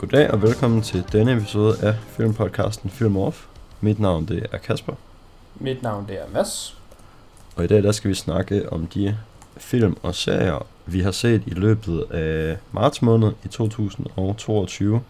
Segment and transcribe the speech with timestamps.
[0.00, 3.46] Goddag og velkommen til denne episode af filmpodcasten Film Off.
[3.80, 4.92] Mit navn det er Kasper,
[5.54, 6.76] Mit navn det er Mads.
[7.56, 9.16] og i dag der skal vi snakke om de
[9.56, 15.00] film og serier, vi har set i løbet af marts måned i 2022.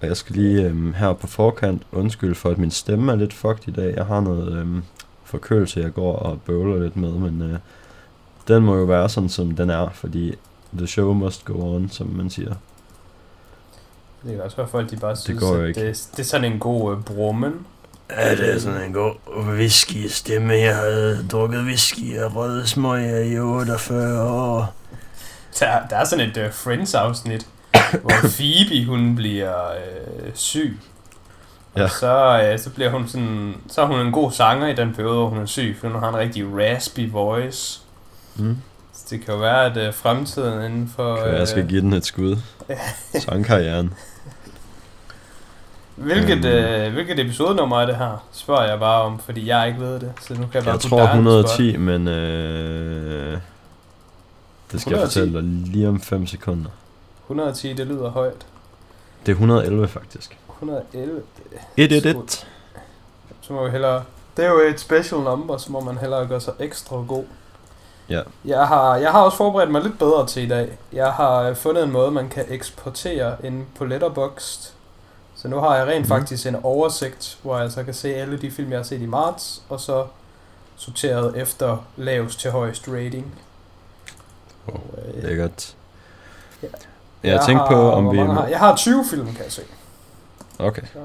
[0.00, 3.34] Og jeg skal lige øhm, her på forkant undskylde for, at min stemme er lidt
[3.34, 3.94] fucked i dag.
[3.96, 4.82] Jeg har noget øhm,
[5.24, 7.58] forkølelse, jeg går og bøvler lidt med, men øh,
[8.48, 10.34] den må jo være sådan, som den er, fordi
[10.76, 12.54] the show must go on, som man siger.
[14.22, 15.80] Det kan også være folk, de bare synes, går at ikke.
[15.80, 17.66] det, det er sådan en god uh, brummen.
[18.10, 20.52] Ja, det er sådan en god whisky-stemme.
[20.52, 24.74] Jeg havde drukket whisky og røde smøger i 48 år.
[25.60, 27.46] Der, der er sådan et uh, Friends-afsnit,
[28.02, 30.78] hvor Phoebe, hun bliver øh, syg.
[31.76, 31.84] Ja.
[31.84, 34.94] Og så, øh, så bliver hun sådan, så er hun en god sanger i den
[34.94, 37.80] periode, hvor hun er syg, for hun har en rigtig raspy voice.
[38.36, 38.56] Mm.
[39.10, 41.12] Det kan jo være, at øh, fremtiden inden for...
[41.12, 42.36] Okay, jeg skal øh, give den et skud.
[43.28, 43.94] Sangkarrieren.
[45.96, 46.86] hvilket, Øhm.
[46.86, 48.26] øh, hvilket episodenummer er det her?
[48.32, 50.12] Spørger jeg bare om, fordi jeg ikke ved det.
[50.20, 51.60] Så nu kan jeg bare Jeg tror dig on the spot.
[51.60, 53.38] 110, men øh,
[54.72, 55.06] det skal jeg 110?
[55.06, 56.70] fortælle dig lige om 5 sekunder.
[57.26, 58.46] 110, det lyder højt.
[59.26, 60.36] Det er 111 faktisk.
[60.48, 61.22] 111,
[61.76, 62.22] 111.
[63.40, 64.02] så må vi hellere...
[64.36, 67.24] Det er jo et special number, så må man hellere gøre sig ekstra god.
[68.10, 68.22] Ja.
[68.44, 70.78] Jeg har, jeg har også forberedt mig lidt bedre til i dag.
[70.92, 74.72] Jeg har øh, fundet en måde, man kan eksportere ind på Letterboxd.
[75.36, 76.08] Så nu har jeg rent Mhm.
[76.08, 79.06] faktisk en oversigt, hvor jeg så kan se alle de film, jeg har set i
[79.06, 80.06] marts, og så
[80.76, 83.34] sorteret efter lavest til højst rating.
[84.68, 85.74] Oh, lækkert.
[86.62, 86.68] Ja.
[87.22, 88.18] Jeg tænkte på, har- om hvor vi...
[88.18, 89.62] har, jeg har 20 film, kan jeg se.
[90.58, 90.82] Okay.
[90.92, 90.98] Så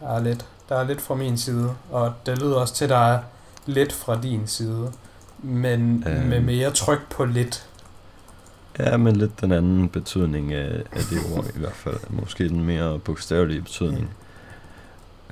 [0.00, 2.90] der er lidt, der er lidt fra min side, og det lyder også til, at
[2.90, 3.18] der er
[3.66, 4.92] lidt fra din side,
[5.42, 6.26] men Øhm.
[6.28, 7.64] med mere tryk på lidt.
[8.78, 11.96] Ja, men lidt den anden betydning af, af det ord i hvert fald.
[12.10, 14.10] Måske den mere bogstavelige betydning.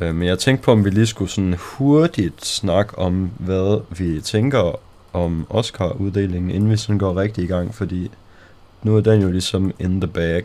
[0.01, 4.21] Øh, men jeg tænkte på, om vi lige skulle sådan hurtigt snakke om, hvad vi
[4.21, 4.79] tænker
[5.13, 8.11] om Oscar-uddelingen, inden vi sådan går rigtig i gang, fordi
[8.83, 10.43] nu er den jo ligesom in the bag.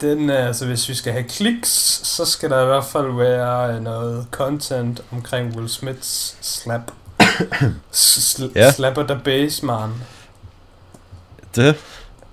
[0.00, 1.70] Den, øh, altså hvis vi skal have kliks,
[2.06, 6.92] så skal der i hvert fald være noget content omkring Will Smiths slap.
[7.92, 8.70] Sl- Ja.
[8.72, 9.90] Slapper the bass, man.
[11.56, 11.76] Det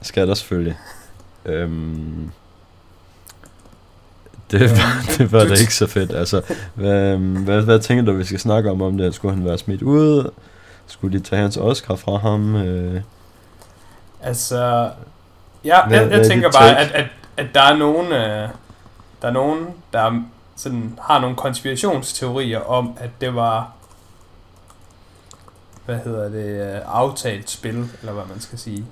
[0.01, 0.77] skal der selvfølgelig.
[1.45, 2.31] Øhm,
[4.51, 6.11] det, var, det var da ikke så fedt.
[6.15, 6.41] Altså,
[6.75, 9.15] hvad, hvad, hvad tænker du, vi skal snakke om om det?
[9.15, 10.29] Skulle han være smidt ud?
[10.87, 12.55] Skulle de tage hans Oscar fra ham?
[12.55, 13.01] Øh,
[14.23, 14.89] Altså,
[15.65, 17.05] ja, Hvad- jeg, hvad jeg er tænker bare, at, at,
[17.37, 18.49] at der er nogen, øh,
[19.21, 20.21] der er nogen, der
[20.55, 23.71] sådan, har nogle konspirationsteorier om, at det var,
[25.85, 28.85] hvad hedder det, øh, aftalt spil, eller hvad man skal sige.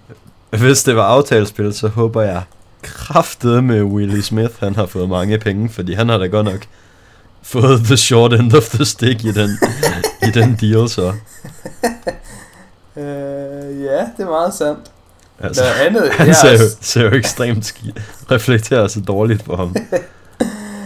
[0.49, 2.43] hvis det var aftalespil, så håber jeg
[2.81, 6.65] kraftet med Willie Smith, han har fået mange penge, fordi han har da godt nok
[7.43, 9.49] fået the short end of the stick i den,
[10.27, 11.13] i den deal, så.
[12.97, 13.03] Øh,
[13.83, 14.79] ja, det er meget sandt.
[15.39, 17.93] Altså, Noget andet, han ser, jo, også- ser jo ekstremt ski,
[18.31, 19.75] reflekterer så dårligt på ham.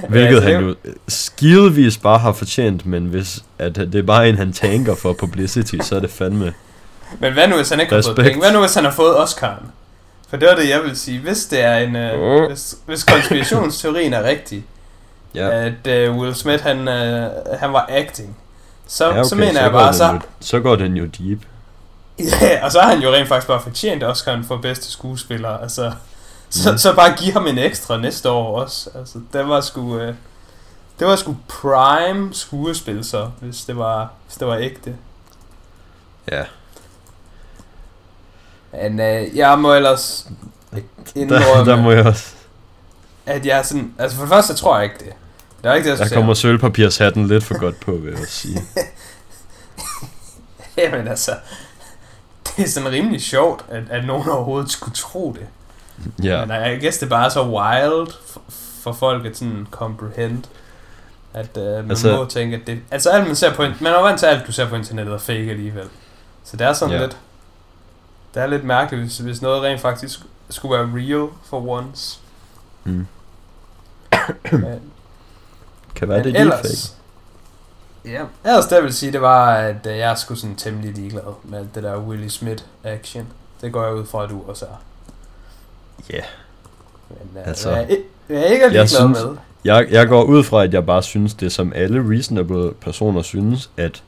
[0.03, 0.75] Ja, Hvilket altså, han det- jo
[1.07, 5.75] skidevis bare har fortjent, men hvis at det er bare en, han tanker for publicity,
[5.81, 6.53] så er det fandme...
[7.19, 8.25] Men hvad nu, hvis han ikke har fået Respekt.
[8.27, 8.39] penge?
[8.41, 9.65] Hvad nu, hvis han har fået Oscar'en?
[10.29, 11.19] For det var det, jeg vil sige.
[11.19, 11.95] Hvis det er en...
[11.95, 12.47] Øh, Åh.
[12.49, 14.63] hvis, hvis konspirationsteorien er rigtig,
[15.35, 18.37] Ja, at øh, Will Smith, han, øh, han var acting,
[18.87, 21.39] så, ja okay, så mener jeg går bare, så, Jo, så går den jo deep.
[22.41, 25.49] ja, og så har han jo rent faktisk bare fortjent Oscar'en for bedste skuespiller.
[25.57, 25.91] Altså,
[26.53, 26.77] så, Mm.
[26.77, 28.89] så bare give ham en ekstra næste år også.
[28.95, 29.97] Altså, det var sgu...
[29.99, 30.15] Øh,
[30.99, 34.95] det var sgu prime skuespil så, hvis det var, hvis det var ægte.
[36.31, 36.43] Ja,
[38.71, 40.27] Men øh, jeg må ellers
[40.73, 40.79] der,
[41.15, 42.33] indrømme, der må jeg også...
[43.25, 43.93] at jeg er sådan...
[43.99, 45.13] Altså for det første, så tror jeg ikke det.
[45.63, 48.33] Det er ikke det, jeg Der kommer sølvpapirshatten lidt for godt på, vil jeg også
[48.33, 48.61] sige.
[50.77, 51.31] Jamen altså...
[52.57, 55.47] Det er sådan rimelig sjovt, at, at nogen overhovedet skulle tro det.
[56.23, 58.07] Ja, Men jeg guess det er bare så wild
[58.83, 60.43] for, folk at sådan comprehend.
[61.33, 62.79] At uh, man Altså- må tænke, at det...
[62.91, 63.61] Altså alt man ser på...
[63.61, 65.87] Man er vant til alt, du ser på internettet er fake alligevel.
[66.43, 67.01] Så det er sådan Ja.
[67.01, 67.17] lidt...
[68.33, 70.19] Det er lidt mærkeligt, hvis, hvis noget rent faktisk
[70.49, 72.19] skulle være real for once.
[72.83, 73.07] mm.
[74.51, 74.81] Men,
[75.95, 76.97] kan være det er ellers...
[78.05, 80.91] Ja, ellers det jeg vil sige, det var, at øh, jeg er sgu sådan temmelig
[80.93, 83.27] ligeglad med det der Willie Smith action.
[83.61, 84.81] Det går jeg ud fra, at du også er.
[86.09, 86.21] Ja,
[87.09, 87.97] Men uh, Altså, jeg,
[88.29, 89.35] jeg er ikke ligeglad synes- med.
[89.65, 93.69] jeg, jeg går ud fra, at jeg bare synes det, som alle reasonable personer synes,
[93.77, 94.03] at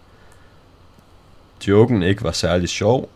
[1.67, 3.09] joken ikke var særlig sjov,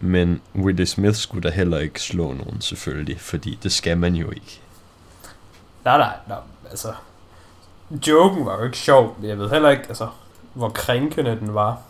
[0.00, 4.30] men Willie Smith skulle da heller ikke slå nogen, selvfølgelig, fordi det skal man jo
[4.30, 4.60] ikke.
[5.84, 6.38] Nej, nej, nej,
[6.70, 6.92] altså...
[8.08, 10.08] Joken var jo ikke sjov, men jeg ved heller ikke, altså,
[10.54, 11.80] hvor krænkende den var.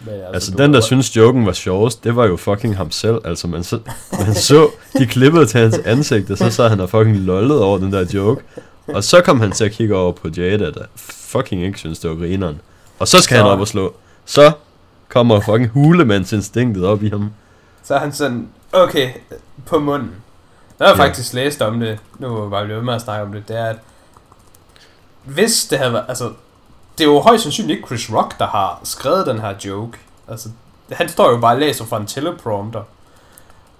[0.00, 0.80] Men, altså, altså den, der var...
[0.80, 3.18] synes joken var sjovest, det var jo fucking ham selv.
[3.24, 3.78] Altså, man så,
[4.12, 7.78] man så de klippede til hans ansigt, og så så han der fucking lollet over
[7.78, 8.44] den der joke.
[8.86, 12.10] Og så kom han til at kigge over på Jada, der fucking ikke synes, det
[12.10, 12.60] var grineren.
[12.98, 13.42] Og så skal så...
[13.42, 13.94] han op og slå.
[14.24, 14.52] Så
[15.08, 17.30] kommer fucking hulemandsinstinktet op i ham.
[17.82, 19.10] Så er han sådan, okay,
[19.66, 20.10] på munden.
[20.78, 21.02] Jeg har ja.
[21.02, 23.66] faktisk læst om det, nu var vi jo med at snakke om det, det er,
[23.66, 23.76] at
[25.24, 26.30] hvis det havde været, altså,
[26.98, 29.98] det er jo højst sandsynligt ikke Chris Rock, der har skrevet den her joke.
[30.28, 30.48] Altså,
[30.92, 32.82] han står jo bare og læser fra en teleprompter.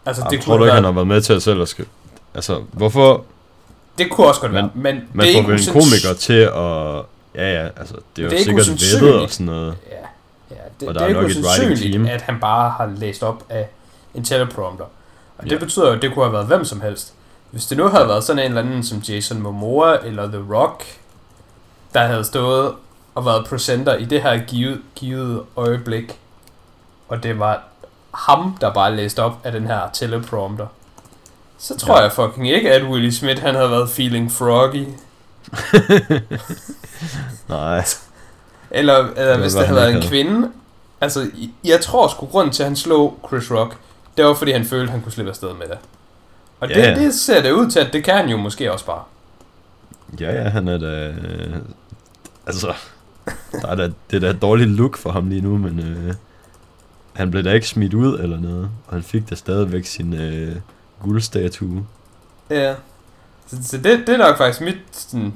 [0.07, 0.75] Altså, Jamen, det tror du ikke, være...
[0.75, 1.89] han har været med til at selv at skrive?
[2.35, 3.25] Altså, hvorfor...
[3.99, 7.05] Det kunne også godt være, men man det er får vel en komiker til at...
[7.35, 9.77] Ja, ja, altså, det er jo det er sikkert veddet og sådan noget.
[9.91, 9.97] Ja,
[10.51, 12.07] ja det, og der det er, er nok et writing team.
[12.07, 13.69] at han bare har læst op af
[14.15, 14.85] en teleprompter.
[15.39, 15.59] Og det ja.
[15.59, 17.15] betyder jo, at det kunne have været hvem som helst.
[17.51, 20.85] Hvis det nu havde været sådan en eller anden som Jason Momoa eller The Rock,
[21.95, 22.75] der havde stået
[23.15, 26.19] og været presenter i det her givet, givet øjeblik,
[27.09, 27.63] og det var
[28.15, 30.67] ham, der bare læste op af den her teleprompter,
[31.59, 32.03] så tror ja.
[32.03, 34.87] jeg fucking ikke, at Willie Smith han havde været feeling froggy.
[37.49, 37.85] Nej.
[38.71, 40.51] Eller, eller hvis det havde været en kvinde.
[41.01, 41.31] Altså,
[41.65, 43.77] jeg tror sgu grund til, at han slog Chris Rock,
[44.17, 45.79] det var fordi han følte, at han kunne slippe afsted med det.
[46.61, 48.85] Og ja, det, det ser det ud til, at det kan han jo måske også
[48.85, 49.03] bare.
[50.21, 50.87] Ja, ja, han er da...
[50.87, 51.57] Øh,
[52.47, 52.75] altså,
[53.53, 56.15] der er da, det er da et dårligt look for ham lige nu, men øh,
[57.13, 58.71] han blev da ikke smidt ud eller noget.
[58.87, 60.57] Og han fik da stadigvæk sin øh,
[61.03, 61.87] guldstatue.
[62.51, 62.75] Ja.
[63.47, 65.35] Så, så det, det er nok faktisk mit sådan,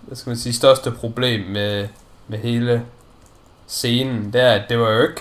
[0.00, 1.88] hvad skal man sige, største problem med,
[2.28, 2.82] med hele
[3.66, 4.32] scenen.
[4.32, 5.20] Det er, at det var jo ikke...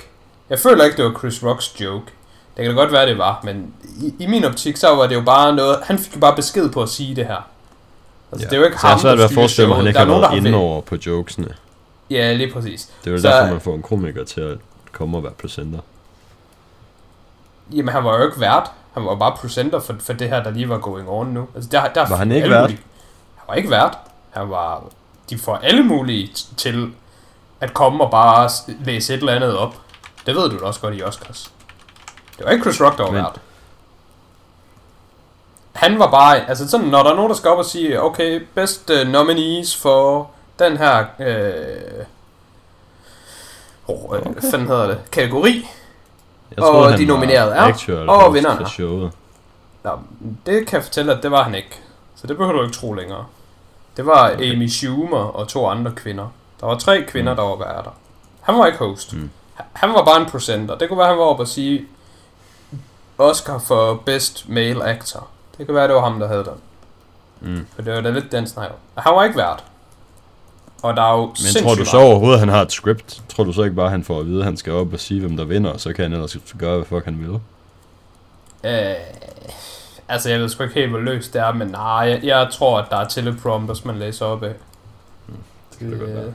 [0.50, 2.06] Jeg føler ikke, det var Chris Rocks joke.
[2.58, 5.16] Det kan da godt være, det var, men i, i min optik, så var det
[5.16, 5.80] jo bare noget...
[5.84, 7.50] Han fik jo bare besked på at sige det her.
[8.32, 8.50] Altså, ja.
[8.50, 9.32] det er jo ikke så ham, der styrer showet.
[9.32, 11.48] forestille mig, at han ikke har været inde over på jokesene.
[12.14, 12.92] Ja, lige præcis.
[13.04, 14.58] Det er jo så, derfor, man får en komiker til at
[14.92, 15.80] komme og være presenter.
[17.72, 18.72] Jamen, han var jo ikke vært.
[18.94, 21.48] Han var bare presenter for, for det her, der lige var going on nu.
[21.56, 22.62] Altså, der, der var han ikke vært?
[22.62, 22.82] Mulige.
[23.36, 23.98] Han var ikke vært.
[24.32, 24.84] Han var...
[25.30, 26.92] De får alle mulige til
[27.62, 28.50] at komme og bare
[28.86, 29.76] læse et eller andet op.
[30.26, 31.52] Det ved du da også godt i Oscars.
[32.38, 33.24] Det var ikke Chris Rock, der var Men...
[33.24, 33.40] vært.
[35.74, 36.50] Han var bare...
[36.50, 39.76] Altså sådan, når der er nogen, der skal op og sige, okay, best uh, nominees
[39.76, 41.06] for den her...
[41.20, 42.06] Øh,
[43.88, 44.20] oh, okay.
[44.20, 45.02] hvad hedder det?
[45.12, 45.68] Kategori.
[46.56, 48.70] Jeg og troede, de nominerede er, og vinderne.
[48.70, 49.12] Showet.
[49.84, 49.92] Nå,
[50.46, 51.80] det kan jeg fortælle, at det var han ikke.
[52.16, 53.26] Så det behøver du ikke tro længere.
[53.98, 54.56] Det var okay.
[54.56, 56.28] Amy Schumer og to andre kvinder.
[56.60, 57.38] Der var tre kvinder, mm.
[57.38, 57.92] der var værter.
[58.42, 59.14] Han var ikke host.
[59.14, 59.30] Mm.
[59.74, 60.78] Han var bare en presenter.
[60.78, 61.86] Det kunne være, han var oppe og sige
[63.18, 65.28] Oscar for Best Male Actor.
[65.58, 66.62] Det kan være, det var ham, der havde den.
[67.42, 67.68] Mm.
[67.76, 68.70] For det var da lidt den snak.
[68.98, 69.64] Han var ikke vært.
[70.84, 73.22] Og der er jo Men tror du så overhovedet, at han har et script?
[73.30, 75.00] Tror du så ikke bare, at han får at vide, at han skal op og
[75.00, 77.40] sige, hvem der vinder, og så kan han ellers gøre, hvad fuck han vil?
[78.72, 78.96] Øh,
[80.08, 82.80] altså, jeg ved sgu ikke helt, hvor løst det er, men nej, jeg, jeg tror,
[82.80, 84.54] at der er teleprompters, man læser op af.
[85.28, 85.36] Mm,
[85.72, 86.34] det kan det, godt være.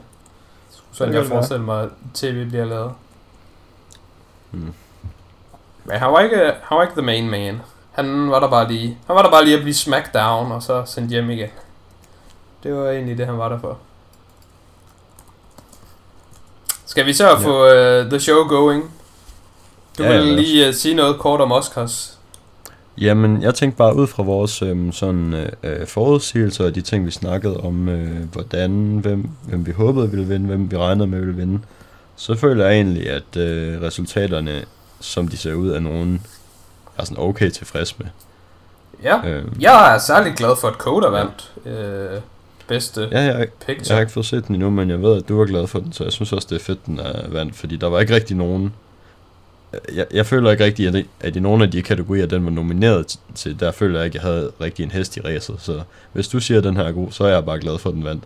[0.91, 2.91] Sådan jeg forestiller mig, at tv bliver lavet.
[4.51, 4.73] Mm.
[5.85, 7.61] Men han var ikke, han var ikke the main man.
[7.91, 10.83] Han var der bare lige, han var der bare lige at blive smackdown, og så
[10.85, 11.49] sendt hjem igen.
[12.63, 13.77] Det var egentlig det, han var der for.
[16.89, 18.91] Skal vi så få uh, the show going?
[19.97, 22.17] Du ja, vil lige uh, sige noget kort om Oscars.
[22.97, 27.11] Jamen, jeg tænkte bare ud fra vores øhm, sådan øh, forudsigelser og de ting, vi
[27.11, 31.35] snakkede om, øh, hvordan, hvem, hvem vi håbede ville vinde, hvem vi regnede med ville
[31.35, 31.59] vinde,
[32.15, 34.65] så føler jeg egentlig, at øh, resultaterne,
[34.99, 36.11] som de ser ud, er nogen,
[36.97, 38.07] jeg er sådan okay tilfreds med.
[39.03, 41.51] Ja, øhm, jeg er særlig glad for, at Coda vandt.
[41.65, 41.71] Ja.
[41.71, 42.21] Øh,
[42.69, 43.85] bedste ja, jeg, picture.
[43.87, 45.79] jeg har ikke fået set den endnu, men jeg ved, at du var glad for
[45.79, 48.15] den, så jeg synes også, det er fedt, den er vandt, fordi der var ikke
[48.15, 48.73] rigtig nogen...
[49.95, 53.19] Jeg, jeg føler ikke rigtig, at, at i nogle af de kategorier, den var nomineret
[53.35, 55.81] til, der føler jeg ikke, at jeg havde rigtig en hest i racet, så
[56.13, 57.95] hvis du siger, at den her er god, så er jeg bare glad for, at
[57.95, 58.23] den vandt.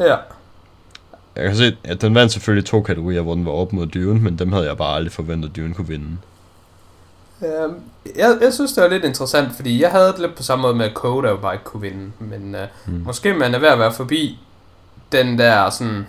[0.00, 0.16] Ja.
[1.36, 4.20] Jeg kan se, at den vandt selvfølgelig to kategorier, hvor den var op mod Dune,
[4.20, 6.16] men dem havde jeg bare aldrig forventet, at Dune kunne vinde.
[7.42, 7.80] Um,
[8.16, 10.74] jeg, jeg synes, det var lidt interessant, fordi jeg havde det lidt på samme måde
[10.74, 12.12] med, at Coda jo bare ikke kunne vinde.
[12.18, 13.02] Men uh, mm.
[13.06, 14.38] måske man er ved at være forbi
[15.12, 16.06] den der sådan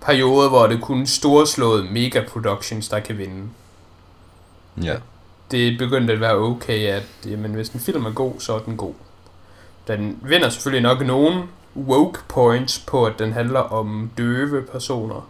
[0.00, 3.48] periode, hvor det kun storslåede mega productions, der kan vinde.
[4.82, 4.96] Ja.
[5.50, 8.76] Det begyndte at være okay, at jamen, hvis en film er god, så er den
[8.76, 8.94] god.
[9.88, 11.42] Den vinder selvfølgelig nok nogen
[11.76, 15.28] woke points på, at den handler om døve personer.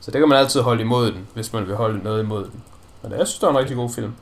[0.00, 2.62] Så det kan man altid holde imod den, hvis man vil holde noget imod den.
[3.02, 4.12] Men jeg synes, det er en rigtig god film.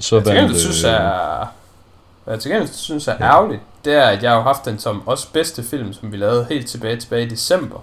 [0.00, 1.46] Så jeg tænker, du synes, er...
[2.24, 5.08] Hvad jeg til gengæld synes er ærgerligt, det er, at jeg har haft den som
[5.08, 7.78] også bedste film, som vi lavede helt tilbage tilbage i december.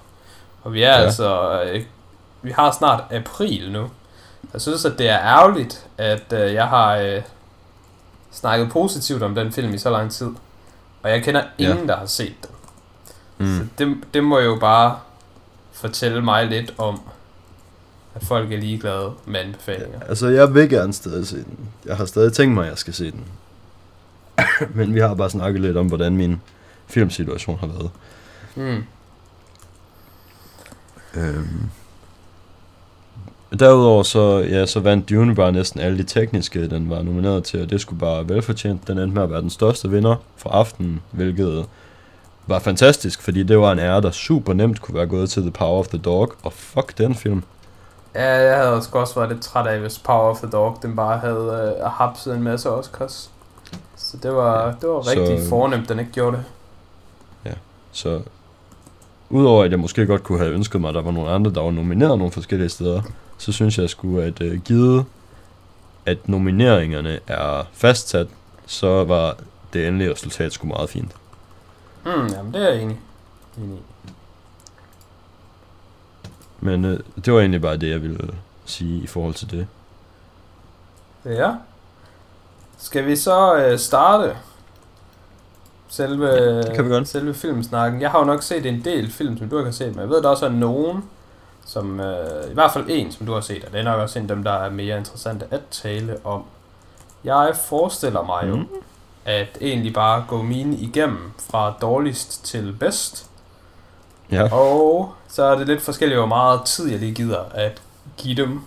[0.63, 0.95] Og vi er ja.
[0.95, 1.61] altså...
[1.63, 1.83] Øh,
[2.41, 3.89] vi har snart april nu.
[4.53, 7.21] Jeg synes, at det er ærgerligt, at øh, jeg har øh,
[8.31, 10.29] snakket positivt om den film i så lang tid.
[11.03, 11.85] Og jeg kender ingen, ja.
[11.85, 12.49] der har set den.
[13.37, 13.57] Mm.
[13.57, 14.99] Så det, det må jo bare
[15.71, 17.01] fortælle mig lidt om,
[18.15, 19.99] at folk er ligeglade med anbefalinger.
[20.01, 21.69] Ja, altså, jeg vil gerne stadig se den.
[21.85, 23.23] Jeg har stadig tænkt mig, at jeg skal se den.
[24.75, 26.41] Men vi har bare snakket lidt om, hvordan min
[26.87, 27.89] filmsituation har været.
[28.55, 28.83] Mm.
[31.15, 31.69] Øhm.
[33.59, 37.61] Derudover så, ja, så vandt Dune bare næsten alle de tekniske, den var nomineret til,
[37.61, 38.87] og det skulle bare velfortjent.
[38.87, 41.65] Den endte med at være den største vinder for aftenen, hvilket
[42.47, 45.51] var fantastisk, fordi det var en ære, der super nemt kunne være gået til The
[45.51, 47.43] Power of the Dog, og fuck den film.
[48.15, 50.95] Ja, jeg havde også også været lidt træt af, hvis Power of the Dog, den
[50.95, 53.31] bare havde uh, hapset en masse Oscars.
[53.95, 54.73] Så det var, ja.
[54.81, 56.45] det var rigtig så, fornemt, den ikke gjorde det.
[57.45, 57.53] Ja,
[57.91, 58.21] så
[59.29, 61.61] udover at jeg måske godt kunne have ønsket mig, at der var nogle andre, der
[61.61, 63.01] var nomineret nogle forskellige steder,
[63.37, 65.05] så synes jeg skulle at uh, givet,
[66.05, 68.27] at nomineringerne er fastsat,
[68.65, 69.35] så var
[69.73, 71.15] det endelige resultat sgu meget fint.
[72.03, 72.99] Hmm, jamen det er jeg enig,
[73.57, 73.79] enig
[76.63, 78.33] Men uh, det var egentlig bare det, jeg ville
[78.65, 79.67] sige i forhold til det.
[81.25, 81.51] Ja.
[82.77, 84.35] Skal vi så uh, starte
[85.89, 87.07] selve, ja, det kan vi godt.
[87.07, 88.01] selve filmsnakken?
[88.01, 90.09] Jeg har jo nok set en del film, som du ikke har set, men jeg
[90.09, 91.03] ved, der også er nogen,
[91.65, 94.19] som, uh, i hvert fald en, som du har set, og det er nok også
[94.19, 96.43] en af dem, der er mere interessante at tale om.
[97.23, 98.51] Jeg forestiller mig mm.
[98.51, 98.65] jo,
[99.25, 103.29] at egentlig bare gå mine igennem fra dårligst til bedst.
[104.31, 104.53] Ja.
[104.53, 107.81] Og så er det lidt forskelligt, hvor meget tid jeg lige gider at
[108.17, 108.61] give dem.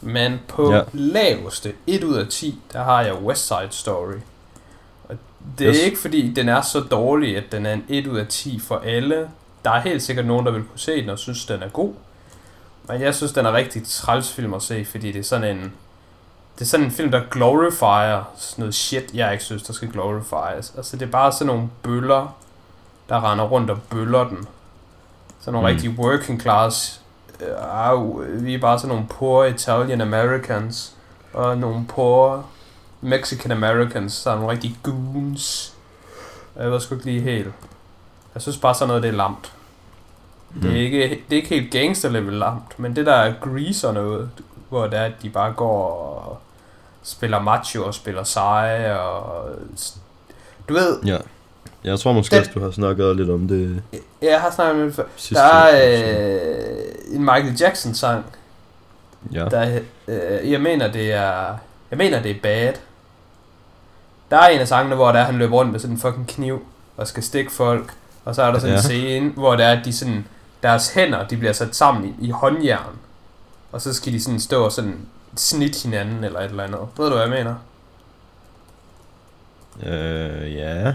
[0.00, 0.82] Men på ja.
[0.92, 4.14] laveste 1 ud af 10, der har jeg West Side Story.
[5.08, 5.16] Og
[5.58, 5.80] det yes.
[5.80, 8.60] er ikke fordi, den er så dårlig, at den er en 1 ud af 10
[8.60, 9.30] for alle.
[9.64, 11.92] Der er helt sikkert nogen, der vil kunne se den og synes, den er god.
[12.88, 15.72] Men jeg synes, den er rigtig træls film at se, fordi det er sådan en...
[16.54, 19.88] Det er sådan en film, der glorifier sådan noget shit, jeg ikke synes, der skal
[19.88, 20.72] glorifies.
[20.76, 22.36] Altså, det er bare sådan nogle bøller,
[23.08, 24.46] der render rundt og bøller den.
[25.40, 25.74] Sådan nogle mm.
[25.74, 27.00] rigtig working class.
[27.40, 30.94] Uh, vi er bare sådan nogle poor Italian Americans.
[31.32, 32.46] Og nogle poor
[33.00, 34.12] Mexican Americans.
[34.12, 35.74] Så nogle rigtig goons.
[36.56, 37.52] Jeg ved sgu ikke lige helt.
[38.34, 39.52] Jeg synes bare sådan noget, det er lamt.
[40.54, 40.60] Mm.
[40.60, 43.88] Det, er ikke, det er ikke helt gangster level lamt, men det der er grease
[43.88, 44.30] og noget,
[44.68, 45.90] hvor det er, at de bare går
[46.26, 46.38] og
[47.02, 49.50] spiller macho og spiller seje og...
[50.68, 51.18] Du ved, ja.
[51.84, 53.82] Jeg tror måske den, også, du har snakket lidt om det.
[54.22, 55.04] Jeg har snakket om det før.
[55.34, 58.24] Der er øh, en Michael Jackson sang.
[59.32, 59.44] Ja.
[59.44, 61.58] Der, øh, jeg mener det er
[61.90, 62.72] jeg mener det er bad.
[64.30, 66.66] Der er en af sangene, hvor der han løber rundt med sådan en fucking kniv
[66.96, 67.92] og skal stikke folk.
[68.24, 68.76] Og så er der sådan ja.
[68.76, 70.26] en scene, hvor der er de sådan,
[70.62, 72.98] deres hænder de bliver sat sammen i, i håndjern.
[73.72, 75.06] Og så skal de sådan stå og sådan
[75.36, 76.80] snit hinanden eller et eller andet.
[76.96, 77.54] Ved du, hvad jeg mener?
[79.82, 80.94] Øh, ja.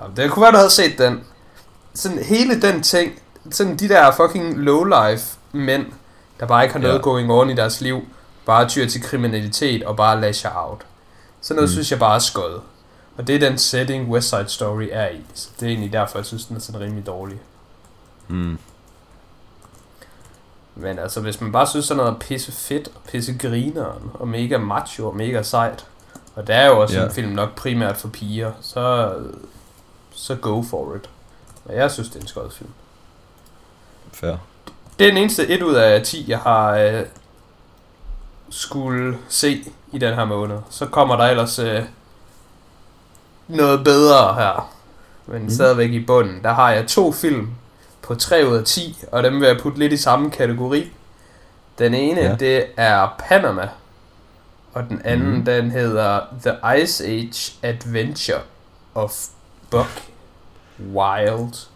[0.00, 1.24] Ja, det kunne være, du havde set den.
[1.94, 3.12] Sådan hele den ting,
[3.50, 5.86] sådan de der fucking low-life mænd,
[6.40, 7.00] der bare ikke har noget ja.
[7.00, 8.02] going on i deres liv,
[8.46, 10.86] bare tyr til kriminalitet og bare lasher out.
[11.40, 11.72] Sådan noget mm.
[11.72, 12.60] synes jeg bare er skød.
[13.16, 15.20] Og det er den setting West Side Story er i.
[15.34, 17.40] Så det er egentlig derfor, jeg synes, den er sådan rimelig dårlig.
[18.28, 18.58] Mm.
[20.74, 24.58] Men altså, hvis man bare synes sådan noget pisse fedt og pisse grineren og mega
[24.58, 25.86] macho og mega sejt,
[26.34, 27.06] og det er jo også yeah.
[27.06, 29.14] en film nok primært for piger, så
[30.20, 31.10] så go for it.
[31.64, 32.70] Men jeg synes, det er en skød film.
[34.12, 34.36] Fair.
[34.98, 37.02] Det er den eneste 1 ud af 10, jeg har øh,
[38.50, 40.58] skulle se i den her måned.
[40.70, 41.82] Så kommer der ellers øh,
[43.48, 44.72] noget bedre her.
[45.26, 45.50] Men mm.
[45.50, 46.42] stadigvæk i bunden.
[46.42, 47.48] Der har jeg to film
[48.02, 50.92] på 3 ud af 10, og dem vil jeg putte lidt i samme kategori.
[51.78, 52.34] Den ene, ja.
[52.34, 53.68] det er Panama,
[54.72, 55.44] og den anden, mm.
[55.44, 58.40] den hedder The Ice Age Adventure
[58.94, 59.12] of
[59.70, 60.09] Buck
[60.94, 61.66] Wild.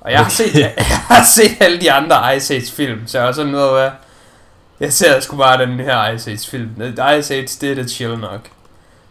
[0.00, 3.28] Og jeg har set, jeg har set alle de andre Ice Age film, så jeg
[3.28, 3.90] er sådan noget, hvad...
[4.80, 6.70] Jeg ser sgu bare den her Ice Age film.
[7.18, 8.48] Ice Age, det er det chill nok.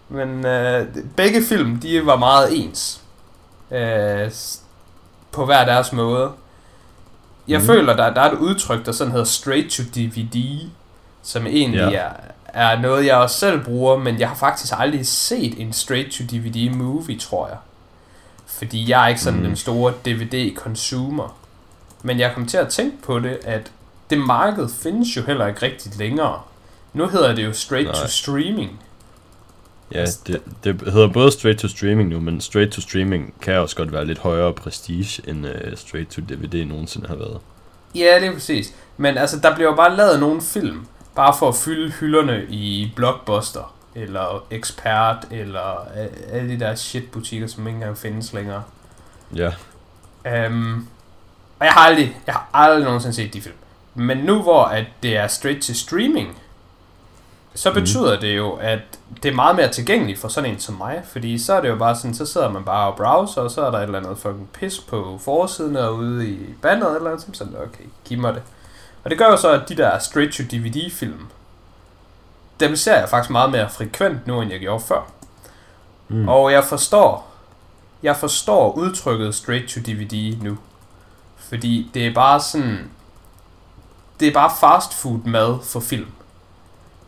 [0.10, 3.02] Men øh, begge film, de var meget ens.
[3.72, 4.32] Øh,
[5.32, 6.32] på hver deres måde.
[7.48, 7.66] Jeg mm.
[7.66, 10.70] føler, der, der er et udtryk, der sådan hedder straight to DVD,
[11.24, 12.00] som egentlig ja.
[12.00, 16.12] er, er noget, jeg også selv bruger, men jeg har faktisk aldrig set en straight
[16.12, 17.58] to DVD movie, tror jeg.
[18.58, 19.46] Fordi jeg er ikke sådan mm.
[19.46, 21.36] den store DVD-consumer.
[22.04, 23.72] Men jeg kom til at tænke på det, at
[24.10, 26.42] det marked findes jo heller ikke rigtig længere.
[26.94, 28.02] Nu hedder det jo straight Nej.
[28.02, 28.80] to streaming.
[29.92, 33.76] Ja, det, det hedder både straight to streaming nu, men straight to streaming kan også
[33.76, 37.40] godt være lidt højere prestige, end uh, straight to DVD nogensinde har været.
[37.96, 38.74] Ja, det er præcis.
[38.98, 42.92] Men altså, der bliver jo bare lavet nogle film, bare for at fylde hylderne i
[42.96, 45.88] Blockbuster, eller Expert, eller
[46.32, 48.64] alle de der shit-butikker, som ikke engang findes længere.
[49.36, 49.52] Ja.
[50.48, 50.88] Um,
[51.60, 53.56] og jeg har aldrig, jeg har aldrig nogensinde set de film.
[53.96, 56.38] Men nu hvor at det er straight to streaming,
[57.56, 57.80] så mhm.
[57.80, 58.22] betyder mm.
[58.22, 58.80] det jo, at
[59.24, 61.76] det er meget mere tilgængeligt for sådan en som mig, fordi så er det jo
[61.76, 64.18] bare sådan, så sidder man bare og browser, og så er der et eller andet
[64.18, 68.42] fucking pis på forsiden og ude i banneret eller andet, sådan, okay, giv mig det.
[69.04, 71.28] Og det gør jo så, at de der straight to DVD film,
[72.60, 75.02] dem ser jeg faktisk meget mere frekvent nu, end jeg gjorde før.
[76.08, 76.28] Mm.
[76.28, 77.34] Og jeg forstår,
[78.04, 80.58] jeg forstår udtrykket straight to DVD nu.
[81.38, 82.90] Fordi det er bare sådan,
[84.20, 86.12] det er bare fast food mad for film.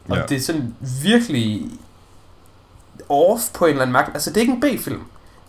[0.09, 0.23] Og ja.
[0.23, 1.71] det er sådan virkelig
[3.09, 4.11] off på en eller anden mærke.
[4.13, 5.03] Altså det er ikke en B-film.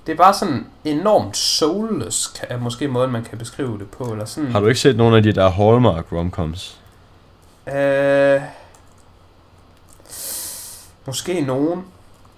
[0.06, 4.04] Det er bare sådan enormt soulless, er måske måden, man kan beskrive det på.
[4.04, 4.52] Eller sådan.
[4.52, 6.80] Har du ikke set nogle af de der Hallmark romcoms?
[7.68, 8.40] Øh,
[11.06, 11.84] måske nogen.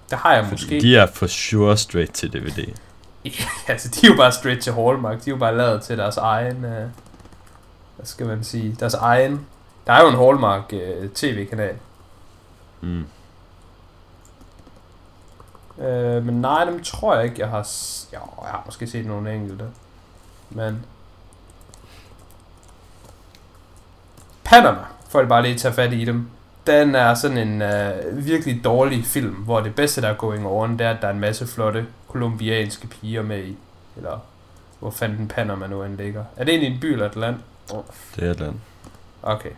[0.09, 0.81] Det har jeg Fordi måske.
[0.81, 2.73] De er for sure straight til DVD.
[3.25, 3.31] ja,
[3.67, 5.25] altså de er jo bare straight til Hallmark.
[5.25, 6.65] De er jo bare lavet til deres egen...
[6.65, 6.89] Øh,
[7.95, 8.75] hvad skal man sige?
[8.79, 9.47] Deres egen...
[9.87, 11.75] Der er jo en Hallmark øh, tv-kanal.
[12.81, 13.05] Mm.
[15.83, 17.67] Øh, men nej, dem tror jeg ikke, jeg har...
[18.13, 19.65] Jo, jeg har måske set nogle enkelte.
[20.49, 20.85] Men...
[24.43, 26.29] Panama, for at bare lige tage fat i dem.
[26.69, 30.71] Den er sådan en uh, virkelig dårlig film, hvor det bedste, der er going on,
[30.77, 33.57] det er, at der er en masse flotte kolumbianske piger med i.
[33.97, 34.19] Eller
[34.79, 36.23] hvor fanden Panama nu end ligger.
[36.37, 37.35] Er det egentlig en by eller et land?
[37.73, 37.83] Oh.
[38.15, 38.55] Det er et land.
[39.23, 39.51] Okay.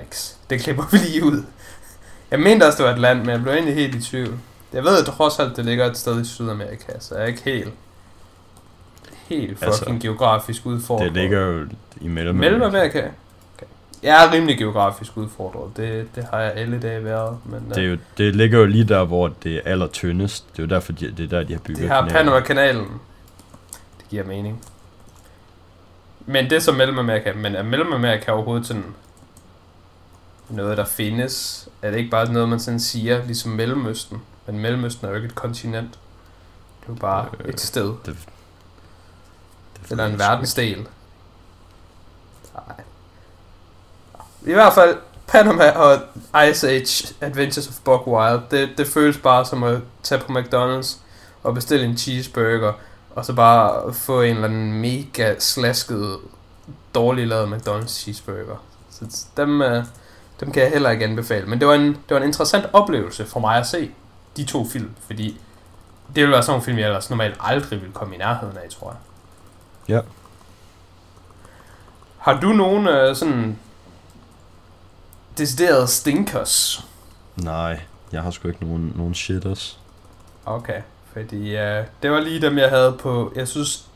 [0.00, 0.38] Yikes.
[0.50, 1.44] Det klipper vi lige ud.
[2.30, 4.38] Jeg mente også, det var et land, men jeg blev egentlig helt i tvivl.
[4.72, 7.42] Jeg ved at trods alt, det ligger et sted i Sydamerika, så jeg er ikke
[7.42, 7.74] helt
[9.34, 11.04] helt altså, fucking altså, geografisk udfordret.
[11.04, 11.66] Det ligger jo
[12.00, 12.50] i Mellemamerika.
[12.50, 13.08] Mellemamerika?
[14.02, 15.76] Jeg er rimelig geografisk udfordret.
[15.76, 17.38] Det, det har jeg alle dage været.
[17.44, 20.52] Men, det, er jo, det ligger jo lige der, hvor det er allertyndest.
[20.52, 23.00] Det er jo derfor, de, det er der, de har bygget Det har Panama-kanalen.
[23.98, 24.64] Det giver mening.
[26.26, 27.32] Men det er så Mellemamerika.
[27.32, 28.94] Men er Mellemamerika overhovedet sådan
[30.48, 31.68] noget, der findes?
[31.82, 34.22] Er det ikke bare noget, man sådan siger, ligesom Mellemøsten?
[34.46, 35.90] Men Mellemøsten er jo ikke et kontinent.
[36.80, 37.94] Det er jo bare øh, et sted.
[38.06, 38.16] Det,
[39.82, 40.86] det Eller en verdensdel.
[42.54, 42.84] Nej.
[44.46, 46.00] I hvert fald, Panama og
[46.50, 50.96] Ice Age Adventures of Buck Wild, det, det føles bare som at tage på McDonald's
[51.42, 52.72] og bestille en cheeseburger,
[53.10, 56.18] og så bare få en eller anden mega slasket,
[56.94, 58.56] dårlig lavet McDonald's cheeseburger.
[58.90, 59.84] Så dem, uh,
[60.40, 61.46] dem kan jeg heller ikke anbefale.
[61.46, 63.90] Men det var en, det var en interessant oplevelse for mig at se
[64.36, 65.40] de to film, fordi
[66.14, 68.70] det ville være sådan en film, jeg ellers normalt aldrig ville komme i nærheden af,
[68.70, 68.98] tror jeg.
[69.94, 70.00] Ja.
[72.18, 73.58] Har du nogen øh, sådan
[75.38, 76.86] deciderede stinkers?
[77.36, 77.80] Nej,
[78.12, 79.78] jeg har sgu ikke nogen, nogen shitters.
[80.46, 83.86] Okay, fordi øh, det var lige dem, jeg havde på, jeg synes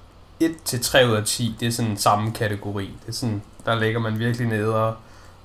[0.41, 2.85] 1 til 3 ud af 10, det er sådan samme kategori.
[2.85, 4.97] Det er sådan, der ligger man virkelig nede og,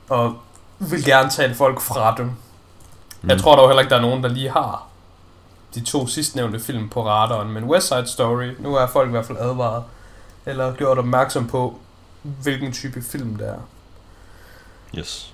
[0.09, 0.35] og
[0.79, 2.25] vil gerne tale folk fra dem.
[3.21, 3.29] Mm.
[3.29, 4.87] Jeg tror dog heller ikke, der er nogen, der lige har
[5.75, 7.51] de to sidstnævnte film på radaren.
[7.51, 9.83] Men West Side Story, nu er folk i hvert fald advaret,
[10.45, 11.79] eller gjort opmærksom på,
[12.21, 13.59] hvilken type film det er.
[14.97, 15.30] Yes.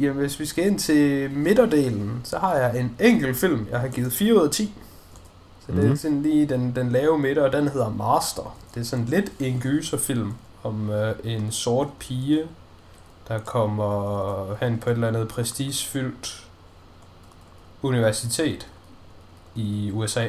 [0.00, 3.88] Jamen, hvis vi skal ind til midterdelen, så har jeg en enkelt film, jeg har
[3.88, 4.74] givet 4 ud af 10.
[5.66, 5.74] Så mm.
[5.74, 5.96] det er mhm.
[5.96, 8.56] sådan lige den, den lave midter, og den hedder Master.
[8.74, 10.32] Det er sådan lidt en gyserfilm
[10.62, 12.42] om øh, en sort pige,
[13.28, 16.46] der kommer hen på et eller andet prestigefyldt
[17.82, 18.68] universitet
[19.54, 20.26] i USA.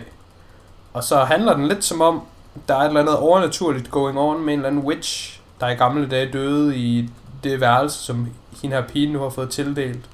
[0.94, 2.22] Og så handler den lidt som om,
[2.68, 5.76] der er et eller andet overnaturligt going on med en eller anden witch, der i
[5.76, 7.10] gamle dage døde i
[7.44, 8.28] det værelse, som
[8.62, 10.06] hende her pige nu har fået tildelt.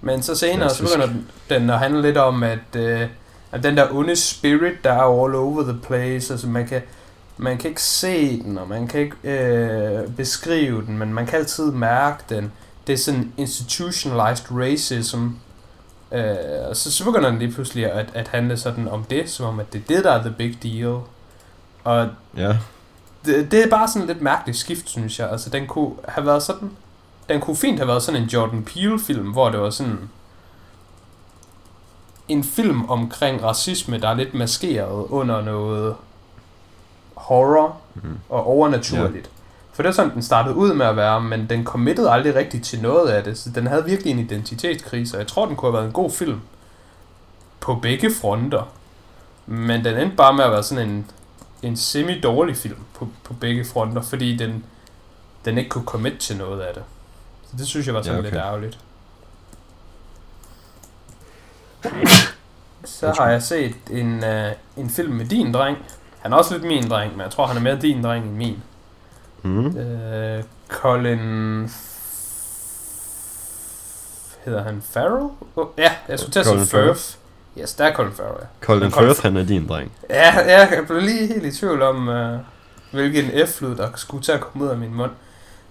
[0.00, 1.08] Men så senere, så begynder
[1.48, 3.08] den, at handle lidt om, at, øh,
[3.52, 6.82] at den der onde spirit, der er all over the place, altså man kan,
[7.36, 11.38] man kan ikke se den, og man kan ikke øh, beskrive den, men man kan
[11.38, 12.52] altid mærke den.
[12.86, 15.26] Det er sådan institutionalized racism.
[16.12, 16.36] Øh,
[16.68, 19.60] og så, så begynder den lige pludselig at, at handle sådan om det, som om
[19.60, 20.98] at det er det, der er the big deal.
[21.84, 22.56] Og ja.
[23.24, 25.30] det, det er bare sådan lidt mærkeligt skift, synes jeg.
[25.30, 26.70] Altså, den kunne have været sådan...
[27.28, 30.10] Den kunne fint have været sådan en Jordan Peele-film, hvor det var sådan
[32.28, 35.96] en film omkring racisme, der er lidt maskeret under noget
[37.14, 38.18] horror mm.
[38.28, 39.14] og overnaturligt.
[39.14, 39.34] Yeah.
[39.72, 42.64] For det er sådan, den startede ud med at være, men den committede aldrig rigtigt
[42.64, 45.70] til noget af det, så den havde virkelig en identitetskrise, og jeg tror, den kunne
[45.70, 46.40] have været en god film.
[47.60, 48.62] på begge fronter.
[49.46, 51.10] Men den endte bare med at være sådan en,
[51.62, 54.64] en semi-dårlig film på, på begge fronter, fordi den,
[55.44, 56.82] den ikke kunne commit til noget af det.
[57.54, 58.30] Så det synes jeg var sådan ja, okay.
[58.30, 58.78] lidt ærgerligt.
[62.98, 65.78] Så har jeg set en, uh, en film med din dreng.
[66.18, 68.34] Han er også lidt min dreng, men jeg tror, han er mere din dreng end
[68.34, 68.62] min.
[69.42, 69.66] Mm.
[69.66, 71.70] Uh, Colin...
[74.44, 75.28] Hedder han Farrell?
[75.56, 77.02] Oh, ja, jeg skulle til at sige Firth.
[77.58, 78.46] Yes, der er Colin Farrell, ja.
[78.66, 79.92] Colin Firth, han er din dreng.
[80.10, 82.38] Ja, ja, jeg blev lige helt i tvivl om, uh,
[82.90, 85.10] hvilken F-lyd, der skulle til at komme ud af min mund.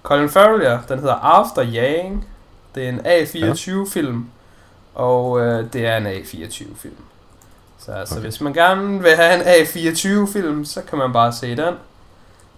[0.04, 2.28] Colin Farrell, ja, den hedder After Yang.
[2.76, 4.30] Det er en A24-film,
[4.96, 6.96] og øh, det er en A24-film.
[7.78, 8.24] Så altså, okay.
[8.24, 11.74] hvis man gerne vil have en A24-film, så kan man bare se den.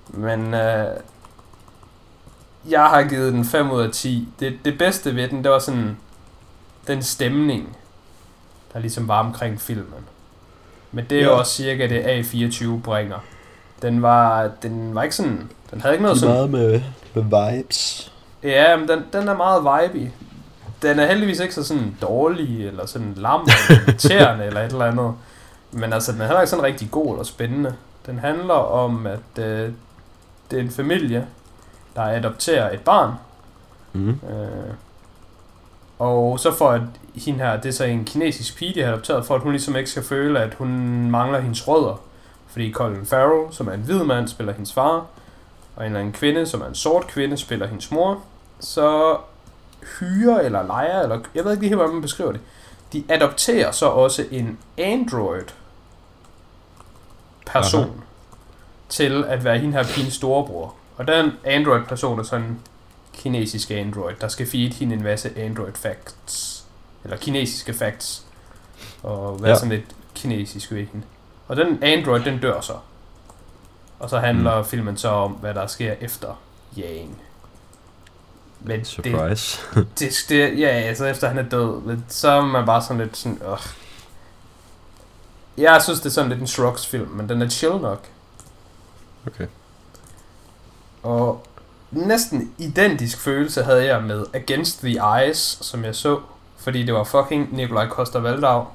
[0.07, 0.87] Men øh,
[2.69, 4.27] jeg har givet den 5 ud af 10.
[4.39, 5.97] Det, det bedste ved den, det var sådan
[6.87, 7.77] den stemning,
[8.73, 10.05] der ligesom var omkring filmen.
[10.91, 11.27] Men det er ja.
[11.27, 13.19] jo også cirka det A24 bringer.
[13.81, 16.35] Den var, den var ikke sådan, den havde ikke noget sådan...
[16.35, 16.81] meget med,
[17.13, 18.11] med vibes.
[18.43, 20.09] Ja, men den, den er meget vibey.
[20.81, 23.47] Den er heldigvis ikke så sådan dårlig, eller sådan lam,
[24.09, 25.13] eller eller et eller andet.
[25.71, 27.75] Men altså, den er heller ikke sådan rigtig god eller spændende.
[28.05, 29.71] Den handler om, at øh,
[30.51, 31.27] det er en familie,
[31.95, 33.13] der adopterer et barn.
[33.93, 34.09] Mm.
[34.09, 34.73] Øh,
[35.99, 36.81] og så for at
[37.15, 39.75] hende her, det er så en kinesisk pige, de har adopteret, for at hun ligesom
[39.75, 40.69] ikke skal føle, at hun
[41.11, 42.01] mangler hendes rødder.
[42.55, 45.05] Fordi Colin Farrell, som er en hvid mand, spiller hendes far,
[45.75, 48.23] og en eller anden kvinde, som er en sort kvinde, spiller hendes mor.
[48.59, 49.17] Så
[49.99, 52.41] hyrer eller leger, eller jeg ved ikke lige helt, hvordan man beskriver det.
[52.93, 55.43] De adopterer så også en Android
[57.45, 57.91] person Aha.
[58.89, 60.73] til at være hende her pigens storebror.
[60.97, 62.59] Og den Android-person er sådan en
[63.13, 66.65] kinesisk Android, der skal feed hende en masse Android facts.
[67.03, 68.25] Eller kinesiske facts.
[69.03, 69.55] Og være ja.
[69.55, 71.05] sådan lidt kinesisk ved hende.
[71.47, 72.73] Og den Android, den dør så.
[73.99, 74.65] Og så handler mm.
[74.65, 76.41] filmen så om, hvad der sker efter
[76.77, 77.21] Yang.
[78.59, 79.61] Men Surprise.
[79.75, 82.97] Det, det, det, ja, altså efter han er død, men så er man bare sådan
[82.97, 83.57] lidt sådan, øh.
[85.57, 88.07] Jeg synes, det er sådan lidt en Shrugs film, men den er chill nok.
[89.27, 89.47] Okay.
[91.03, 91.45] Og
[91.91, 96.19] næsten identisk følelse havde jeg med Against the Eyes, som jeg så,
[96.57, 98.65] fordi det var fucking Nikolaj Koster Valdau.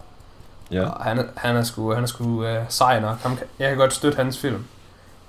[0.71, 0.89] Ja.
[0.89, 3.19] Og han, han er sgu, han er sgu uh, sej nok.
[3.59, 4.65] jeg kan godt støtte hans film.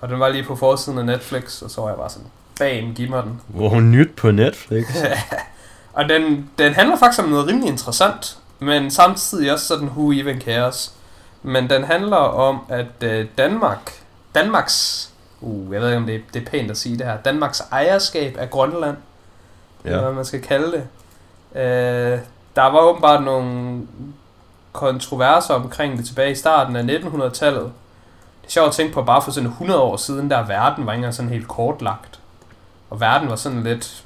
[0.02, 2.28] Og den var lige på forsiden af Netflix, og så var jeg bare sådan,
[2.60, 3.42] bam, giv mig den.
[3.48, 4.86] Hvor nyt på Netflix.
[5.94, 10.42] og den, den handler faktisk om noget rimelig interessant, men samtidig også sådan who even
[10.42, 10.94] cares.
[11.44, 13.92] Men den handler om, at uh, Danmark,
[14.36, 15.10] Danmarks,
[15.42, 18.38] uh, jeg ved ikke om det, det er pænt at sige det her, Danmarks ejerskab
[18.40, 18.98] af Grønland,
[19.86, 19.90] ja.
[19.90, 20.84] eller hvad man skal kalde det.
[21.52, 22.20] Uh,
[22.56, 23.82] der var åbenbart nogle
[24.72, 27.72] kontroverser omkring det tilbage i starten af 1900-tallet.
[28.42, 30.94] Det er sjovt at tænke på, bare for sådan 100 år siden, der verden var
[30.94, 32.20] ikke sådan helt kortlagt.
[32.90, 34.04] Og verden var sådan lidt...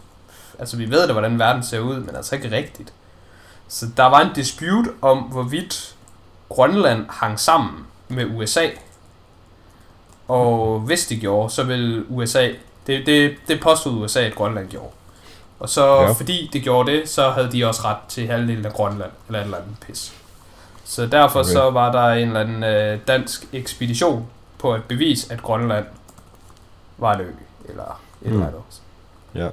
[0.59, 2.93] Altså, vi ved da, hvordan verden ser ud, men altså ikke rigtigt.
[3.67, 5.95] Så der var en dispute om, hvorvidt
[6.49, 8.67] Grønland hang sammen med USA.
[10.27, 12.49] Og hvis det gjorde, så ville USA...
[12.87, 14.91] Det, det, det påstod USA, at Grønland gjorde.
[15.59, 16.11] Og så ja.
[16.11, 19.43] fordi det gjorde det, så havde de også ret til halvdelen af Grønland, eller et
[19.43, 20.13] eller andet pis.
[20.87, 21.49] Så derfor okay.
[21.49, 25.85] så var der en eller anden øh, dansk ekspedition på at bevise, at Grønland
[26.97, 27.31] var en ø,
[27.69, 28.33] eller et mm.
[28.33, 28.81] eller andet.
[29.35, 29.49] Ja.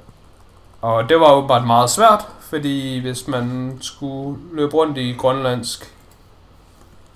[0.81, 5.93] Og det var jo bare meget svært, fordi hvis man skulle løbe rundt i grønlandsk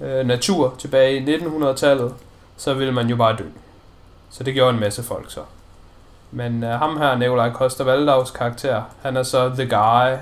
[0.02, 2.14] øh, natur tilbage i 1900-tallet,
[2.58, 3.44] så ville man jo bare dø.
[4.30, 5.42] Så det gjorde en masse folk så.
[6.32, 10.18] Men øh, ham her, Nikolaj Koster Valdavs karakter, han er så the guy,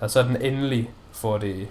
[0.00, 1.68] der så den endelig får det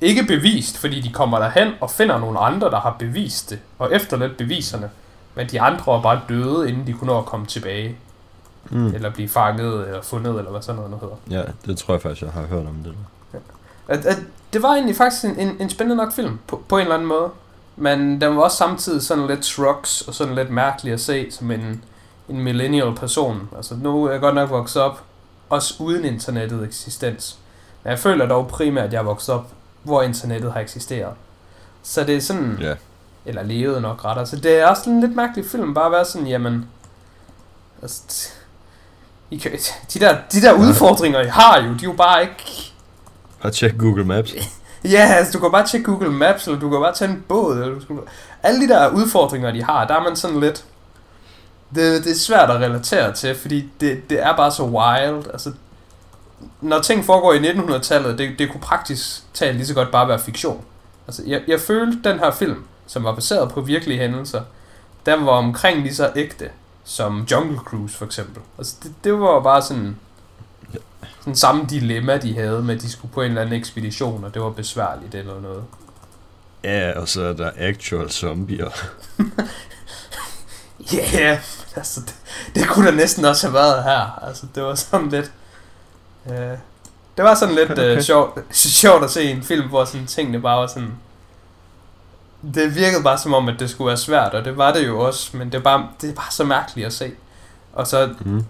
[0.00, 3.94] ikke bevist, fordi de kommer derhen og finder nogle andre, der har bevist det, og
[3.94, 4.90] efterladt beviserne.
[5.34, 7.96] Men de andre var bare døde, inden de kunne nå at komme tilbage.
[8.70, 8.86] Mm.
[8.86, 11.40] Eller blive fanget, eller fundet, eller hvad sådan noget nu hedder.
[11.40, 12.94] Ja, det tror jeg faktisk, jeg har hørt om det.
[13.34, 13.38] Ja.
[13.88, 14.18] At, at,
[14.52, 17.08] det var egentlig faktisk en, en, en spændende nok film, på, på en eller anden
[17.08, 17.30] måde.
[17.76, 21.50] Men den var også samtidig sådan lidt shrugs, og sådan lidt mærkelig at se som
[21.50, 21.84] en,
[22.28, 23.48] en millennial person.
[23.56, 25.02] Altså nu er jeg godt nok vokset op,
[25.48, 27.38] også uden internettet eksistens.
[27.82, 31.14] Men jeg føler dog primært, at jeg er vokset op hvor internettet har eksisteret.
[31.82, 32.58] Så det er sådan...
[32.60, 32.74] Ja.
[33.24, 34.18] Eller levet nok ret.
[34.18, 35.74] Altså det er også en lidt mærkelig film.
[35.74, 36.68] Bare at være sådan, jamen...
[37.82, 38.28] Altså,
[39.30, 39.52] I kan,
[39.94, 42.72] de der, de der udfordringer, I har jo, de er jo bare ikke...
[43.42, 44.34] Bare tjek Google Maps.
[44.84, 47.58] ja, altså du kan bare tjekke Google Maps, eller du kan bare tage en båd,
[47.58, 47.96] eller du skal...
[48.42, 50.64] Alle de der udfordringer, de har, der er man sådan lidt...
[51.74, 55.30] Det, det er svært at relatere til, fordi det, det er bare så wild.
[55.32, 55.52] Altså,
[56.60, 60.18] når ting foregår i 1900-tallet, det, det kunne praktisk talt lige så godt bare være
[60.18, 60.64] fiktion.
[61.06, 64.42] Altså, jeg, jeg følte den her film, som var baseret på virkelige hændelser,
[65.06, 66.50] den var omkring lige så ægte
[66.84, 68.42] som Jungle Cruise for eksempel.
[68.58, 69.96] Altså, det, det var bare sådan,
[71.18, 74.34] sådan samme dilemma, de havde med, at de skulle på en eller anden ekspedition, og
[74.34, 75.64] det var besværligt eller noget.
[76.64, 78.70] Ja, og så er der actual zombier.
[80.92, 81.38] Ja, yeah,
[81.76, 82.14] altså, det,
[82.54, 84.24] det kunne da næsten også have været her.
[84.26, 85.32] Altså, det var sådan lidt...
[86.26, 86.32] Uh,
[87.16, 87.96] det var sådan lidt okay.
[87.96, 90.92] uh, sjovt, sjovt at se en film, hvor sådan tingene bare var sådan...
[92.54, 95.00] Det virkede bare som om, at det skulle være svært, og det var det jo
[95.00, 97.12] også, men det er bare, det er bare så mærkeligt at se.
[97.72, 98.14] Og så...
[98.20, 98.44] Mm.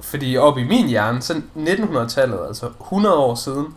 [0.00, 3.74] Fordi op i min hjerne, så 1900-tallet, altså 100 år siden,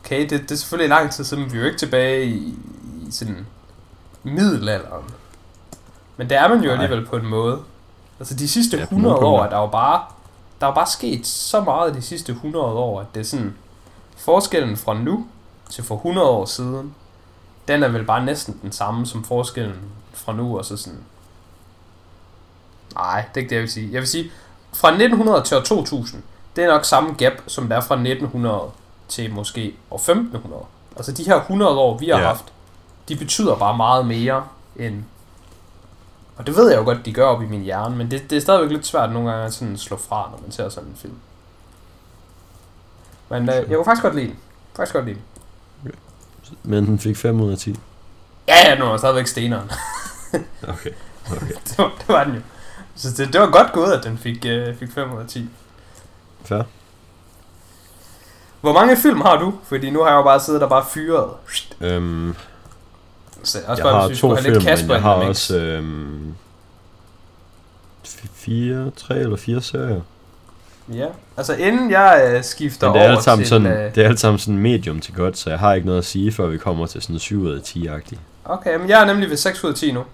[0.00, 2.58] okay, det, det er selvfølgelig lang tid siden, vi er jo ikke tilbage i,
[3.08, 3.46] i sådan
[4.22, 5.04] middelalderen.
[6.16, 7.58] Men det er man jo alligevel på en måde.
[8.18, 10.02] Altså de sidste ja, 100 år, der er jo bare,
[10.60, 13.56] der er bare sket så meget de sidste 100 år, at det er sådan,
[14.16, 15.26] forskellen fra nu
[15.70, 16.94] til for 100 år siden,
[17.68, 21.04] den er vel bare næsten den samme som forskellen fra nu, og så sådan,
[22.94, 23.92] nej, det er ikke det, jeg vil sige.
[23.92, 24.30] Jeg vil sige,
[24.72, 26.22] fra 1900 til år 2000,
[26.56, 28.60] det er nok samme gap, som der er fra 1900
[29.08, 30.62] til måske år 1500.
[30.96, 32.26] Altså de her 100 år, vi har ja.
[32.26, 32.44] haft,
[33.08, 34.44] de betyder bare meget mere
[34.76, 35.04] end
[36.36, 38.36] og det ved jeg jo godt, de gør op i min hjerne, men det, det
[38.36, 40.96] er stadigvæk lidt svært nogle gange at sådan slå fra, når man ser sådan en
[40.96, 41.14] film.
[43.28, 44.38] Men øh, jeg kunne faktisk godt lide den.
[44.76, 45.24] Faktisk godt lide den.
[46.62, 47.76] Men den fik 5 ud af 10.
[48.48, 49.70] Ja, ja, nu er stadigvæk steneren.
[50.68, 50.90] okay.
[51.30, 51.54] okay.
[51.68, 52.40] det, var, det var den jo.
[52.94, 55.48] Så det, det var godt gået, at den fik, øh, fik 5 ud af 10.
[56.44, 56.62] Fair.
[58.60, 59.54] Hvor mange film har du?
[59.64, 61.30] Fordi nu har jeg jo bare siddet og bare fyret.
[61.80, 62.34] Øhm,
[63.46, 66.34] så også jeg bare, har to film, men jeg har også øhm,
[68.34, 70.00] fire, tre eller fire serier.
[70.92, 71.06] Ja,
[71.36, 73.46] altså inden jeg øh, skifter men det er over til...
[73.46, 75.98] Sådan, øh, det er alt sammen sådan medium til godt, så jeg har ikke noget
[75.98, 78.18] at sige, før vi kommer til sådan 7 ud af 10-agtigt.
[78.44, 80.04] Okay, men jeg er nemlig ved 6 ud af 10 nu.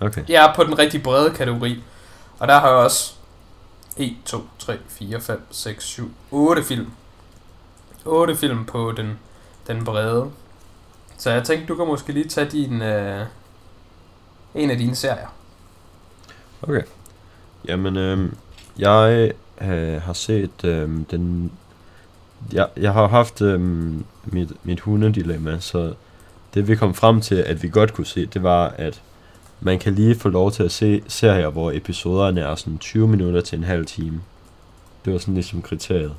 [0.00, 0.22] Okay.
[0.28, 1.82] Jeg er på den rigtig brede kategori.
[2.38, 3.12] Og der har jeg også
[3.96, 6.86] 1, 2, 3, 4, 5, 6, 7, 8 film.
[8.04, 9.18] 8 film på den,
[9.66, 10.30] den brede.
[11.20, 13.26] Så jeg tænkte, du kan måske lige tage din, øh,
[14.54, 15.34] en af dine serier.
[16.62, 16.82] Okay.
[17.68, 18.32] Jamen, øh,
[18.78, 21.52] jeg øh, har set øh, den...
[22.52, 23.60] Jeg, jeg har haft øh,
[24.24, 25.94] mit, mit hundedilemma, så
[26.54, 29.02] det vi kom frem til, at vi godt kunne se, det var, at
[29.60, 33.40] man kan lige få lov til at se serier, hvor episoderne er sådan 20 minutter
[33.40, 34.20] til en halv time.
[35.04, 36.14] Det var sådan ligesom kriteriet.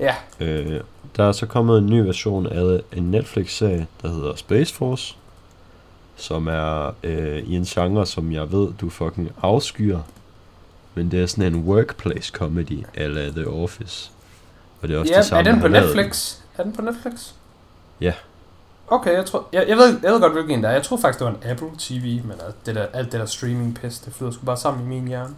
[0.00, 0.14] Ja.
[0.40, 0.80] Øh,
[1.16, 5.16] der er så kommet en ny version af en Netflix-serie, der hedder Space Force,
[6.16, 10.00] som er øh, i en genre, som jeg ved, du fucking afskyer.
[10.94, 14.10] Men det er sådan en workplace comedy, eller The Office.
[14.82, 16.36] Og det er også ja, det samme, er den på Netflix?
[16.58, 17.32] Er den på Netflix?
[18.00, 18.12] Ja.
[18.88, 20.72] Okay, jeg tror, jeg, jeg, ved, jeg ved godt, hvilken en der er.
[20.72, 23.26] Jeg tror faktisk, det var en Apple TV, men altså, det der, alt det der
[23.26, 25.36] streaming pis, det flyder sgu bare sammen i min hjerne.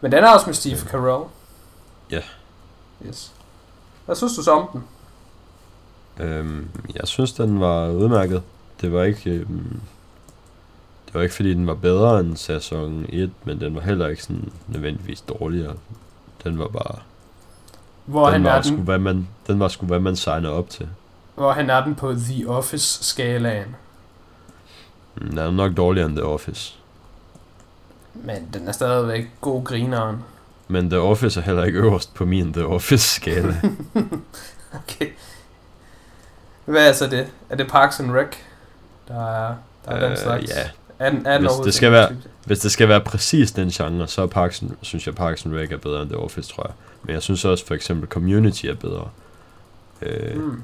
[0.00, 1.24] Men den er også med Steve Carell.
[2.10, 2.20] Ja.
[3.06, 3.33] Yes.
[4.06, 4.84] Hvad synes du så om den?
[6.26, 8.42] Øhm, jeg synes, den var udmærket.
[8.80, 9.30] Det var ikke...
[9.30, 9.80] Øhm,
[11.06, 14.22] det var ikke fordi, den var bedre end sæson 1, men den var heller ikke
[14.22, 15.74] sådan nødvendigvis dårligere.
[16.44, 16.98] Den var bare...
[18.04, 18.76] Hvor den han var er den?
[18.76, 20.88] hvad man, den var sgu, hvad man signer op til.
[21.34, 23.76] Hvor han er den på The Office-skalaen?
[25.18, 26.74] Den er nok dårligere end The Office.
[28.14, 30.24] Men den er stadigvæk god grineren.
[30.68, 33.54] Men The Office er heller ikke øverst på min The Office-skala.
[34.80, 35.10] okay.
[36.64, 37.26] Hvad er så det?
[37.50, 38.36] Er det Parks and Rec,
[39.08, 40.50] der er, der er uh, den øh, slags?
[40.50, 40.60] Ja.
[40.98, 44.26] Er er hvis, det skal være, hvis det skal være præcis den genre, så er
[44.26, 46.74] Parks and, synes jeg Parks and Rec er bedre end The Office, tror jeg.
[47.02, 49.08] Men jeg synes også for eksempel Community er bedre.
[50.02, 50.62] Uh, mm.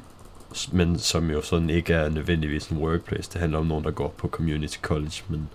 [0.73, 3.31] Men som jo sådan ikke er nødvendigvis en workplace.
[3.33, 5.49] Det handler om nogen, der går på community college, men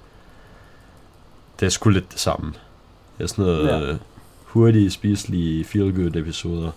[1.60, 2.54] det er sgu lidt det samme.
[3.18, 3.88] Det er sådan noget...
[3.90, 3.98] Ja.
[4.56, 6.72] Øh, hurtige, spiselige, feel-good episoder.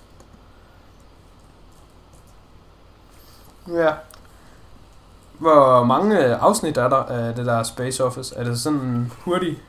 [3.68, 3.92] Ja.
[5.38, 8.36] Hvor mange afsnit er der af det der Space Office?
[8.36, 9.60] Er det sådan hurtigt?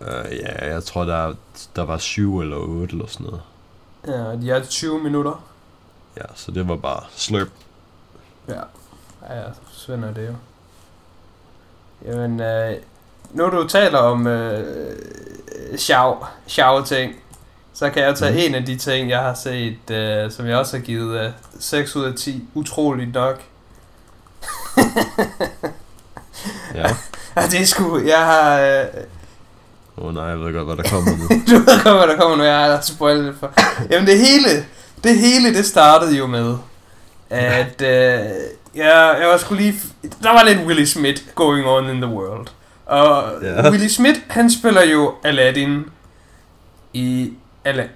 [0.00, 1.34] Uh, ja, jeg tror, der,
[1.76, 3.42] der var syv eller otte eller sådan noget.
[4.06, 5.44] Ja, de er 20 minutter.
[6.16, 7.48] Ja, så det var bare slurp.
[8.48, 8.60] Ja,
[9.30, 10.34] ja, Svend er det jo.
[12.04, 12.76] Jamen, øh,
[13.30, 14.98] nu du taler om øh,
[15.76, 17.14] sjov, sjov ting,
[17.78, 18.38] så kan jeg tage mm.
[18.38, 21.96] en af de ting, jeg har set, øh, som jeg også har givet øh, 6
[21.96, 22.44] ud af 10.
[22.54, 23.42] Utroligt nok.
[26.74, 26.88] ja.
[27.36, 27.46] ja.
[27.50, 28.00] det er sgu...
[28.06, 28.60] Jeg har...
[28.60, 28.84] Øh,
[29.98, 31.28] Åh oh, nej, jeg ved godt, hvad der kommer nu.
[31.50, 32.42] du ved godt, hvad der kommer nu.
[32.42, 33.52] Jeg har spoilet lidt for.
[33.90, 34.64] Jamen det hele,
[35.04, 36.56] det hele, det startede jo med,
[37.30, 38.30] at øh,
[38.76, 39.80] ja, jeg var skulle lige...
[40.22, 42.46] Der var lidt Willy Smith going on in the world.
[42.86, 43.72] Og yeah.
[43.72, 45.84] Willy Smith, han spiller jo Aladdin
[46.92, 47.32] i...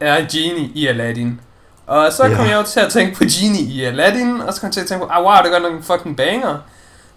[0.00, 1.40] Er Genie i Aladdin.
[1.86, 2.36] Og så yeah.
[2.36, 4.80] kom jeg jo til at tænke på Genie i Aladdin, og så kom jeg til
[4.80, 6.58] at tænke på, ah wow, det er godt nok en fucking banger.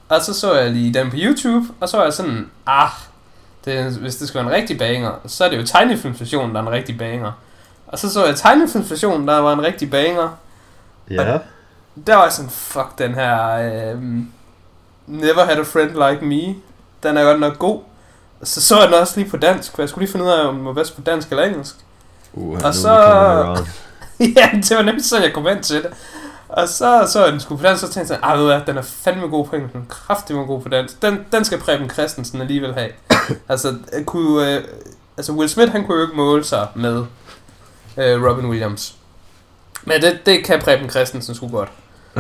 [0.10, 2.90] Og så så jeg lige den på YouTube, og så var jeg sådan, ah,
[3.66, 6.66] det, hvis det skal være en rigtig banger, så er det jo tegnefilmsversionen, der er
[6.66, 7.32] en rigtig banger.
[7.88, 10.38] Og så så jeg tegnefilmsversionen, der var en rigtig banger.
[11.10, 11.34] Ja.
[11.34, 11.42] Og
[12.08, 14.02] der var jeg sådan, fuck den her, øh,
[15.08, 16.56] Never Had A Friend Like Me,
[17.04, 17.82] den er godt nok god.
[18.44, 20.48] Så så jeg den også lige på dansk, for jeg skulle lige finde ud af,
[20.48, 21.76] om den var bedst på dansk eller engelsk.
[22.34, 22.90] Uh, og så...
[24.38, 25.94] ja, det var nemlig sådan, jeg kom ind til det.
[26.54, 29.48] Og så så den skulle på dansk, så tænkte jeg, ved den er fandme god
[29.48, 31.02] på engelsk, den er kraftig god på dansk.
[31.02, 32.90] Den, den skal Preben Christensen alligevel have.
[33.50, 34.64] altså, kunne, øh,
[35.18, 37.06] altså, Will Smith, han kunne jo ikke måle sig med
[37.98, 38.96] øh, Robin Williams.
[39.84, 41.70] Men det, det kan Preben Christensen sgu godt.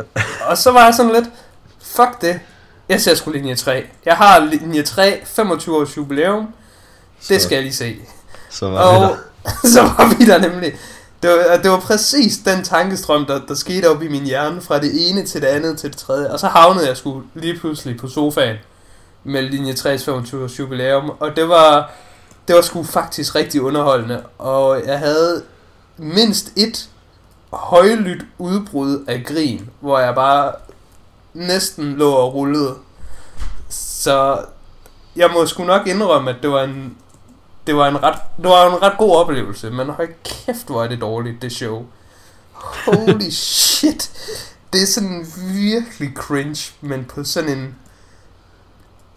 [0.49, 1.25] og så var jeg sådan lidt,
[1.81, 2.39] fuck det,
[2.89, 3.85] jeg ser sgu linje 3.
[4.05, 6.53] Jeg har linje 3, 25 års jubilæum,
[7.29, 7.97] det skal jeg lige se.
[8.49, 9.17] Så var og,
[9.73, 10.73] så var vi der nemlig.
[11.23, 14.79] Det var, det var præcis den tankestrøm, der, der skete op i min hjerne, fra
[14.79, 16.31] det ene til det andet til det tredje.
[16.31, 18.57] Og så havnede jeg sgu lige pludselig på sofaen
[19.23, 21.11] med linje 3's 25 års jubilæum.
[21.19, 21.91] Og det var,
[22.47, 24.23] det var sgu faktisk rigtig underholdende.
[24.37, 25.43] Og jeg havde
[25.97, 26.89] mindst et
[27.53, 30.51] højlydt udbrud af grin, hvor jeg bare
[31.33, 32.75] næsten lå og rullede.
[33.69, 34.37] Så
[35.15, 36.97] jeg må sgu nok indrømme, at det var en
[37.67, 40.87] det var en ret, det var en ret god oplevelse, men hold kæft, hvor er
[40.87, 41.85] det dårligt, det show.
[42.53, 44.11] Holy shit.
[44.73, 47.75] Det er sådan virkelig cringe, men på sådan en...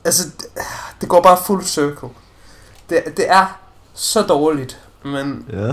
[0.05, 0.29] Altså,
[1.01, 2.09] det går bare full circle.
[2.91, 3.59] Det, det er
[3.95, 5.47] så dårligt, men...
[5.53, 5.73] Ja.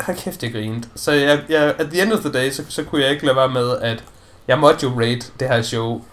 [0.00, 0.88] Hold kæft, jeg grinede.
[0.94, 3.36] Så jeg, jeg, at the end of the day, så, så kunne jeg ikke lade
[3.36, 4.04] være med, at
[4.48, 6.04] jeg måtte jo rate det her show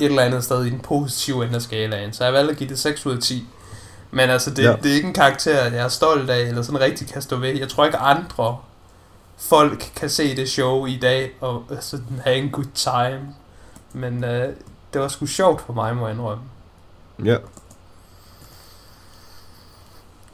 [0.00, 2.12] et eller andet sted i den positive ende af skalaen.
[2.12, 3.48] Så jeg valgte at give det 6 ud af 10.
[4.10, 4.76] Men altså, det, ja.
[4.82, 7.58] det er ikke en karakter, jeg er stolt af, eller sådan rigtig kan stå ved.
[7.58, 8.58] Jeg tror ikke, andre
[9.38, 13.34] folk kan se det show i dag, og sådan have en good time.
[13.92, 14.48] Men øh,
[14.92, 16.44] det var sgu sjovt for mig, må jeg indrømme.
[17.24, 17.36] Ja.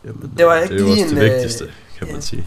[0.04, 2.46] Jamen, det var ikke det er lige også en, det vigtigste, kan man sige.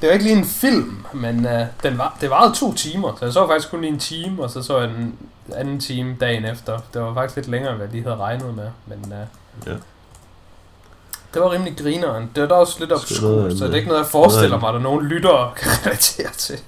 [0.00, 3.24] Det var ikke lige en film, men øh, den var, det varede to timer, så
[3.24, 5.18] jeg så faktisk kun lige en time, og så så jeg en
[5.54, 6.78] anden time dagen efter.
[6.94, 9.26] Det var faktisk lidt længere, end hvad de havde regnet med, men øh,
[9.66, 9.76] ja.
[11.34, 12.30] Det var rimelig grineren.
[12.34, 14.78] Det er da også lidt obskurt, så det er ikke noget, jeg forestiller mig, der
[14.78, 16.58] nogen lyttere kan relatere til.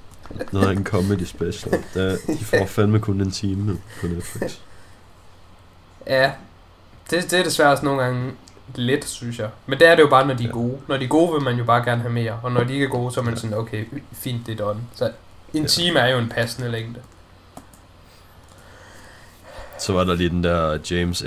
[0.52, 1.85] Noget en comedy special.
[1.94, 4.57] Der, de får fandme kun en time på Netflix.
[6.07, 6.33] Ja,
[7.11, 8.33] det, det er desværre også nogle gange
[8.74, 9.48] let, synes jeg.
[9.66, 10.79] Men det er det jo bare, når de er gode.
[10.88, 12.40] Når de er gode, vil man jo bare gerne have mere.
[12.42, 14.81] Og når de ikke er gode, så er man sådan, okay, fint, det er done.
[14.94, 15.11] Så
[15.55, 15.68] en ja.
[15.68, 17.00] time er jo en passende længde.
[19.79, 21.22] Så var der lige den der James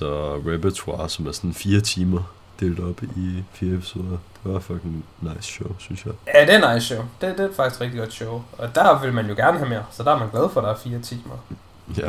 [0.00, 2.22] og repertoire, som er sådan fire timer
[2.62, 4.18] delt op i fire episoder.
[4.44, 6.12] Det var fucking nice show, synes jeg.
[6.34, 7.02] Ja, det er nice show.
[7.20, 8.42] Det, det er faktisk et rigtig godt show.
[8.58, 10.64] Og der vil man jo gerne have mere, så der er man glad for, at
[10.64, 11.36] der er fire timer.
[11.98, 12.08] Ja.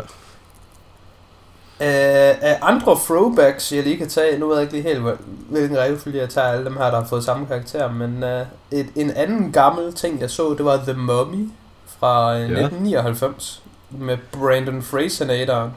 [1.79, 5.77] Uh, af andre throwbacks, jeg lige kan tage, nu ved jeg ikke lige helt, hvilken
[5.77, 8.29] rækkefølge jeg tager alle dem her, der har fået samme karakter, men uh,
[8.79, 11.49] et, en anden gammel ting, jeg så, det var The Mummy
[11.99, 12.43] fra uh, ja.
[12.43, 15.69] 1999 med Brandon Fraser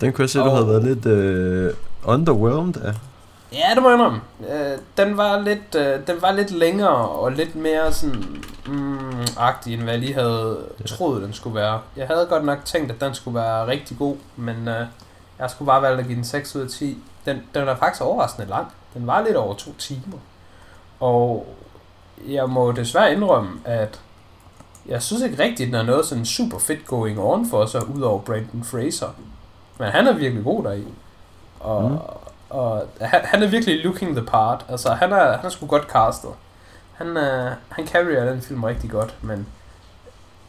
[0.00, 2.94] Den kunne jeg se, du havde været lidt uh, underwhelmed af.
[3.52, 4.20] Ja, det må jeg indrømme.
[4.50, 9.74] Øh, den, var lidt, øh, den var lidt længere og lidt mere sådan mm, agtig,
[9.74, 10.86] end hvad jeg lige havde ja.
[10.86, 11.80] troet, den skulle være.
[11.96, 14.86] Jeg havde godt nok tænkt, at den skulle være rigtig god, men øh,
[15.38, 16.98] jeg skulle bare valgt at give den 6 ud af 10.
[17.24, 18.72] Den, den er faktisk overraskende lang.
[18.94, 20.18] Den var lidt over to timer.
[21.00, 21.46] Og
[22.28, 24.00] jeg må desværre indrømme, at
[24.86, 28.00] jeg synes ikke rigtigt, den er noget sådan super fedt going on for sig, ud
[28.00, 29.08] over Brandon Fraser.
[29.78, 30.84] Men han er virkelig god deri.
[31.60, 31.98] Og, mm
[32.50, 34.64] og han, han er virkelig looking the part.
[34.68, 36.30] Altså, han er, han er sgu godt castet.
[36.92, 39.46] Han, uh, han carrier den film rigtig godt, men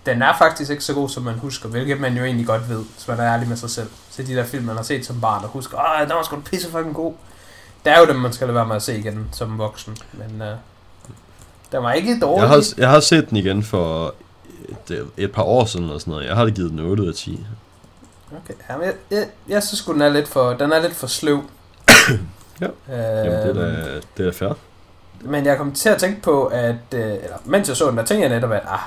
[0.05, 2.83] den er faktisk ikke så god, som man husker, hvilket man jo egentlig godt ved,
[2.93, 3.89] hvis man er ærlig med sig selv.
[4.09, 6.39] Så de der film, man har set som barn, og husker, åh, den var sgu
[6.39, 7.13] pisse fucking god.
[7.85, 10.41] Det er jo dem, man skal lade være med at se igen som voksen, men
[10.41, 10.57] uh,
[11.71, 12.41] den var ikke dårlig.
[12.41, 14.13] Jeg har, jeg har set den igen for
[14.69, 16.27] et, et par år siden, eller sådan noget.
[16.27, 17.45] Jeg har givet den 8 ud af 10.
[18.31, 21.43] Okay, Jamen, jeg, jeg, jeg synes den er lidt for, den er lidt for sløv
[22.61, 24.53] ja, øh, Jamen, det er da, øhm, det er fair.
[25.21, 28.05] Men jeg kom til at tænke på, at øh, eller, mens jeg så den, der
[28.05, 28.79] tænkte jeg netop, at ah,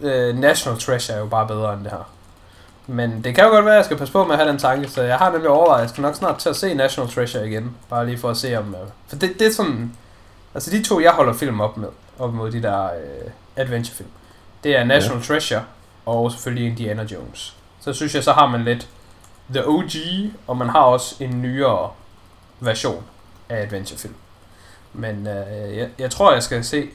[0.00, 2.10] øh, National Treasure er jo bare bedre end det her.
[2.86, 4.58] Men det kan jo godt være, at jeg skal passe på med at have den
[4.58, 7.10] tanke, så jeg har nemlig overvejet, at jeg skal nok snart til at se National
[7.10, 7.76] Treasure igen.
[7.90, 8.74] Bare lige for at se om...
[8.82, 9.92] Uh, for det, det er sådan...
[10.54, 11.88] Altså de to, jeg holder film op med,
[12.18, 14.08] op mod de der uh, adventure-film,
[14.64, 15.24] det er National ja.
[15.24, 15.62] Treasure
[16.06, 17.56] og selvfølgelig Indiana Jones.
[17.80, 18.88] Så synes jeg, så har man lidt
[19.52, 19.90] The OG,
[20.46, 21.90] og man har også en nyere
[22.60, 23.04] version
[23.48, 24.14] af adventure-film.
[24.92, 26.88] Men uh, jeg, jeg tror, jeg skal se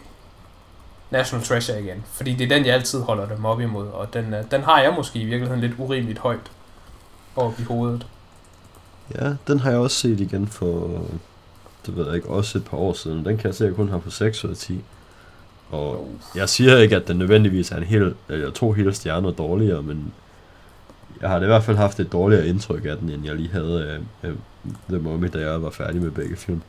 [1.12, 2.03] National Treasure igen.
[2.12, 3.88] Fordi det er den, jeg altid holder dem op imod.
[3.88, 6.51] Og den, øh, den har jeg måske i virkeligheden lidt urimeligt højt
[7.36, 8.08] op i hovedet.
[9.16, 11.01] Ja, den har jeg også set igen for,
[11.86, 13.26] det ved jeg ikke, også et par år siden.
[13.26, 14.84] Den kan jeg se, at jeg kun har på 6 ud af 10.
[15.70, 19.82] Og jeg siger ikke, at den nødvendigvis er en hel, eller to hele stjerner dårligere,
[19.82, 20.14] men
[21.22, 23.89] jeg har i hvert fald haft et dårligere indtryk af den, end jeg lige havde
[24.24, 24.34] af, af
[24.89, 26.61] The Mummy, da jeg var færdig med begge film.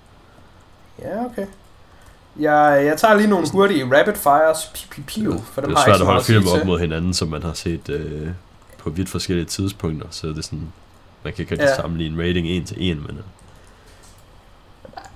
[1.03, 1.47] Ja, okay.
[2.39, 6.01] Jeg, jeg tager lige nogle hurtige rapid fires, piu, piu, for dem Det er svært
[6.01, 8.29] at holde film op mod hinanden, som man har set øh,
[8.79, 10.73] på vidt forskellige tidspunkter, så det er sådan,
[11.23, 11.75] man kan ikke ja.
[11.75, 13.11] sammenligne rating en til en, men...
[13.11, 13.25] Øh.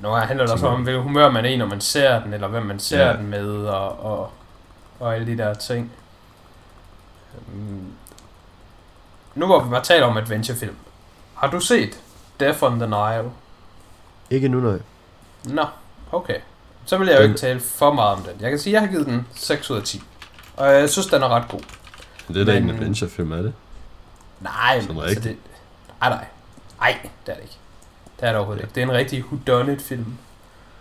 [0.03, 2.49] Nu handler det også om, hvilken humør man er i, når man ser den, eller
[2.49, 3.17] hvem man ser ja.
[3.17, 4.31] den med, og, og,
[5.01, 5.93] og alle de der ting.
[9.35, 10.77] Nu hvor vi bare taler om adventurefilm.
[11.35, 12.01] Har du set
[12.41, 13.31] Death on the Nile?
[14.31, 14.79] Ikke nu, nej.
[15.45, 15.67] Nå,
[16.13, 16.41] okay.
[16.85, 17.31] Så vil jeg jo den...
[17.31, 18.41] ikke tale for meget om den.
[18.41, 20.03] Jeg kan sige, at jeg har givet den 6 ud af 10.
[20.57, 21.61] Og jeg synes, den er ret god.
[22.29, 22.63] Det er da Men...
[22.63, 23.53] en adventure-film, er det?
[24.41, 25.37] Nej, men altså det...
[26.01, 26.25] Nej, nej.
[26.81, 27.57] Nej, det er det ikke.
[28.21, 28.67] Det er det overhovedet ja.
[28.67, 28.75] ikke.
[28.75, 30.17] Det er en rigtig whodunit film.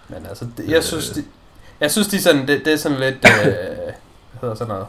[0.08, 1.26] Men altså, det, jeg, synes, det,
[1.80, 4.88] jeg synes, de sådan, det, det er sådan lidt, øh, hvad hedder sådan noget,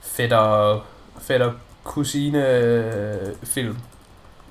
[0.00, 0.80] fætter,
[1.20, 1.65] fætter kusine
[2.34, 3.76] øh, film.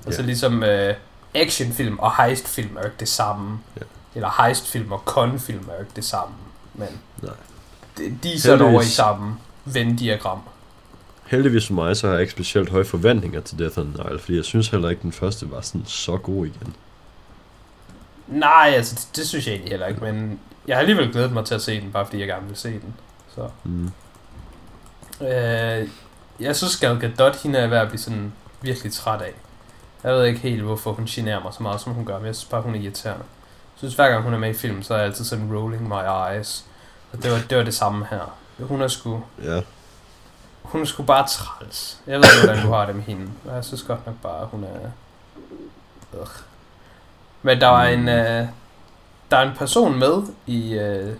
[0.06, 0.26] Altså ja.
[0.26, 0.94] ligesom øh,
[1.34, 3.58] actionfilm og heistfilm er jo ikke det samme.
[3.76, 3.82] Ja
[4.16, 6.34] eller heistfilm og konfilm er jo ikke det samme,
[6.74, 6.88] men
[7.22, 7.32] Nej.
[7.98, 10.38] De, de er sådan over i samme Venn-diagram.
[11.26, 14.18] Heldigvis for mig, så har jeg ikke specielt høje forventninger til Death on the Nile,
[14.18, 16.74] fordi jeg synes heller ikke, den første var sådan så god igen.
[18.28, 21.44] Nej, altså det, det synes jeg egentlig heller ikke, men jeg har alligevel glædet mig
[21.44, 22.94] til at se den, bare fordi jeg gerne vil se den.
[23.34, 23.48] Så.
[23.64, 23.90] Mm.
[25.26, 25.88] Øh,
[26.40, 29.34] jeg synes, Gal Gadot, hende er ved at blive sådan virkelig træt af.
[30.04, 32.36] Jeg ved ikke helt, hvorfor hun generer mig så meget, som hun gør, men jeg
[32.36, 33.24] synes bare, hun er irriterende
[33.76, 36.30] synes, hver gang hun er med i film, så er jeg altid sådan rolling my
[36.30, 36.64] eyes.
[37.12, 38.36] Og det var, det var det samme her.
[38.60, 39.22] Hun er sgu...
[39.42, 39.60] Ja.
[40.62, 41.98] Hun er sgu bare træls.
[42.06, 43.30] Jeg ved ikke, hvordan du har det med hende.
[43.46, 44.90] Jeg synes godt nok bare, at hun er...
[46.20, 46.28] Ugh.
[47.42, 48.08] Men der var mm.
[48.08, 48.08] en...
[48.08, 48.48] Uh,
[49.30, 51.14] der er en person med i uh,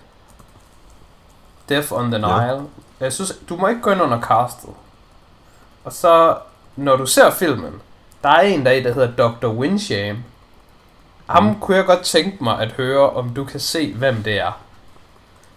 [1.68, 2.30] Death on the Nile.
[2.30, 2.60] Ja.
[3.00, 4.70] Jeg synes, du må ikke gå ind under castet.
[5.86, 6.36] Og så,
[6.76, 7.82] når du ser filmen,
[8.22, 9.46] der er en der er, der hedder Dr.
[9.46, 10.24] Winsham,
[11.26, 11.60] ham mm.
[11.60, 14.60] kunne jeg godt tænke mig at høre, om du kan se, hvem det er.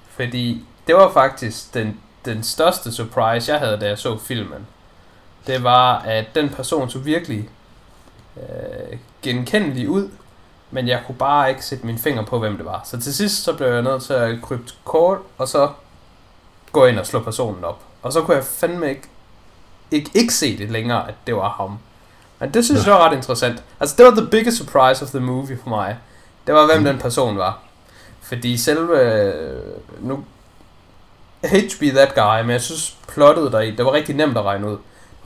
[0.10, 4.68] Fordi det var faktisk den, den største surprise, jeg havde, da jeg så filmen.
[5.48, 7.50] Det var, at den person så virkelig
[8.38, 10.10] øh, genkendelig ud,
[10.72, 12.82] men jeg kunne bare ikke sætte min finger på, hvem det var.
[12.86, 15.70] Så til sidst så blev jeg nødt til at krybe kort, og så
[16.72, 17.80] gå ind og slå personen op.
[18.02, 19.08] Og så kunne jeg fandme ikke,
[19.92, 21.80] ikke, ikke se det længere, at det var ham.
[22.40, 23.64] Men det synes jeg var ret interessant.
[23.80, 25.98] Altså, det var the biggest surprise of the movie for mig.
[26.48, 26.86] Det var, hvem mm.
[26.86, 27.60] den person var.
[28.22, 29.34] Fordi selve...
[30.00, 30.24] Nu...
[31.44, 34.46] hate to be that guy, men jeg synes, plottet deri, det var rigtig nemt at
[34.46, 34.78] regne ud.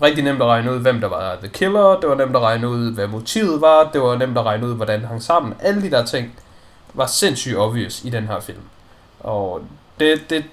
[0.01, 1.99] Rigtig nemt at regne ud, hvem der var the killer.
[1.99, 3.89] Det var nemt at regne ud, hvad motivet var.
[3.93, 5.53] Det var nemt at regne ud, hvordan det hang sammen.
[5.59, 6.39] Alle de der ting
[6.93, 8.61] var sindssygt obvious i den her film.
[9.19, 9.61] Og
[9.99, 10.43] det, det,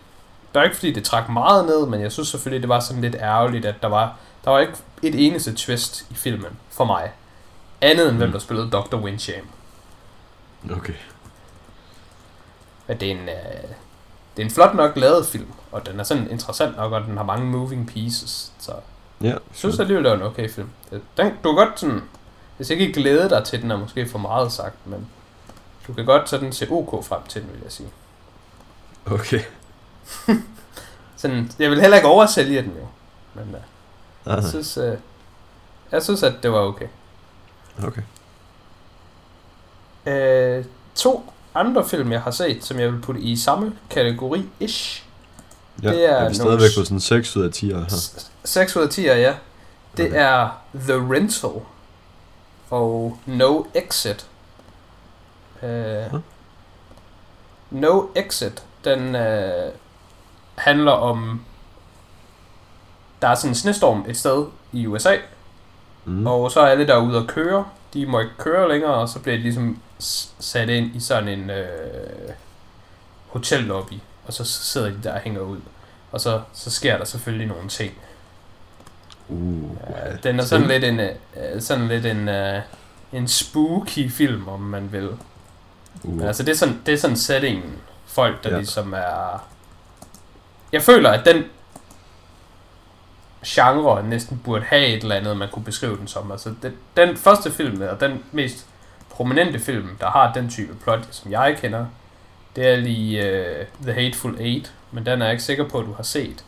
[0.54, 3.02] det er ikke fordi, det trak meget ned, men jeg synes selvfølgelig, det var sådan
[3.02, 4.72] lidt ærgerligt, at der var der var ikke
[5.02, 7.12] et eneste twist i filmen for mig.
[7.80, 8.18] Andet end mm.
[8.18, 8.96] hvem der spillede Dr.
[8.96, 9.48] Wincham.
[10.70, 10.94] Okay.
[12.86, 13.70] Men det er en, uh,
[14.36, 17.16] det er en flot nok lavet film, og den er sådan interessant nok, og den
[17.16, 18.72] har mange moving pieces, så
[19.20, 20.70] ja, jeg synes alligevel, det er en okay film.
[20.90, 22.02] Den, du kan godt sådan,
[22.56, 25.06] hvis ikke glæde dig til den, er måske for meget sagt, men
[25.86, 27.88] du kan godt sådan se ok frem til den, vil jeg sige.
[29.06, 29.40] Okay.
[31.16, 32.86] sådan, jeg vil heller ikke oversælge den jo,
[33.34, 34.94] men uh, jeg synes, uh,
[35.92, 36.86] jeg synes, at det var okay.
[37.82, 38.02] Okay.
[40.58, 45.02] Uh, to andre film, jeg har set, som jeg vil putte i samme kategori-ish.
[45.82, 47.84] Ja, det er, er vi stadigvæk på sådan 6 ud af 10 her.
[48.44, 49.34] 6 ud af 10, ja.
[49.96, 50.16] Det okay.
[50.16, 51.62] er The Rental
[52.70, 54.26] og No Exit.
[55.62, 55.68] Uh,
[56.10, 56.20] huh?
[57.70, 59.72] No Exit, den uh,
[60.60, 61.40] handler om
[63.22, 65.16] der er sådan en snestorm et sted i USA,
[66.04, 66.26] mm.
[66.26, 67.64] og så er alle der ude og køre.
[67.94, 69.78] De må ikke køre længere, og så bliver de ligesom
[70.38, 72.30] sat ind i sådan en øh,
[73.28, 73.94] hotellobby,
[74.26, 75.58] og så sidder de der og hænger ud.
[76.12, 77.92] Og så, så sker der selvfølgelig nogle ting.
[79.28, 82.62] Uh, ja, den er sådan lidt en, uh, sådan lidt en, uh,
[83.12, 85.08] en spooky film, om man vil.
[86.04, 86.16] Uh.
[86.16, 87.78] Men altså, det er sådan, det er sådan settingen.
[88.06, 88.56] Folk, der ja.
[88.56, 89.44] ligesom er...
[90.72, 91.44] Jeg føler, at den
[93.46, 96.32] genre næsten burde have et eller andet, man kunne beskrive den som.
[96.32, 98.66] Altså, det, den første film, og den mest
[99.10, 101.86] prominente film, der har den type plot, som jeg kender,
[102.56, 105.86] det er lige uh, The Hateful Eight, men den er jeg ikke sikker på, at
[105.86, 106.44] du har set.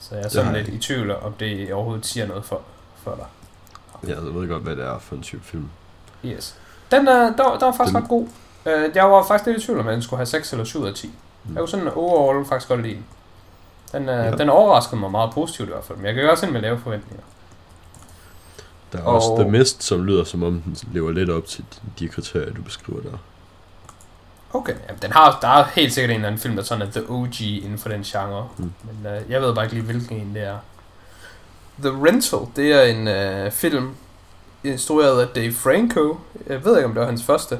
[0.00, 2.62] Så jeg er sådan lidt i tvivl om det overhovedet siger noget for,
[3.02, 3.26] for dig.
[4.08, 5.68] Ja, jeg ved godt, hvad det er for en type film.
[6.24, 6.56] Yes.
[6.90, 8.02] Den, uh, der, der var faktisk den...
[8.02, 8.28] ret god.
[8.66, 10.84] Uh, jeg var faktisk lidt i tvivl om, at den skulle have 6 eller 7
[10.84, 11.06] af 10.
[11.44, 11.54] Mm.
[11.54, 13.04] Jeg var sådan overall faktisk godt lide den.
[13.92, 14.30] Den, uh, ja.
[14.30, 16.78] den overraskede mig meget positivt i hvert fald, men jeg kan også ind med lave
[16.78, 17.24] forventninger.
[18.92, 19.14] Der er og...
[19.14, 21.64] også The Mist, som lyder som om den lever lidt op til
[21.98, 23.18] de kriterier, du beskriver der.
[24.52, 26.90] Okay, Jamen, den har, der er helt sikkert en eller anden film, der sådan er
[26.90, 28.48] The OG inden for den genre.
[28.56, 28.72] Mm.
[28.84, 30.58] Men uh, jeg ved bare ikke lige, hvilken en det er.
[31.82, 33.94] The Rental, det er en uh, film,
[34.64, 36.18] instrueret af Dave Franco.
[36.46, 37.58] Jeg ved ikke, om det var hans første.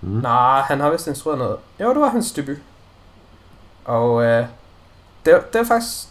[0.00, 0.08] Mm.
[0.08, 1.56] Nej, han har vist instrueret noget.
[1.80, 2.56] Jo, det var hans debut.
[3.84, 4.46] Og uh,
[5.24, 6.08] det, det er faktisk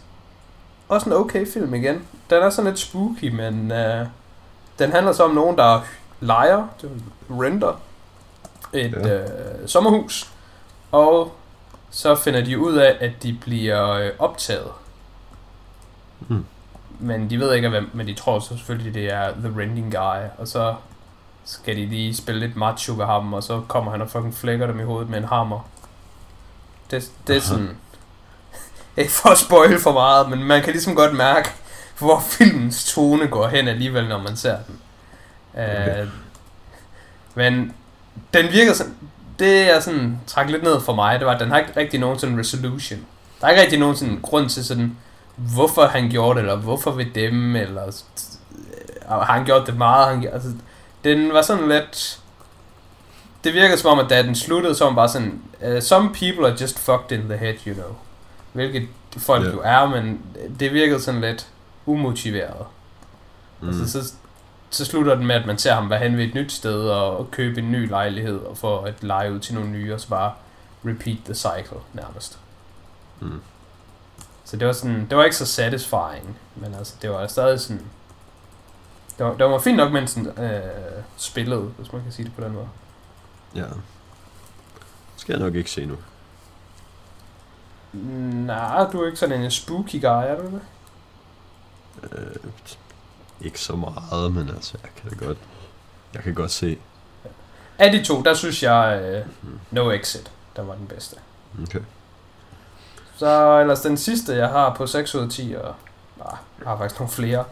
[0.90, 2.08] også en okay film igen.
[2.30, 4.08] Den er sådan lidt spooky, men uh,
[4.80, 5.82] den handler så om nogen, der
[6.20, 6.68] leger,
[7.30, 7.80] renter,
[8.74, 9.14] et ja.
[9.14, 10.32] øh, sommerhus,
[10.92, 11.36] og
[11.90, 14.72] så finder de ud af, at de bliver øh, optaget.
[16.28, 16.46] Mm.
[17.00, 20.28] Men de ved ikke hvem, men de tror så selvfølgelig, det er The Renting Guy,
[20.38, 20.76] og så
[21.46, 24.68] skal de lige spille lidt macho ved ham, og så kommer han og fucking flækker
[24.68, 25.70] dem i hovedet med en hammer.
[26.92, 27.78] Det, det er sådan...
[28.98, 31.50] Ikke for at spoil for meget, men man kan ligesom godt mærke,
[32.00, 34.80] hvor filmens tone går hen alligevel, når man ser den.
[35.54, 36.04] Okay.
[36.04, 36.10] Uh,
[37.36, 37.74] men
[38.34, 38.96] den virker sådan,
[39.40, 42.00] det er sådan, træk lidt ned for mig, det var, at den har ikke rigtig
[42.00, 43.00] nogen sådan resolution.
[43.42, 44.98] Der er ikke rigtig nogen sådan grund til sådan,
[45.36, 47.92] hvorfor han gjorde det, eller hvorfor ved dem, eller
[49.08, 50.50] har han gjort det meget, han, altså,
[51.04, 52.20] den var sådan lidt,
[53.44, 56.48] det virker som om, at da den sluttede, så var bare sådan, uh, some people
[56.48, 57.96] are just fucked in the head, you know.
[58.54, 58.88] Hvilket
[59.18, 59.54] folk yeah.
[59.54, 60.22] jo er, men
[60.60, 61.48] det virkede sådan lidt
[61.86, 62.66] umotiveret.
[63.62, 63.68] Mm.
[63.68, 64.14] Altså, så,
[64.70, 67.32] så slutter den med, at man ser ham være hen ved et nyt sted og
[67.32, 70.34] købe en ny lejlighed og få at lege ud til nogle nye, og så bare
[70.86, 72.40] repeat the cycle nærmest.
[73.20, 73.42] Mm.
[74.46, 77.82] Så det var sådan, det var ikke så satisfying, men altså, det var stadig sådan,
[79.18, 80.62] det var, det var fint nok, mens den øh,
[81.18, 82.68] spillede, hvis man kan sige det på den måde.
[83.56, 83.66] Ja.
[85.18, 85.98] Skal jeg nok ikke se nu.
[87.94, 90.62] Nej, du er ikke sådan en spooky guy, er du det?
[92.12, 92.36] Øh,
[93.42, 95.38] ikke så meget, men altså, jeg kan da godt,
[96.14, 96.78] jeg kan godt se.
[97.78, 99.02] Af de to, der synes jeg,
[99.44, 101.16] uh, No Exit, der var den bedste.
[101.64, 101.80] Okay.
[103.16, 105.76] Så ellers den sidste, jeg har på 6 ud af 10, og
[106.18, 107.44] nej, jeg har faktisk nogle flere.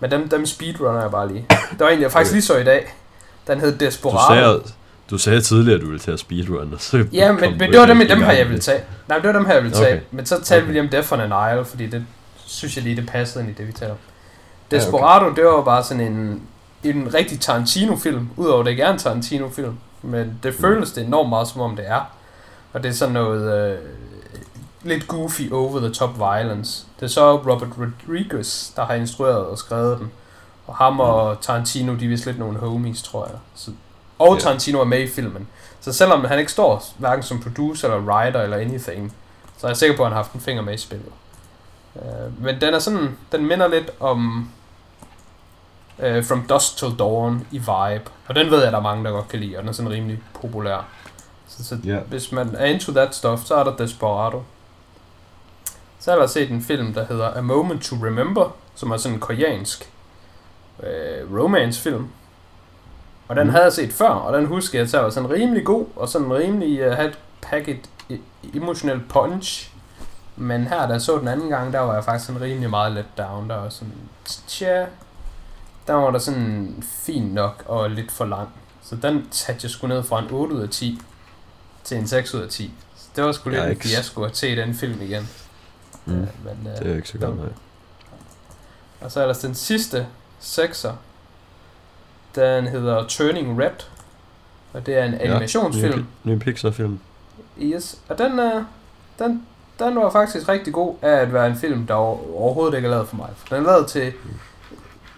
[0.00, 1.46] Men dem, dem speedrunner jeg bare lige.
[1.48, 2.36] Det var egentlig, jeg faktisk okay.
[2.36, 2.94] lige så i dag.
[3.46, 4.34] Den hed Desperado.
[4.34, 4.62] Du sagde,
[5.10, 7.86] du sagde tidligere, at du ville tage speedrun, og så Ja, men, men det var
[7.86, 8.80] dem, dem her, jeg ville tage.
[9.08, 9.94] Nej, det var dem her, jeg ville tage.
[9.94, 10.04] Okay.
[10.10, 10.66] Men så talte okay.
[10.66, 12.04] vi lige om Death on an Isle, fordi det
[12.46, 13.98] synes jeg lige, det passede ind i det, vi taler om.
[14.70, 15.42] Desperado, ja, okay.
[15.42, 16.42] det var bare sådan en,
[16.84, 19.78] en rigtig Tarantino-film, udover det ikke er en Tarantino-film.
[20.02, 20.60] Men det mm.
[20.60, 22.10] føles det enormt meget, som om det er.
[22.72, 23.78] Og det er sådan noget øh,
[24.82, 26.86] lidt goofy, over-the-top violence.
[26.96, 30.10] Det er så Robert Rodriguez, der har instrueret og skrevet den.
[30.66, 31.38] Og ham og mm.
[31.40, 33.36] Tarantino, de er vist lidt nogle homies, tror jeg.
[33.54, 33.70] Så,
[34.18, 34.40] og yeah.
[34.40, 35.48] Tarantino er med i filmen.
[35.80, 39.14] Så selvom han ikke står hverken som producer eller writer eller anything,
[39.58, 41.12] så er jeg sikker på, at han har haft en finger med i spillet.
[41.94, 44.50] Uh, men den er sådan, den minder lidt om
[45.98, 48.10] uh, From Dusk Till Dawn i vibe.
[48.26, 49.90] Og den ved jeg, der er mange, der godt kan lide, og den er sådan
[49.90, 50.86] rimelig populær.
[51.48, 52.02] Så, så yeah.
[52.02, 54.42] hvis man er into that stuff, så er der Desperado.
[55.98, 59.14] Så har jeg set en film, der hedder A Moment to Remember, som er sådan
[59.14, 59.90] en koreansk
[60.78, 62.10] uh, romance-film.
[63.28, 63.50] Og den mm.
[63.50, 66.32] havde jeg set før, og den husker jeg, at var sådan rimelig god, og sådan
[66.34, 67.90] rimelig uh, havde pakket
[68.54, 69.72] emotional punch.
[70.36, 72.92] Men her, da jeg så den anden gang, der var jeg faktisk sådan rimelig meget
[72.92, 73.50] let down.
[73.50, 73.94] Der var sådan,
[74.46, 74.86] tja,
[75.86, 78.48] der var der sådan fint nok og lidt for lang.
[78.82, 81.00] Så den satte jeg sgu ned fra en 8 ud af 10
[81.84, 82.74] til en 6 ud af 10.
[82.96, 85.28] Så det var sgu lidt en fiasko at se den film igen.
[86.04, 86.12] Mm.
[86.12, 87.48] Ja, men, uh, det er ikke så godt, nej.
[89.00, 90.06] Og så er der den sidste
[90.42, 90.92] 6'er.
[92.38, 93.70] Den hedder Turning Red.
[94.72, 96.06] Og det er en animationsfilm.
[96.24, 96.98] Ja, ny, Pixar-film.
[97.60, 97.98] Yes.
[98.08, 98.62] Og den, uh,
[99.18, 99.42] den,
[99.78, 103.08] den var faktisk rigtig god af at være en film, der overhovedet ikke er lavet
[103.08, 103.28] for mig.
[103.36, 104.12] For den er lavet til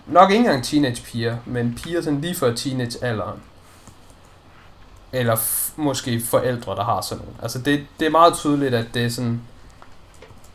[0.07, 3.39] nok ikke engang teenagepiger, men piger sådan lige før teenagealderen.
[5.13, 7.43] Eller f- måske forældre, der har sådan nogle.
[7.43, 9.41] Altså det, det er meget tydeligt, at det er sådan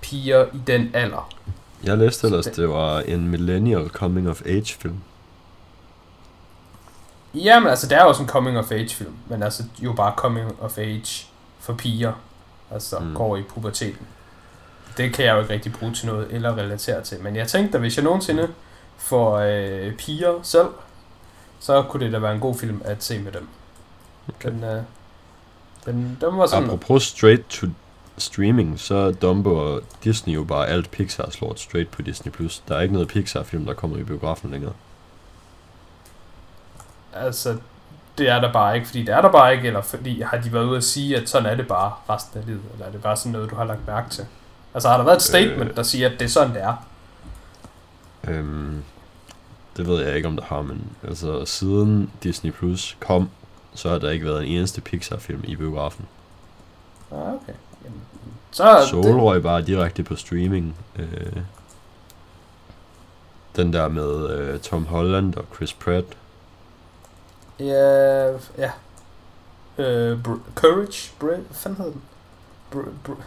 [0.02, 1.30] piger i den alder.
[1.84, 4.96] Jeg læste ellers, det var en millennial coming of age film.
[7.36, 10.62] Jamen altså, det er også en coming of age film, men altså jo bare coming
[10.62, 11.28] of age
[11.60, 12.14] for piger,
[12.72, 13.14] altså mm.
[13.16, 14.08] går i puberteten.
[14.98, 17.78] Det kan jeg jo ikke rigtig bruge til noget eller relatere til, men jeg tænkte
[17.78, 18.48] at hvis jeg nogensinde
[18.98, 20.68] får øh, piger selv,
[21.60, 23.48] så kunne det da være en god film at se med dem.
[24.30, 24.50] Okay.
[24.50, 24.82] Den, øh,
[25.86, 26.64] den, den var sådan...
[26.64, 27.68] Apropos straight to
[28.18, 32.32] streaming, så Dumbo og Disney jo bare alt Pixar slår straight på Disney+.
[32.32, 32.64] Plus.
[32.68, 34.74] Der er ikke noget Pixar-film, der kommer i biografen længere.
[37.16, 37.58] Altså,
[38.18, 40.54] det er der bare ikke, fordi det er der bare ikke, eller fordi har de
[40.54, 43.02] været ude at sige, at sådan er det bare resten af livet, eller er det
[43.02, 44.26] bare sådan noget, du har lagt mærke til?
[44.74, 46.76] Altså har der været et statement, øh, der siger, at det er sådan, det er?
[48.28, 48.84] Øhm,
[49.78, 53.30] det ved jeg ikke, om der har, men altså siden Disney Plus kom,
[53.74, 56.06] så har der ikke været en eneste Pixar-film i biografen.
[57.12, 57.54] Ah, okay.
[57.84, 58.02] Jamen,
[58.52, 59.22] så Soul det...
[59.22, 60.76] røg bare direkte på streaming.
[60.96, 61.38] Øh,
[63.56, 66.06] den der med øh, Tom Holland og Chris Pratt.
[67.60, 68.28] Ja,
[68.58, 68.72] ja.
[69.78, 70.20] Øh,
[70.56, 71.12] Courage?
[71.20, 71.36] Brave?
[71.36, 72.02] Hvad fanden hed den?
[72.74, 73.22] Br- br-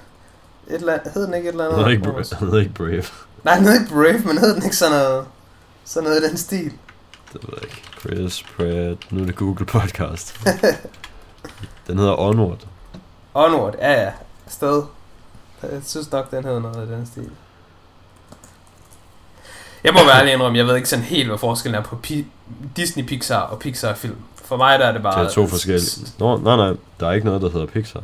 [0.68, 1.76] et eller andet, hed den ikke et eller andet?
[1.78, 3.04] Hedder ikke, den hedder ikke Brave.
[3.44, 5.26] Nej, den hedder ikke Brave, men hed den ikke sådan noget,
[5.84, 6.72] sådan noget i den stil?
[7.32, 7.82] Det ved jeg ikke.
[8.00, 9.12] Chris Pratt.
[9.12, 10.40] Nu er det Google Podcast.
[11.86, 12.66] den hedder Onward.
[13.34, 14.12] Onward, ja ja.
[14.48, 14.82] Sted.
[15.62, 17.30] Jeg synes nok, den hedder noget i den stil.
[19.84, 21.96] Jeg må være ærlig indrømme, jeg ved ikke sådan helt, hvad forskellen er på
[22.76, 24.16] Disney Pixar og Pixar film.
[24.34, 25.20] For mig der er det bare...
[25.20, 26.12] Det er to forskellige...
[26.18, 28.02] Nå, nej, nej, der er ikke noget, der hedder Pixar.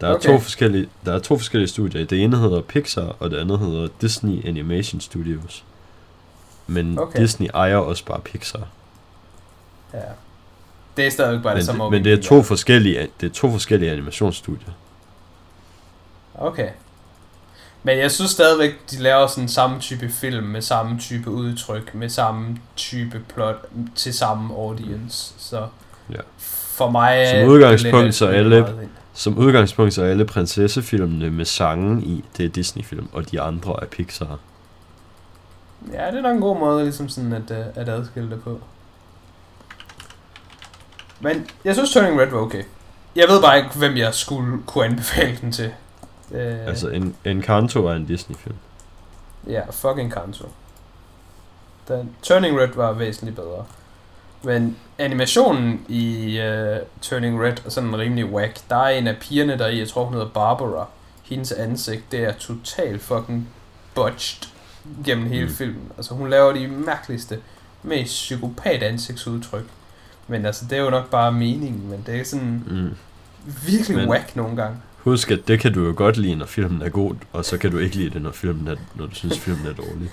[0.00, 0.28] Der er, okay.
[0.28, 2.04] to forskellige, der er to forskellige studier.
[2.04, 5.64] Det ene hedder Pixar, og det andet hedder Disney Animation Studios.
[6.66, 7.20] Men okay.
[7.20, 8.68] Disney ejer også bare Pixar.
[9.94, 9.98] Ja.
[10.96, 13.50] Det er stadig bare men, det samme Men det er to forskellige, det er to
[13.50, 14.72] forskellige animationsstudier.
[16.34, 16.68] Okay.
[17.86, 22.08] Men jeg synes stadigvæk, de laver sådan samme type film, med samme type udtryk, med
[22.08, 25.34] samme type plot, til samme audience.
[25.38, 25.66] Så
[26.10, 26.20] ja.
[26.38, 27.28] for mig...
[27.30, 32.48] Som udgangspunkt, så alle, som udgangspunkt så er alle prinsessefilmene med sangen i, det er
[32.48, 34.38] Disney-film, og de andre er Pixar.
[35.92, 38.60] Ja, det er nok en god måde ligesom sådan at, øh, at adskille det på.
[41.20, 42.62] Men jeg synes Turning Red var okay.
[43.16, 45.72] Jeg ved bare ikke, hvem jeg skulle kunne anbefale den til.
[46.32, 48.56] Øh, altså, en, Encanto er en Disney-film.
[49.46, 50.48] Ja, fucking Encanto.
[51.88, 53.64] Den, Turning Red var væsentligt bedre.
[54.42, 58.60] Men animationen i uh, Turning Red er sådan rimelig whack.
[58.70, 60.88] Der er en af pigerne der i, jeg tror hun hedder Barbara.
[61.22, 63.48] Hendes ansigt, det er totalt fucking
[63.94, 64.48] botched
[65.04, 65.52] gennem hele mm.
[65.52, 65.92] filmen.
[65.96, 67.38] Altså hun laver de mærkeligste,
[67.82, 69.64] mest psykopat ansigtsudtryk.
[70.28, 72.96] Men altså, det er jo nok bare meningen, men det er sådan mm.
[73.66, 74.76] virkelig men, whack nogle gange.
[75.06, 77.70] Husk, at det kan du jo godt lide, når filmen er god, og så kan
[77.70, 80.10] du ikke lide det, når, filmen er, når du synes, filmen er dårlig.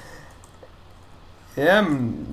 [1.58, 2.28] Jamen,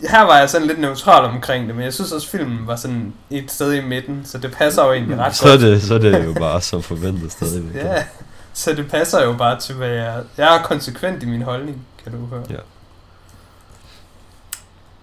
[0.00, 3.12] her var jeg sådan lidt neutral omkring det, men jeg synes også, filmen var sådan
[3.30, 5.60] et sted i midten, så det passer jo egentlig ret så godt.
[5.60, 7.84] Det, så er det jo bare som forventet stadigvæk.
[7.84, 8.04] ja,
[8.52, 10.22] så det passer jo bare til, hvad jeg...
[10.36, 12.44] Jeg er konsekvent i min holdning, kan du høre.
[12.50, 12.56] Ja.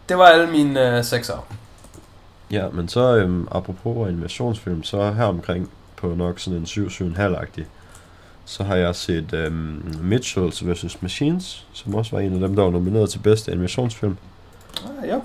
[0.09, 1.47] Det var alle mine øh, sekser.
[2.51, 5.69] Ja, men så øhm, apropos animationsfilm, så her omkring
[6.01, 7.63] på nok sådan en 7-7,5-agtig,
[8.45, 11.01] så har jeg set øhm, Mitchells vs.
[11.01, 14.17] Machines, som også var en af dem, der var nomineret til bedste animationsfilm.
[15.01, 15.19] Ah, ja.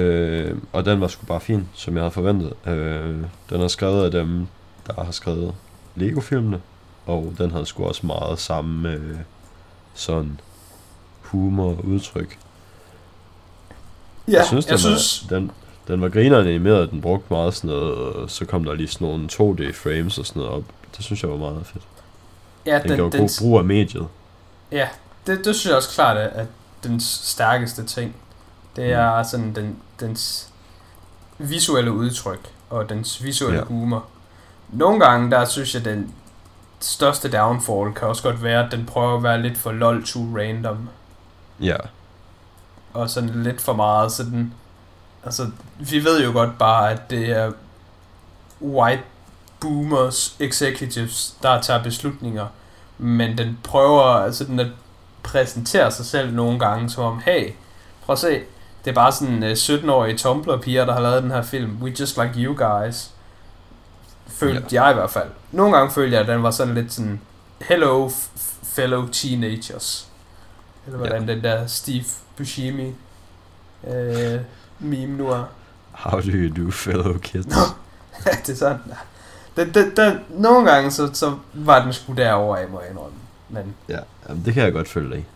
[0.00, 2.52] Øh, og den var sgu bare fin, som jeg havde forventet.
[2.66, 3.16] Øh,
[3.50, 4.46] den er skrevet af dem,
[4.86, 5.54] der har skrevet
[5.94, 6.60] Lego-filmene,
[7.06, 9.16] og den havde sgu også meget samme øh,
[9.94, 10.40] sådan
[11.20, 12.38] humor og udtryk.
[14.28, 15.30] Ja, jeg synes, den, jeg synes...
[15.30, 15.50] Var, den,
[15.88, 19.28] den var grineren animeret, den brugte meget sådan noget, så kom der lige sådan nogle
[19.32, 20.64] 2D-frames og sådan noget op.
[20.96, 21.84] Det synes jeg var meget fedt.
[22.66, 24.06] Ja, den, den gjorde den, god brug af mediet.
[24.72, 24.88] Ja,
[25.26, 26.46] det, det synes jeg også klart er, at
[26.84, 28.16] den stærkeste ting.
[28.76, 29.24] Det er mm.
[29.24, 30.48] sådan den, dens
[31.38, 33.64] visuelle udtryk og dens visuelle ja.
[33.64, 34.04] humor.
[34.72, 36.14] Nogle gange, der synes jeg, den
[36.80, 40.20] største downfall kan også godt være, at den prøver at være lidt for lol to
[40.20, 40.88] random.
[41.60, 41.76] Ja.
[42.92, 44.54] Og sådan lidt for meget, så den...
[45.26, 47.52] Altså, vi ved jo godt bare, at det er
[48.62, 49.02] white
[49.60, 52.46] boomers executives, der tager beslutninger.
[52.98, 54.66] Men den prøver, altså den at
[55.22, 57.52] præsentere sig selv nogle gange som om, hey,
[58.04, 58.40] prøv at se,
[58.84, 61.78] det er bare sådan uh, 17-årige Tumblr-piger, der har lavet den her film.
[61.82, 63.10] We just like you guys.
[64.26, 64.82] Følte ja.
[64.82, 65.28] jeg i hvert fald.
[65.52, 67.20] Nogle gange følte jeg, at den var sådan lidt sådan,
[67.60, 68.10] hello
[68.62, 70.08] fellow teenagers.
[70.86, 71.34] Eller hvordan ja.
[71.34, 72.04] den der Steve
[72.36, 72.94] Buscemi
[73.82, 73.92] uh,
[74.78, 75.44] meme nu er.
[75.92, 77.46] How do you do, fellow kids?
[78.26, 78.78] ja, det er sådan.
[79.56, 83.16] Den, den, den, nogle gange, så, så var den sgu derovre af, må jeg indrømme.
[83.48, 83.98] Men ja,
[84.28, 85.26] jamen, det kan jeg godt følge dig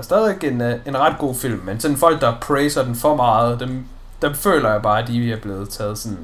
[0.00, 3.16] er stadig en, øh, en ret god film, men sådan folk, der praiser den for
[3.16, 3.84] meget, dem,
[4.22, 6.18] dem føler jeg bare, at de er blevet taget sådan...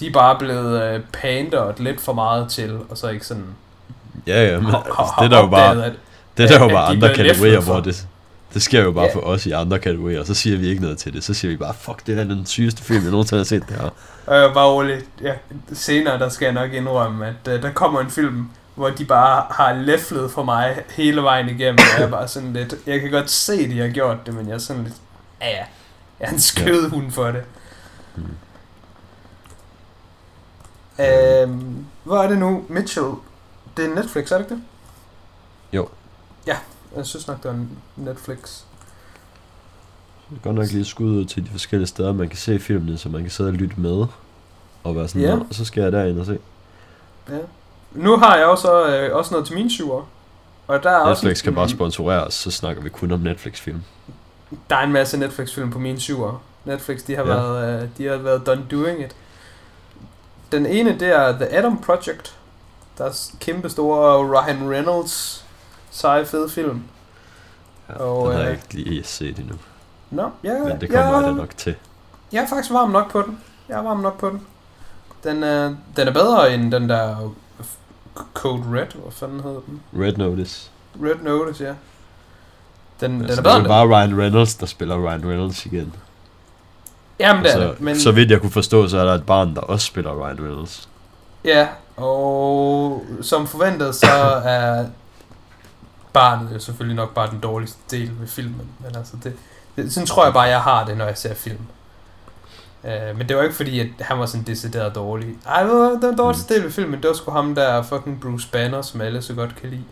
[0.00, 3.46] De er bare blevet uh, panderet lidt for meget til, og så ikke sådan...
[4.26, 5.92] Ja, ja, men har, har, det er der jo bare...
[6.36, 8.06] Det er der jo bare andre kategorier, hvor det,
[8.54, 9.12] det sker jo bare yeah.
[9.12, 11.24] for os i andre kategorier, og så siger vi ikke noget til det.
[11.24, 13.76] Så siger vi bare, fuck, det er den sygeste film, jeg nogensinde har set det
[13.76, 13.84] her.
[14.46, 15.08] Øh, bare roligt.
[15.22, 15.34] Ja,
[15.72, 19.46] senere, der skal jeg nok indrømme, at uh, der kommer en film, hvor de bare
[19.50, 23.10] har læflet for mig hele vejen igennem, og jeg er bare sådan lidt, jeg kan
[23.10, 24.94] godt se, at de har gjort det, men jeg er sådan lidt,
[25.40, 25.64] ja ja,
[26.20, 27.42] jeg er en skød hund for det.
[28.16, 28.24] Mm.
[31.04, 33.06] Øhm, hvor er det nu, Mitchell?
[33.76, 34.62] Det er Netflix, er det ikke det?
[35.72, 35.88] Jo.
[36.46, 36.56] Ja,
[36.96, 37.56] jeg synes nok, det er
[37.96, 38.62] Netflix.
[40.30, 42.98] Det er godt nok lige skud ud til de forskellige steder, man kan se filmene,
[42.98, 44.06] så man kan sidde og lytte med.
[44.84, 45.38] Og være sådan, ja.
[45.50, 46.38] så skal jeg derind og se.
[47.28, 47.38] Ja.
[47.92, 50.02] Nu har jeg også, øh, også noget til mine syver.
[50.66, 53.82] Og der er Netflix også kan bare sponsorere os, så snakker vi kun om Netflix-film.
[54.70, 56.42] Der er en masse Netflix-film på mine syver.
[56.64, 57.34] Netflix, de har, ja.
[57.34, 59.16] været, øh, de har været done doing it.
[60.52, 62.36] Den ene, det er The Adam Project.
[62.98, 65.43] Der er kæmpe store Ryan Reynolds
[65.94, 66.82] seje fede film.
[67.88, 69.54] Ja, og, den har jeg øh, ikke lige set endnu.
[70.10, 71.74] Nå, ja, Men det kommer ja, jeg nok til.
[72.32, 73.38] Jeg er faktisk varm nok på den.
[73.68, 74.46] Jeg er varm nok på den.
[75.24, 77.32] Den, øh, den er bedre end den der
[78.34, 79.80] Code Red, hvad fanden hedder den?
[79.98, 80.70] Red Notice.
[81.02, 81.74] Red Notice, ja.
[83.00, 85.94] Den, altså, den er bedre det er bare Ryan Reynolds, der spiller Ryan Reynolds igen.
[87.18, 87.80] Jamen, det er det.
[87.80, 88.00] Men...
[88.00, 90.88] Så vidt jeg kunne forstå, så er der et barn, der også spiller Ryan Reynolds.
[91.44, 94.86] Ja, og som forventet, så er
[96.14, 98.68] barnet jo selvfølgelig nok bare den dårligste del ved filmen.
[98.78, 99.32] Men altså, det,
[99.76, 101.66] det, sådan tror jeg bare, jeg har det, når jeg ser film.
[102.82, 105.34] Uh, men det var ikke fordi, at han var sådan decideret dårlig.
[105.46, 106.54] Ej, det var den dårligste mm.
[106.54, 109.56] del ved filmen, det var sgu ham der fucking Bruce Banner, som alle så godt
[109.56, 109.84] kan lide.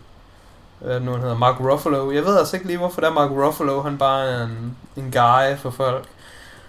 [0.79, 1.37] Hvad nu han hedder?
[1.37, 2.11] Mark Ruffalo.
[2.11, 5.11] Jeg ved altså ikke lige, hvorfor der er Mark Ruffalo, han bare er en, en
[5.11, 6.05] guy for folk.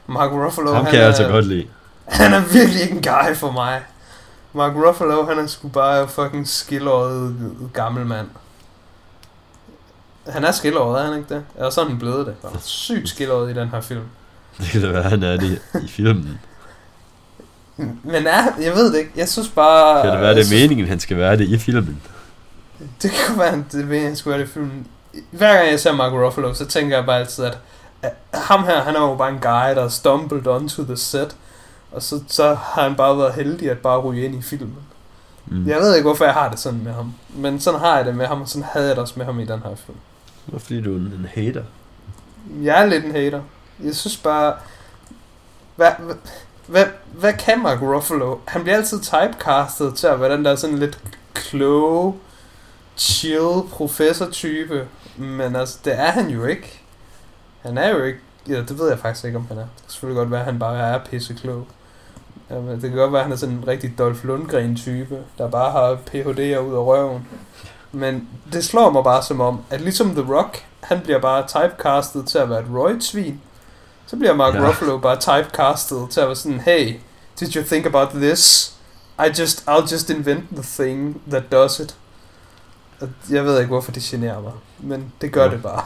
[0.07, 1.67] Mark Ruffalo, ham han kan jeg altså godt lide.
[2.09, 3.83] Han er virkelig ikke en guy for mig.
[4.53, 7.37] Mark Ruffalo, han er sgu bare fucking skillåret
[7.73, 8.29] gammel mand.
[10.29, 11.45] Han er skillåret, er han ikke det?
[11.57, 12.35] Eller sådan han blevet det.
[12.43, 14.03] Han er sygt skillåret i den her film.
[14.59, 16.41] Det kan da være, han er det i filmen.
[18.03, 19.11] Men er, jeg ved det ikke.
[19.17, 20.03] Jeg synes bare...
[20.03, 22.03] Kan det være, det er synes, meningen, han skal være det i filmen?
[23.03, 24.87] Det kan være, det er meningen, han skal være det i filmen.
[25.31, 27.59] Hver gang jeg ser Mark Ruffalo, så tænker jeg bare altid, at,
[28.03, 31.37] at ham her, han er jo bare en guy, der stumbled onto the set.
[31.93, 34.79] Og så, så har han bare været heldig at bare ryge ind i filmen.
[35.47, 35.69] Mm.
[35.69, 37.15] Jeg ved ikke, hvorfor jeg har det sådan med ham.
[37.29, 39.41] Men sådan har jeg det med ham, og sådan havde jeg det også med ham
[39.41, 39.99] i den her film.
[40.47, 41.63] Hvorfor fordi du er en hater?
[42.63, 43.43] Jeg er lidt en hater.
[43.85, 44.55] Jeg synes bare...
[45.77, 46.15] Hvad, hvad,
[46.67, 48.37] hvad, hvad kan Mark Ruffalo?
[48.47, 50.99] Han bliver altid typecastet til at være den der sådan lidt
[51.35, 52.15] kloge,
[52.97, 54.89] chill professor-type.
[55.17, 56.81] Men altså, det er han jo ikke.
[57.63, 58.19] Han er jo ikke...
[58.49, 59.63] Ja, det ved jeg faktisk ikke, om han er.
[59.63, 61.67] Det kan selvfølgelig godt være, at han bare er pisseklog.
[62.51, 65.71] Jamen, det kan godt være, at han er sådan en rigtig Dolph Lundgren-type, der bare
[65.71, 67.29] har PhD'er ud af røven.
[67.95, 72.27] Men det slår mig bare som om, at ligesom The Rock, han bliver bare typecastet
[72.27, 73.35] til at være et roid-svin.
[74.07, 74.69] Så bliver Mark ja.
[74.69, 76.97] Ruffalo bare typecastet til at være sådan, hey,
[77.41, 78.75] did you think about this?
[79.19, 81.97] I just, I'll just invent the thing that does it.
[83.31, 85.51] Jeg ved ikke, hvorfor det generer mig, men det gør ja.
[85.51, 85.85] det bare.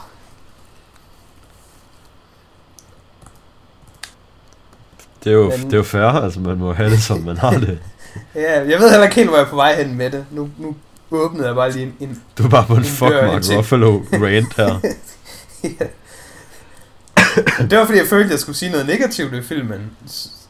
[5.23, 7.37] Det er jo, men, det er jo fair, altså man må have det, som man
[7.37, 7.79] har det.
[8.35, 10.25] ja, jeg ved heller ikke helt, hvor jeg er på vej hen med det.
[10.31, 10.75] Nu, nu
[11.11, 14.01] åbnede jeg bare lige en, en Du er bare på en, en fuck Mark Ruffalo
[14.13, 14.79] rant her.
[15.79, 15.85] ja.
[17.69, 19.91] det var fordi, jeg følte, at jeg skulle sige noget negativt i filmen.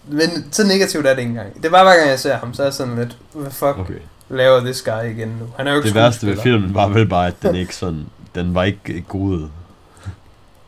[0.08, 1.64] Men så negativt er det ikke engang.
[1.64, 3.94] Det var hver gang, jeg ser ham, så er jeg sådan lidt, hvad fuck okay.
[4.30, 5.46] laver this guy igen nu?
[5.58, 8.06] Han er jo ikke Det værste ved filmen var vel bare, at den ikke sådan,
[8.36, 9.48] den var ikke god.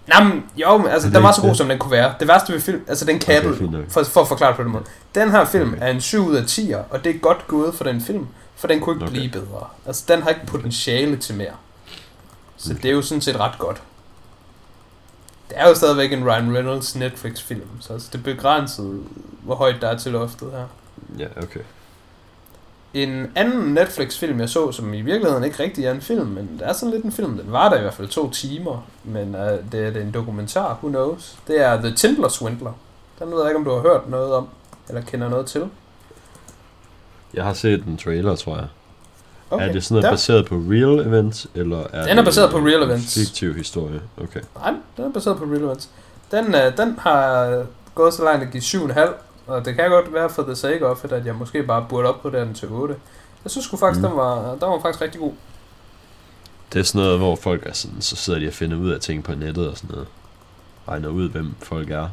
[0.08, 2.14] Nej, men, jo, men, altså, den var så god, som den kunne være.
[2.20, 4.84] Det værste ved film, altså den kabel, okay, for, for at forklare på den måde.
[5.16, 5.82] Den her film okay.
[5.82, 8.28] er en 7 ud af 10, og det er godt gået for den film,
[8.62, 9.14] for den kunne ikke okay.
[9.14, 9.68] blive bedre.
[9.86, 11.54] Altså, den har ikke potentiale til mere.
[12.58, 13.82] Så det er jo sådan set ret godt.
[15.50, 19.04] Det er jo stadigvæk en Ryan Reynolds Netflix-film, så altså, det er begrænset,
[19.44, 20.66] hvor højt der er til loftet her.
[21.20, 21.60] Ja, okay.
[22.94, 26.68] En anden Netflix-film, jeg så, som i virkeligheden ikke rigtig er en film, men det
[26.68, 27.38] er sådan lidt en film.
[27.38, 30.74] Den var der i hvert fald to timer, men uh, det, det er en dokumentar,
[30.74, 31.38] who knows.
[31.48, 32.74] Det er The Tindler Swindler.
[33.20, 34.48] Den ved jeg ikke, om du har hørt noget om,
[34.88, 35.70] eller kender noget til.
[37.34, 38.68] Jeg har set en trailer, tror jeg.
[39.52, 39.70] Okay.
[39.70, 40.12] Er det sådan noget der.
[40.12, 43.14] baseret på real events, eller er Den er baseret på real events.
[43.14, 44.40] fiktiv historie, okay.
[44.56, 45.90] Nej, den er baseret på real events.
[46.32, 47.66] Den, uh, den har
[47.96, 49.10] gået så langt at give 7,5,
[49.48, 52.10] og det kan godt være for the sake of it, at jeg måske bare burde
[52.10, 52.96] op på den til 8.
[53.44, 54.08] Jeg synes sgu faktisk, mm.
[54.08, 55.32] den, var, den var faktisk rigtig god.
[56.74, 59.00] Det er sådan noget, hvor folk er sådan, så sidder de og finder ud af
[59.00, 60.08] ting på nettet og sådan noget.
[60.88, 62.08] Regner ud, hvem folk er.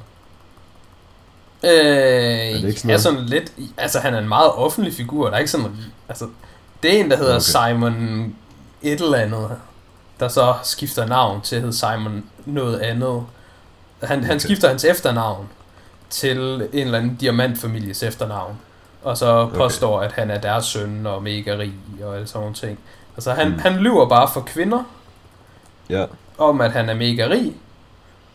[1.64, 5.34] Øh, er det sådan, ja, sådan lidt, altså han er en meget offentlig figur, der
[5.34, 5.76] er ikke sådan,
[6.08, 6.28] altså,
[6.82, 7.70] det er en, der hedder okay.
[7.70, 8.36] Simon
[8.82, 9.50] et eller andet,
[10.20, 13.22] der så skifter navn til at hedde Simon noget andet.
[14.02, 14.28] Han, okay.
[14.28, 15.48] han skifter hans efternavn
[16.10, 16.38] til
[16.72, 18.58] en eller anden diamantfamilies efternavn,
[19.02, 20.06] og så påstår, okay.
[20.06, 22.78] at han er deres søn og mega rig og alle sådan nogle ting.
[23.16, 23.58] Altså han, mm.
[23.58, 24.82] han lyver bare for kvinder,
[25.90, 26.04] ja.
[26.38, 27.56] om at han er mega rig,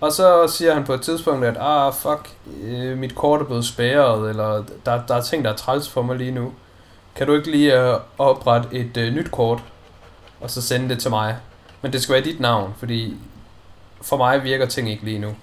[0.04, 2.30] og så siger han på et tidspunkt, at ah, fuck,
[2.64, 6.02] øh, mit kort er blevet spærret, eller der, der er ting, der er træls for
[6.02, 6.54] mig lige nu.
[7.16, 9.64] Kan du ikke lige uh, oprette et uh, nyt kort,
[10.42, 11.38] og så sende det til mig?
[11.82, 13.18] Men det skal være dit navn, fordi
[14.02, 15.36] for mig virker ting ikke lige nu.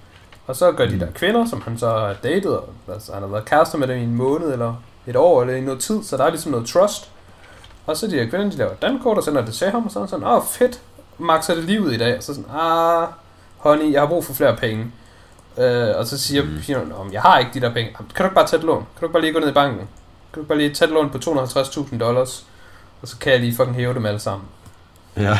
[0.46, 0.98] Og så gør de mm.
[0.98, 2.58] der kvinder, som han så har datet,
[2.92, 4.74] altså han har været kærester med dem i en måned, eller
[5.06, 7.10] et år, eller i noget tid, så der er ligesom noget trust.
[7.86, 9.90] Og så de der kvinder, de laver et dankort og sender det til ham, og
[9.90, 10.80] så er han sådan, åh oh, fedt,
[11.18, 12.16] makser det lige ud i dag.
[12.16, 13.08] Og så sådan, ah,
[13.60, 14.86] honey, jeg har brug for flere penge.
[15.58, 16.60] Øh, og så siger mm.
[16.62, 17.94] pigerne, jeg har ikke de der penge.
[17.96, 18.76] Kan du ikke bare tage et lån?
[18.76, 19.78] Kan du ikke bare lige gå ned i banken?
[19.78, 19.86] Kan
[20.34, 22.46] du ikke bare lige tage et lån på 250.000 dollars?
[23.02, 24.48] Og så kan jeg lige fucking hæve dem alle sammen.
[25.16, 25.38] Ja.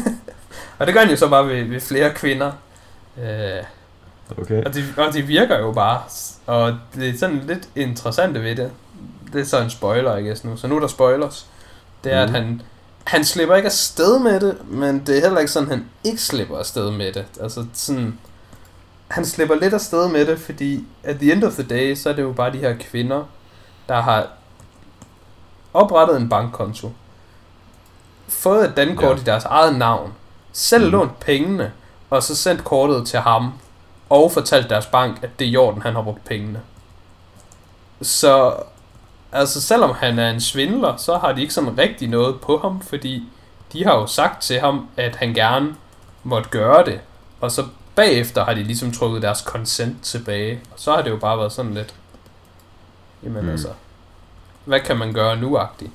[0.78, 2.52] og det gør han jo så bare ved, ved flere kvinder.
[3.22, 3.62] Øh,
[4.38, 4.64] okay.
[4.64, 6.02] og, de, og de virker jo bare.
[6.46, 8.70] Og det er sådan lidt interessant ved det.
[9.32, 10.56] Det er så en spoiler, I guess, nu.
[10.56, 11.46] Så nu er der spoilers.
[12.04, 12.34] Det er, mm.
[12.34, 12.62] at han
[13.08, 16.58] han slipper ikke afsted med det, men det er heller ikke sådan, han ikke slipper
[16.58, 17.26] afsted med det.
[17.40, 18.18] Altså sådan,
[19.08, 22.12] han slipper lidt afsted med det, fordi at the end of the day, så er
[22.12, 23.24] det jo bare de her kvinder,
[23.88, 24.28] der har
[25.74, 26.92] oprettet en bankkonto,
[28.28, 29.22] fået et dankort ja.
[29.22, 30.14] i deres eget navn,
[30.52, 30.90] selv mm.
[30.90, 31.72] lånt pengene,
[32.10, 33.52] og så sendt kortet til ham,
[34.08, 36.60] og fortalt deres bank, at det er Jorden, han har brugt pengene.
[38.02, 38.54] Så
[39.32, 42.80] altså selvom han er en svindler, så har de ikke sådan rigtig noget på ham,
[42.80, 43.28] fordi
[43.72, 45.74] de har jo sagt til ham, at han gerne
[46.22, 47.00] måtte gøre det.
[47.40, 50.60] Og så bagefter har de ligesom trukket deres consent tilbage.
[50.70, 51.94] Og så har det jo bare været sådan lidt,
[53.22, 53.50] jamen mm.
[53.50, 53.68] altså,
[54.64, 55.90] hvad kan man gøre nu-agtigt?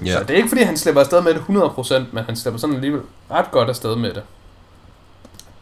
[0.00, 0.18] Yeah.
[0.18, 2.76] Så det er ikke fordi, han slipper afsted med det 100%, men han slipper sådan
[2.76, 4.22] alligevel ret godt afsted med det.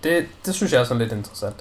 [0.05, 1.57] Det, det synes jeg er sådan lidt interessant.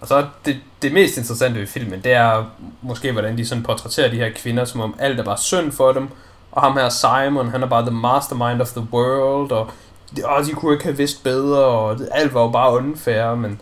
[0.00, 2.44] Og så det, det mest interessante ved filmen, det er
[2.82, 5.92] måske, hvordan de sådan portrætterer de her kvinder, som om alt er bare synd for
[5.92, 6.08] dem.
[6.52, 9.70] Og ham her Simon, han er bare the mastermind of the world, og
[10.16, 13.34] de, åh, de kunne ikke have vidst bedre, og det, alt var jo bare unfair,
[13.34, 13.60] men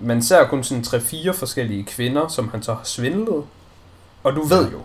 [0.00, 3.44] man ser kun sådan tre-fire forskellige kvinder, som han så har svindlet.
[4.24, 4.78] Og du ved jo,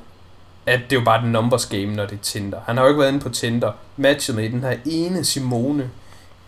[0.65, 2.59] at det er jo bare den numbers game, når det er Tinder.
[2.65, 5.89] Han har jo ikke været inde på Tinder, matchet med den her ene Simone,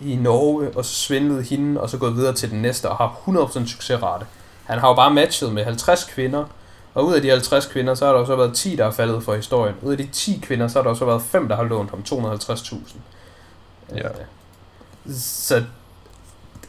[0.02, 3.20] i Norge, og så svindlede hende, og så gået videre til den næste, og har
[3.28, 4.26] 100% succesrate.
[4.64, 6.45] Han har jo bare matchet med 50 kvinder,
[6.93, 9.24] og ud af de 50 kvinder, så har der også været 10, der er faldet
[9.24, 9.76] for historien.
[9.82, 12.04] Ud af de 10 kvinder, så har der også været 5, der har lånt ham
[12.10, 12.76] 250.000.
[13.95, 14.08] Ja.
[15.14, 15.64] Så,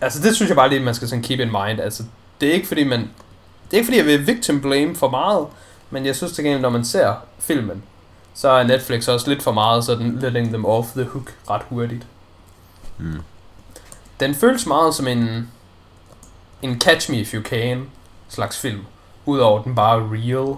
[0.01, 1.81] altså det synes jeg bare lige, man skal sådan keep in mind.
[1.81, 2.03] Altså,
[2.41, 5.47] det er ikke fordi, man, det er ikke fordi, jeg vil victim blame for meget,
[5.91, 7.83] men jeg synes til gengæld, når man ser filmen,
[8.35, 12.07] så er Netflix også lidt for meget sådan letting them off the hook ret hurtigt.
[13.01, 13.21] Mm.
[14.21, 15.51] Den føles meget som en,
[16.63, 17.91] en Catch Me If You Can
[18.29, 18.81] slags film,
[19.27, 20.57] udover den bare real.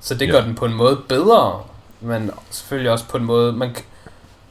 [0.00, 1.62] Så det gør den på en måde bedre,
[2.00, 3.76] men selvfølgelig også på en måde, man,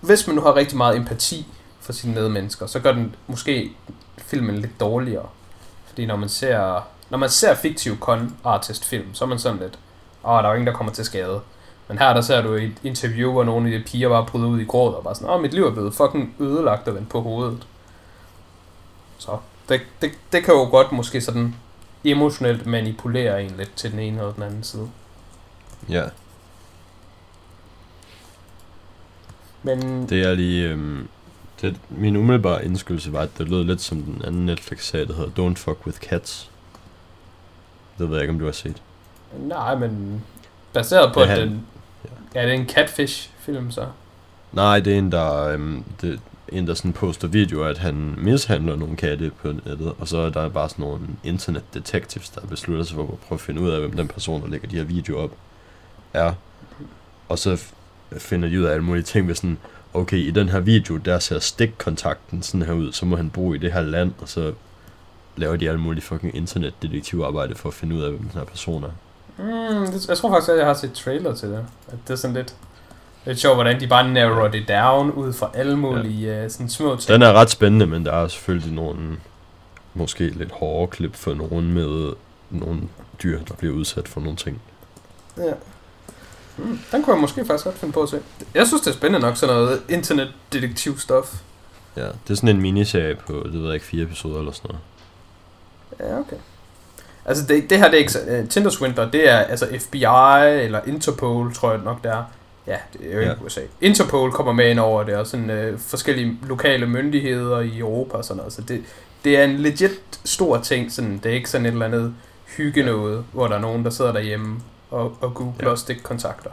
[0.01, 1.47] hvis man nu har rigtig meget empati
[1.79, 3.71] for sine medmennesker, så gør den måske
[4.17, 5.25] filmen lidt dårligere.
[5.87, 9.59] Fordi når man ser, når man ser fiktiv con artist film, så er man sådan
[9.59, 9.79] lidt,
[10.23, 11.41] åh, oh, der er jo ingen, der kommer til skade.
[11.87, 14.59] Men her der ser du et interview, hvor nogle af de piger bare bryder ud
[14.59, 17.21] i gråd og bare sådan, åh, mit liv er blevet fucking ødelagt og vendt på
[17.21, 17.67] hovedet.
[19.17, 19.37] Så
[19.69, 21.55] det, det, det kan jo godt måske sådan
[22.03, 24.89] emotionelt manipulere en lidt til den ene eller den anden side.
[25.89, 26.03] Ja.
[29.63, 30.09] Men...
[30.09, 30.69] Det er lige...
[30.69, 31.07] Øhm,
[31.61, 35.49] det, min umiddelbare indskydelse var, at det lød lidt som den anden Netflix-serie, der hedder
[35.49, 36.51] Don't Fuck With Cats.
[37.97, 38.81] Det ved jeg ikke, om du har set.
[39.39, 40.23] Nej, men
[40.73, 41.65] baseret på, at den
[42.35, 43.87] Ja, det er en catfish-film, så.
[44.51, 46.19] Nej, det er en, der, øhm, det,
[46.49, 50.29] en, der sådan poster videoer, at han mishandler nogle katte på nettet, og så er
[50.29, 53.69] der bare sådan nogle internet detectives, der beslutter sig for at prøve at finde ud
[53.69, 55.31] af, hvem den person, der lægger de her videoer op,
[56.13, 56.33] er.
[57.29, 57.63] Og så
[58.17, 59.57] finder de ud af alle mulige ting med sådan,
[59.93, 63.53] okay, i den her video, der ser stikkontakten sådan her ud, så må han bo
[63.53, 64.53] i det her land, og så
[65.35, 68.83] laver de alle mulige fucking internetdetektivarbejde for at finde ud af, hvem den her person
[68.83, 68.91] er.
[69.37, 71.65] Mm, det, jeg tror faktisk, at jeg har set trailer til det.
[71.87, 72.55] At det er sådan lidt,
[73.25, 76.45] lidt sjovt, hvordan de bare narrow det down ud fra alle mulige ja.
[76.45, 77.07] uh, sådan små ting.
[77.07, 79.17] Den er ret spændende, men der er selvfølgelig nogle
[79.93, 82.13] måske lidt hårde klip for nogen med
[82.49, 82.81] nogle
[83.23, 84.61] dyr, der bliver udsat for nogle ting.
[85.37, 85.53] Ja.
[86.57, 88.19] Mm, den kunne jeg måske faktisk godt finde på at se.
[88.53, 91.41] Jeg synes, det er spændende nok, sådan noget internetdetektiv-stof.
[91.95, 94.71] Ja, det er sådan en miniserie på, det ved jeg ikke, fire episoder eller sådan
[94.71, 96.11] noget.
[96.11, 96.35] Ja, okay.
[97.27, 98.41] Altså, det, det her, det er ikke...
[98.43, 100.03] Uh, Tinder Swindler, det er altså FBI
[100.65, 102.23] eller Interpol, tror jeg nok, det er.
[102.67, 103.45] Ja, det er jo ikke ja.
[103.45, 103.61] USA.
[103.81, 108.25] Interpol kommer med ind over det, og sådan uh, forskellige lokale myndigheder i Europa og
[108.25, 108.53] sådan noget.
[108.53, 108.83] Så det,
[109.23, 110.91] det er en legit stor ting.
[110.91, 112.13] Sådan, det er ikke sådan et eller andet
[112.57, 114.59] hygge noget, hvor der er nogen, der sidder derhjemme
[114.91, 115.69] og, og googler ja.
[115.69, 116.49] og stikkontakter.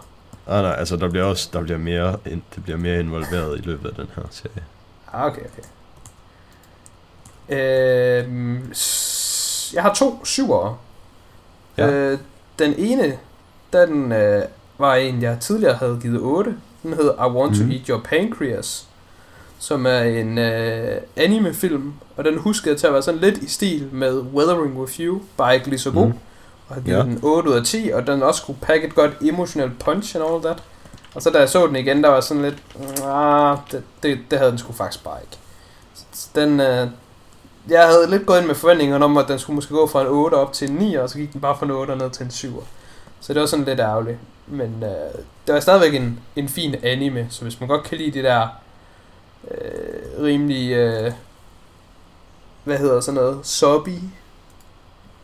[0.47, 3.89] Ah, nej, altså der bliver også der bliver mere, det bliver mere involveret i løbet
[3.89, 4.65] af den her serie.
[5.13, 5.63] Ah, okay, okay.
[7.49, 8.65] Øh,
[9.75, 10.77] jeg har to syvere.
[11.79, 11.91] Ja.
[11.91, 12.19] Øh,
[12.59, 13.19] den ene,
[13.73, 14.43] den øh,
[14.79, 16.57] var en, jeg tidligere havde givet 8.
[16.83, 17.57] Den hedder I Want mm.
[17.59, 17.73] to mhm.
[17.73, 18.87] Eat Your Pancreas,
[19.59, 23.49] som er en øh, anime-film, og den husker jeg til at være sådan lidt i
[23.49, 26.07] stil med Weathering With You, bare ikke lige så god.
[26.07, 26.13] Mm.
[26.69, 27.03] Og har givet ja.
[27.03, 30.25] den 8 ud af 10, og den også kunne pakke et godt emotional punch and
[30.25, 30.63] all that.
[31.15, 32.63] Og så da jeg så den igen, der var sådan lidt,
[33.05, 35.37] ah, det, det, det havde den sgu faktisk bare ikke.
[36.13, 36.89] Så den, øh,
[37.69, 40.07] jeg havde lidt gået ind med forventningerne om, at den skulle måske gå fra en
[40.07, 42.25] 8 op til en 9, og så gik den bare fra en 8 ned til
[42.25, 42.65] en 7.
[43.21, 44.19] Så det var sådan lidt ærgerligt.
[44.47, 45.15] Men øh,
[45.47, 48.49] det var stadigvæk en, en fin anime, så hvis man godt kan lide det der
[49.51, 51.13] øh, rimelig, øh,
[52.65, 53.99] hvad hedder sådan noget, sobby,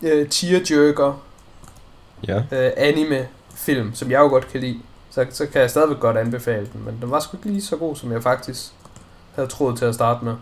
[0.03, 1.23] øh, tearjerker,
[2.29, 2.37] ja.
[2.37, 4.81] øh, anime film, som jeg jo godt kan lide,
[5.11, 6.85] så, så kan jeg stadigvæk godt anbefale den.
[6.85, 8.73] Men den var sgu ikke lige så god, som jeg faktisk
[9.35, 10.35] havde troet til at starte med.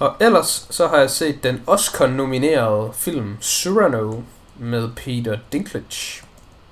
[0.00, 4.22] Og ellers så har jeg set den Oscar-nominerede film Cyrano
[4.58, 6.22] med Peter Dinklage.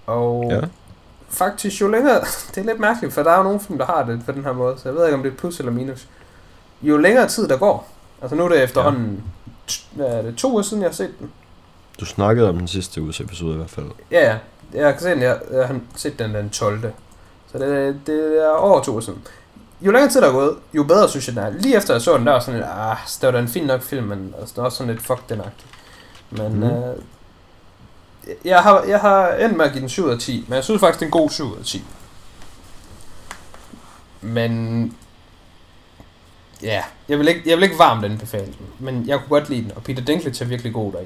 [0.06, 0.60] Og ja.
[1.28, 2.20] faktisk jo længere,
[2.54, 4.44] det er lidt mærkeligt, for der er jo nogle film, der har det på den
[4.44, 6.08] her måde, så jeg ved ikke, om det er plus eller minus.
[6.82, 7.88] Jo længere tid der går,
[8.22, 9.24] altså nu er det efterhånden,
[9.98, 10.02] ja.
[10.02, 11.30] er det, to uger siden, jeg har set den.
[12.00, 13.86] Du snakkede om den sidste uges episode i hvert fald.
[14.10, 14.38] Ja, ja.
[14.74, 16.92] Jeg kan se den, jeg, jeg har set den den 12.
[17.52, 19.22] Så det, det er over to uger siden
[19.80, 21.50] jo længere tid der er gået, jo bedre synes jeg den er.
[21.50, 23.64] Lige efter jeg så den, der var sådan lidt, ah, det var da en fin
[23.64, 25.64] nok film, men altså, det var sådan lidt fuck den -agtig.
[26.30, 26.62] Men mm.
[26.62, 26.96] øh,
[28.44, 30.64] jeg, har, jeg har endt med at give den 7 ud af 10, men jeg
[30.64, 31.84] synes faktisk, det er en god 7 ud af 10.
[34.20, 34.96] Men
[36.62, 39.62] ja, jeg vil ikke, jeg vil ikke varmt anbefale den, men jeg kunne godt lide
[39.62, 41.04] den, og Peter Dinklage er virkelig god deri.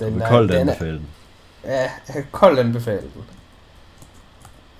[0.00, 1.08] Den du vil koldt anbefale den.
[1.64, 3.24] Ja, jeg kan koldt anbefale den.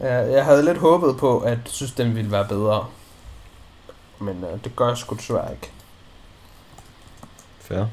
[0.00, 2.86] Jeg, jeg havde lidt håbet på, at synes, den ville være bedre.
[4.18, 5.70] Men øh, det gør jeg sgu desværre ikke.
[7.60, 7.84] Fair.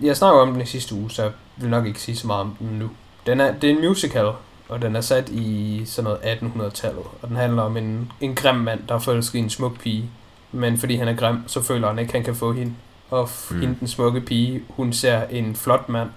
[0.00, 2.40] Jeg snakker om den i sidste uge, så jeg vil nok ikke sige så meget
[2.40, 2.90] om den nu.
[3.26, 4.32] Den er, det er en musical,
[4.68, 7.04] og den er sat i sådan noget 1800-tallet.
[7.22, 10.10] Og den handler om en, en grim mand, der er forelsket i en smuk pige.
[10.52, 12.74] Men fordi han er grim, så føler han ikke, at han kan få hende.
[13.10, 13.60] Og mm.
[13.60, 16.10] hende, den smukke pige, hun ser en flot mand,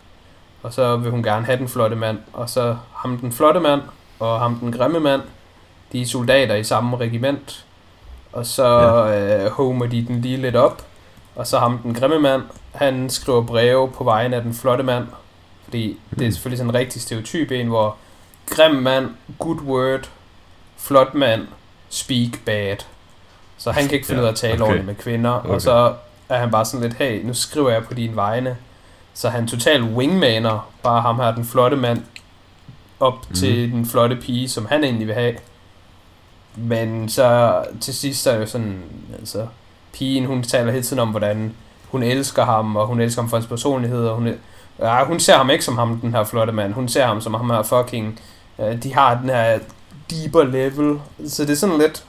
[0.63, 3.81] og så vil hun gerne have den flotte mand, og så ham den flotte mand,
[4.19, 5.21] og ham den grimme mand,
[5.91, 7.65] de er soldater i samme regiment,
[8.31, 9.43] og så ja.
[9.45, 10.85] øh, homer de den lige lidt op,
[11.35, 12.41] og så ham den grimme mand,
[12.71, 15.07] han skriver breve på vegne af den flotte mand,
[15.63, 16.31] fordi det er mm.
[16.31, 17.95] selvfølgelig sådan en rigtig stereotyp en, hvor
[18.45, 20.09] grim mand, good word,
[20.77, 21.47] flot mand,
[21.89, 22.77] speak bad.
[23.57, 24.63] Så han kan ikke finde ja, ud af at tale okay.
[24.63, 25.49] ordentligt med kvinder, okay.
[25.49, 25.93] og så
[26.29, 28.57] er han bare sådan lidt, hey, nu skriver jeg på dine vegne,
[29.17, 32.01] så han totalt wingmaner bare ham her, den flotte mand,
[32.99, 33.35] op mm.
[33.35, 35.35] til den flotte pige, som han egentlig vil have.
[36.55, 38.83] Men så til sidst så er jo sådan,
[39.19, 39.47] altså,
[39.93, 41.53] pigen, hun taler hele tiden om, hvordan
[41.87, 44.29] hun elsker ham, og hun elsker ham for hans personlighed, og hun,
[44.79, 46.73] ja, hun ser ham ikke som ham, den her flotte mand.
[46.73, 48.19] Hun ser ham som ham her fucking,
[48.57, 49.59] uh, de har den her
[50.09, 50.99] deeper level.
[51.27, 52.05] Så det er sådan lidt,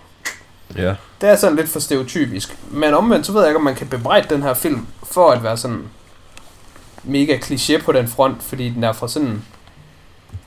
[0.77, 0.95] ja.
[1.21, 2.59] det er sådan lidt for stereotypisk.
[2.71, 5.43] Men omvendt, så ved jeg ikke, om man kan bebrejde den her film, for at
[5.43, 5.85] være sådan,
[7.05, 9.43] mega kliché på den front, fordi den er fra sådan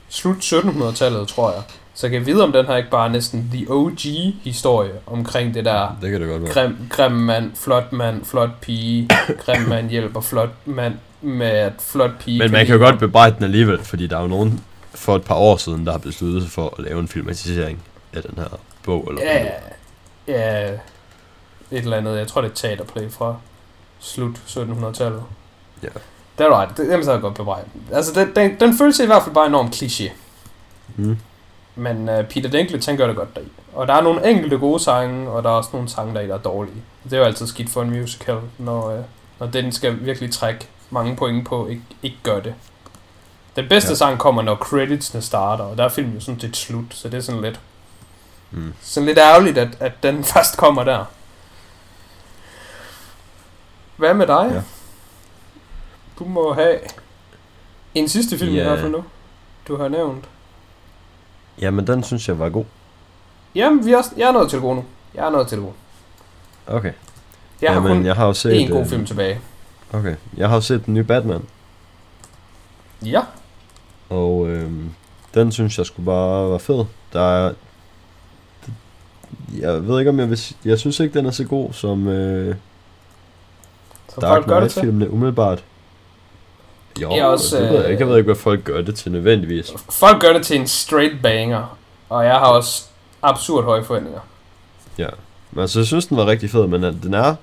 [0.08, 1.62] slut 1700-tallet, tror jeg.
[1.94, 5.64] Så jeg kan vide, om den her ikke bare er næsten the OG-historie omkring det
[5.64, 6.52] der det kan det godt være.
[6.52, 12.10] Grim, grim mand, flot mand, flot pige, grim mand hjælper flot mand med at flot
[12.20, 12.38] pige.
[12.38, 14.60] Men man kan jo godt bebrejde den alligevel, fordi der er jo nogen
[14.94, 17.82] for et par år siden, der har besluttet sig for at lave en filmatisering
[18.12, 19.06] af den her bog.
[19.10, 19.46] Eller ja,
[20.28, 20.78] ja, et
[21.70, 22.18] eller andet.
[22.18, 23.36] Jeg tror, det er teaterplay fra
[23.98, 25.22] slut 1700-tallet.
[25.82, 25.88] Ja.
[26.38, 26.76] Det er right.
[26.76, 27.70] Det, så er jeg godt bebrejdet.
[27.92, 30.10] Altså, den, den, den føles i hvert fald bare enormt kliché.
[30.96, 31.18] Mm.
[31.74, 33.48] Men uh, Peter Dinklage, han gør det godt deri.
[33.74, 36.38] Og der er nogle enkelte gode sange, og der er også nogle sange, der er
[36.38, 36.82] dårlige.
[37.04, 39.04] Det er jo altid skidt for en musical, når, uh,
[39.38, 42.54] når den skal virkelig trække mange point på, ikke, ikke gør det.
[43.56, 43.94] Den bedste ja.
[43.94, 47.18] sang kommer, når creditsene starter, og der er filmen jo sådan til slut, så det
[47.18, 47.60] er sådan lidt...
[48.50, 48.74] Mm.
[48.80, 51.04] Sådan lidt ærgerligt, at, at den først kommer der.
[53.96, 54.50] Hvad med dig?
[54.54, 54.62] Ja.
[56.22, 56.78] Du må have...
[57.94, 58.60] En sidste film ja.
[58.60, 59.04] i hvert fald nu,
[59.68, 60.24] du har nævnt.
[61.60, 62.64] Jamen, den synes jeg var god.
[63.54, 64.84] Jamen, vi er, jeg er nået til god nu.
[65.14, 65.72] Jeg er nået til god.
[66.66, 66.92] Okay.
[67.62, 69.40] Jeg Jamen, har kun jeg har set, en god øh, film tilbage.
[69.92, 70.16] Okay.
[70.36, 71.42] Jeg har set den nye Batman.
[73.04, 73.20] Ja.
[74.08, 74.70] Og øh,
[75.34, 76.84] den synes jeg skulle bare være fed.
[77.12, 77.52] Der er...
[79.58, 82.08] Jeg ved ikke om jeg vil Jeg synes ikke den er så god som...
[82.08, 82.56] Øh,
[84.08, 85.64] som Dark Knight-filmene umiddelbart.
[87.00, 88.00] Jo, jeg, også, det ved jeg, ikke.
[88.00, 89.72] jeg ved ikke, hvad folk gør det til nødvendigvis.
[89.90, 91.78] Folk gør det til en straight banger,
[92.08, 92.84] og jeg har også
[93.22, 94.20] absurd høje forventninger.
[94.98, 95.08] Ja,
[95.50, 97.34] men altså, jeg synes, den var rigtig fed, men den er...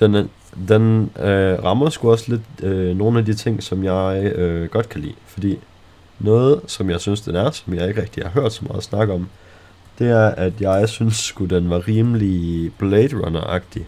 [0.00, 0.24] Den, er,
[0.68, 4.88] den øh, rammer sgu også lidt øh, nogle af de ting, som jeg øh, godt
[4.88, 5.14] kan lide.
[5.26, 5.58] Fordi
[6.18, 9.08] noget, som jeg synes, den er, som jeg ikke rigtig har hørt så meget snak
[9.08, 9.28] om,
[9.98, 13.82] det er, at jeg synes sgu, den var rimelig Blade Runner-agtig.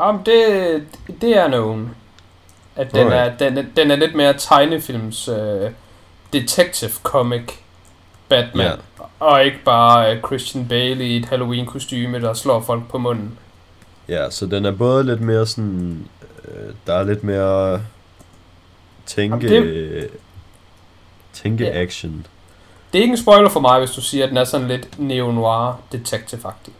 [0.00, 0.82] Jamen, det,
[1.20, 1.90] det er nogen.
[2.78, 3.16] At den, okay.
[3.16, 5.70] er, den, den er lidt mere tegnefilms uh,
[6.32, 7.52] detective comic
[8.28, 8.66] Batman.
[8.66, 9.04] Ja.
[9.20, 13.38] Og ikke bare uh, Christian Bale i et Halloween kostyme der slår folk på munden.
[14.08, 16.06] Ja, så den er både lidt mere sådan...
[16.44, 17.82] Uh, der er lidt mere...
[19.06, 19.54] Tænke...
[19.54, 20.08] Jamen, det,
[21.32, 21.82] tænke ja.
[21.82, 22.26] action.
[22.92, 24.98] Det er ikke en spoiler for mig, hvis du siger, at den er sådan lidt
[24.98, 26.72] neo-noir detective-agtig.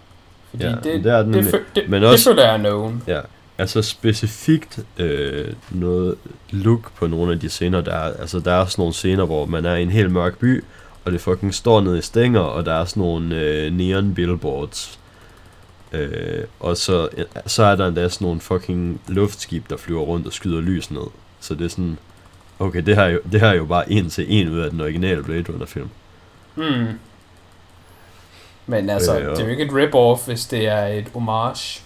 [0.51, 3.03] Fordi ja, det, det, er den, det, det, men også, det føler jeg er known.
[3.07, 3.20] Ja,
[3.59, 6.18] altså specifikt øh, noget
[6.50, 9.46] look på nogle af de scener, der er, altså der er sådan nogle scener, hvor
[9.46, 10.64] man er i en helt mørk by,
[11.04, 14.98] og det fucking står nede i stænger, og der er sådan nogle øh, neon billboards.
[15.92, 17.09] Øh, og så,
[17.46, 21.06] så er der endda sådan nogle fucking luftskib, der flyver rundt og skyder lys ned.
[21.40, 21.98] Så det er sådan,
[22.59, 24.70] okay, det her er jo, det her er jo bare en til en ud af
[24.70, 25.88] den originale Blade Runner film.
[26.54, 26.86] Hmm.
[28.66, 31.82] Men altså, øh, det er jo ikke et rip-off, hvis det er et homage.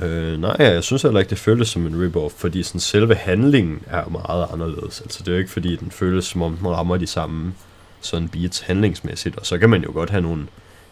[0.00, 3.82] Øh, nej, jeg synes heller ikke, det føles som en rip-off, fordi sådan selve handlingen
[3.86, 5.00] er meget anderledes.
[5.00, 7.54] Altså, det er jo ikke, fordi den føles, som om den rammer de samme
[8.00, 9.38] sådan beats handlingsmæssigt.
[9.38, 10.46] Og så kan man jo godt have nogle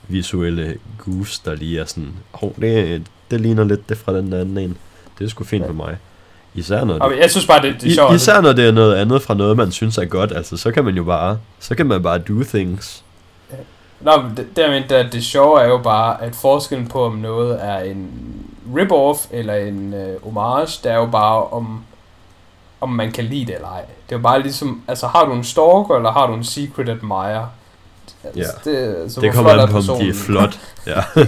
[0.08, 4.58] visuelle goofs, der lige er sådan, oh, det, det ligner lidt det fra den anden
[4.58, 4.76] en.
[5.18, 5.96] Det er sgu fint for mig.
[6.54, 8.14] Især når det, jeg synes bare, det, det er sjovt.
[8.14, 10.32] Især når det er noget andet fra noget, man synes er godt.
[10.32, 13.04] Altså, så kan man jo bare, så kan man bare do things.
[14.00, 17.78] Nå, det, det, det, det sjove er jo bare, at forskellen på, om noget er
[17.78, 18.10] en
[18.76, 21.84] rip-off eller en uh, homage, det er jo bare, om,
[22.80, 23.80] om man kan lide det eller ej.
[23.80, 26.88] Det er jo bare ligesom, altså har du en stalker, eller har du en secret
[26.88, 27.46] admirer?
[28.24, 30.60] Altså, ja, det, så det kommer an på, om de er flot.
[30.86, 31.02] Ja.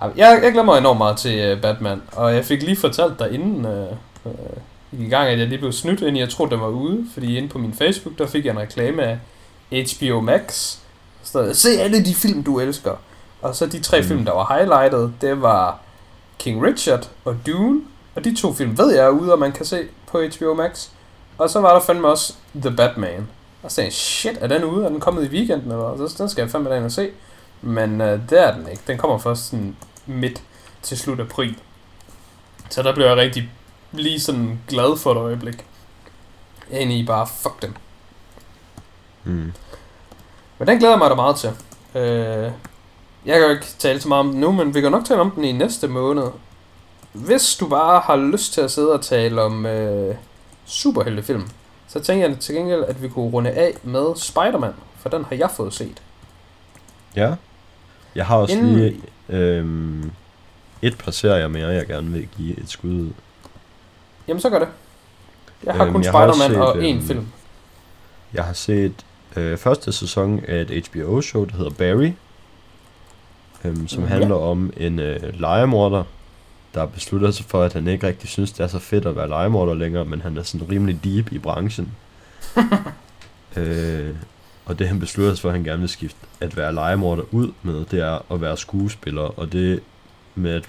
[0.00, 3.30] jeg, jeg glæder mig enormt meget til uh, Batman, og jeg fik lige fortalt dig
[3.30, 4.32] inden uh, uh,
[4.92, 7.48] i gang, at jeg lige blev snydt, inden jeg troede, den var ude, fordi inde
[7.48, 9.18] på min Facebook, der fik jeg en reklame af
[9.70, 10.76] HBO Max.
[11.22, 12.96] Så se alle de film, du elsker.
[13.42, 14.06] Og så de tre mm.
[14.06, 15.78] film, der var highlighted, det var
[16.38, 17.80] King Richard og Dune.
[18.14, 20.88] Og de to film ved jeg er ude, og man kan se på HBO Max.
[21.38, 23.28] Og så var der fandme også The Batman.
[23.62, 24.84] Og så sagde shit, er den ude?
[24.84, 25.70] Er den kommet i weekenden?
[25.70, 26.08] Eller?
[26.08, 27.10] Så den skal jeg fandme ind og se.
[27.62, 28.82] Men uh, det er den ikke.
[28.86, 29.76] Den kommer først sådan
[30.06, 30.42] midt
[30.82, 31.58] til slut april.
[32.70, 33.50] Så der blev jeg rigtig
[33.92, 35.64] lige sådan glad for et øjeblik.
[36.72, 37.74] Egentlig bare, fuck dem.
[39.24, 39.52] Mm.
[40.58, 41.50] Men den glæder jeg mig da meget til.
[41.94, 42.52] Uh,
[43.26, 45.20] jeg kan jo ikke tale så meget om den nu, men vi kan nok tale
[45.20, 46.24] om den i næste måned.
[47.12, 50.14] Hvis du bare har lyst til at sidde og tale om øh,
[50.66, 51.48] superheltefilm,
[51.88, 55.36] så tænker jeg til gengæld, at vi kunne runde af med Spider-Man, for den har
[55.36, 56.02] jeg fået set.
[57.16, 57.34] Ja.
[58.14, 58.76] Jeg har også Inden...
[58.76, 60.04] lige øh,
[60.82, 63.10] et par serier mere, jeg gerne vil give et skud ud.
[64.28, 64.68] Jamen så gør det.
[65.64, 67.26] Jeg har øhm, kun Spider-Man og én øh, film.
[68.34, 69.04] Jeg har set
[69.36, 72.12] øh, første sæson af et HBO-show, der hedder Barry,
[73.66, 74.08] øhm, som ja.
[74.08, 76.04] handler om en øh, legemorder,
[76.74, 79.28] der beslutter sig for, at han ikke rigtig synes, det er så fedt at være
[79.28, 81.92] legemorder længere, men han er sådan rimelig deep i branchen.
[83.56, 84.14] øh,
[84.64, 87.52] og det han beslutter sig for, at han gerne vil skifte at være legemorder ud
[87.62, 89.80] med, det er at være skuespiller, og det
[90.34, 90.68] med at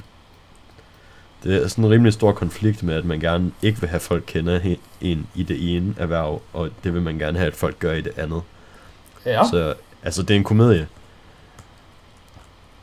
[1.43, 4.23] det er sådan en rimelig stor konflikt med, at man gerne ikke vil have folk
[4.27, 7.93] kender en i det ene erhverv, og det vil man gerne have, at folk gør
[7.93, 8.41] i det andet.
[9.25, 9.43] Ja.
[9.51, 10.87] Så altså, det er en komedie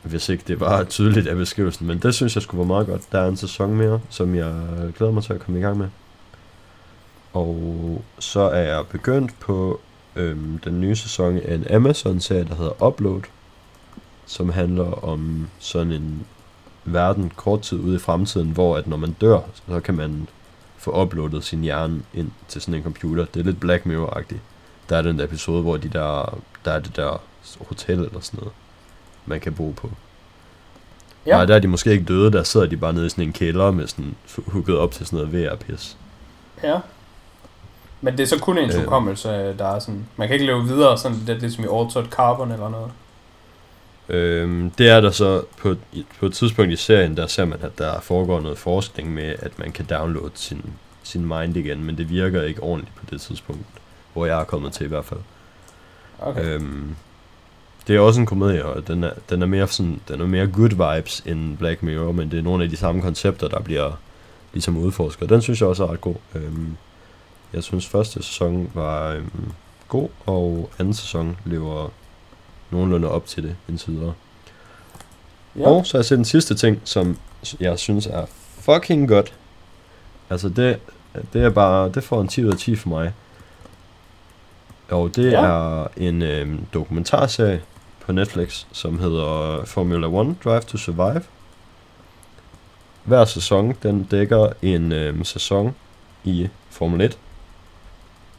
[0.05, 1.87] hvis ikke det var tydeligt af beskrivelsen.
[1.87, 3.11] Men det synes jeg skulle være meget godt.
[3.11, 4.53] Der er en sæson mere, som jeg
[4.97, 5.87] glæder mig til at komme i gang med.
[7.33, 9.79] Og så er jeg begyndt på
[10.15, 13.21] øhm, den nye sæson af en Amazon-serie, der hedder Upload,
[14.25, 16.25] som handler om sådan en
[16.85, 20.27] verden kort tid ude i fremtiden, hvor at når man dør, så kan man
[20.77, 23.25] få uploadet sin hjerne ind til sådan en computer.
[23.25, 24.41] Det er lidt Black Mirror-agtigt.
[24.89, 27.21] Der er den der episode, hvor de der, der er det der
[27.67, 28.53] hotel eller sådan noget
[29.25, 29.89] man kan bo på.
[31.25, 31.31] Ja.
[31.31, 33.33] Nej, der er de måske ikke døde, der sidder de bare nede i sådan en
[33.33, 35.97] kælder med sådan hugget op til sådan noget VR-pis.
[36.63, 36.79] Ja.
[38.01, 39.57] Men det er så kun en hukommelse, øh.
[39.57, 40.07] der er sådan...
[40.17, 42.91] Man kan ikke leve videre, sådan det er ligesom i Altered Carbon eller noget.
[44.09, 45.75] Øhm, det er der så på,
[46.19, 49.59] på et tidspunkt i serien, der ser man, at der foregår noget forskning med, at
[49.59, 50.73] man kan downloade sin,
[51.03, 53.65] sin mind igen, men det virker ikke ordentligt på det tidspunkt,
[54.13, 55.19] hvor jeg er kommet til i hvert fald.
[56.19, 56.55] Okay.
[56.55, 56.95] Øhm,
[57.87, 60.47] det er også en komedie, og den er, den er mere sådan, den er mere
[60.47, 63.91] good vibes end Black Mirror, men det er nogle af de samme koncepter, der bliver
[64.53, 65.29] ligesom udforsket.
[65.29, 66.15] Den synes jeg også er ret god.
[66.35, 66.77] Øhm,
[67.53, 69.51] jeg synes første sæson var øhm,
[69.87, 71.89] god, og anden sæson lever
[72.71, 74.13] nogenlunde op til det indtil videre.
[75.55, 75.67] Ja.
[75.67, 77.17] Og så har jeg set den sidste ting, som
[77.59, 78.25] jeg synes er
[78.59, 79.33] fucking godt.
[80.29, 80.79] Altså det,
[81.33, 83.13] det er bare, det får en 10 ud af 10 for mig.
[84.89, 85.45] Og det ja.
[85.45, 87.61] er en øhm, dokumentarserie
[88.05, 91.21] på Netflix, som hedder Formula 1 Drive to Survive.
[93.03, 95.75] Hver sæson, den dækker en øhm, sæson
[96.23, 97.17] i Formel 1.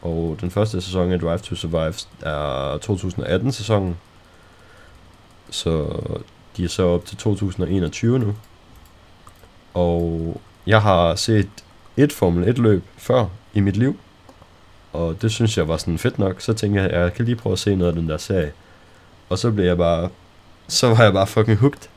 [0.03, 3.97] Og den første sæson af Drive to Survive er 2018-sæsonen.
[5.51, 6.01] Så
[6.57, 8.35] de er så op til 2021 nu.
[9.75, 11.49] Og jeg har set
[11.97, 13.99] et Formel 1 løb før i mit liv.
[14.93, 16.41] Og det synes jeg var sådan fedt nok.
[16.41, 18.53] Så tænkte jeg, at jeg kan lige prøve at se noget af den der serie.
[19.29, 20.09] Og så blev jeg bare...
[20.69, 21.89] Så var jeg bare fucking hooked.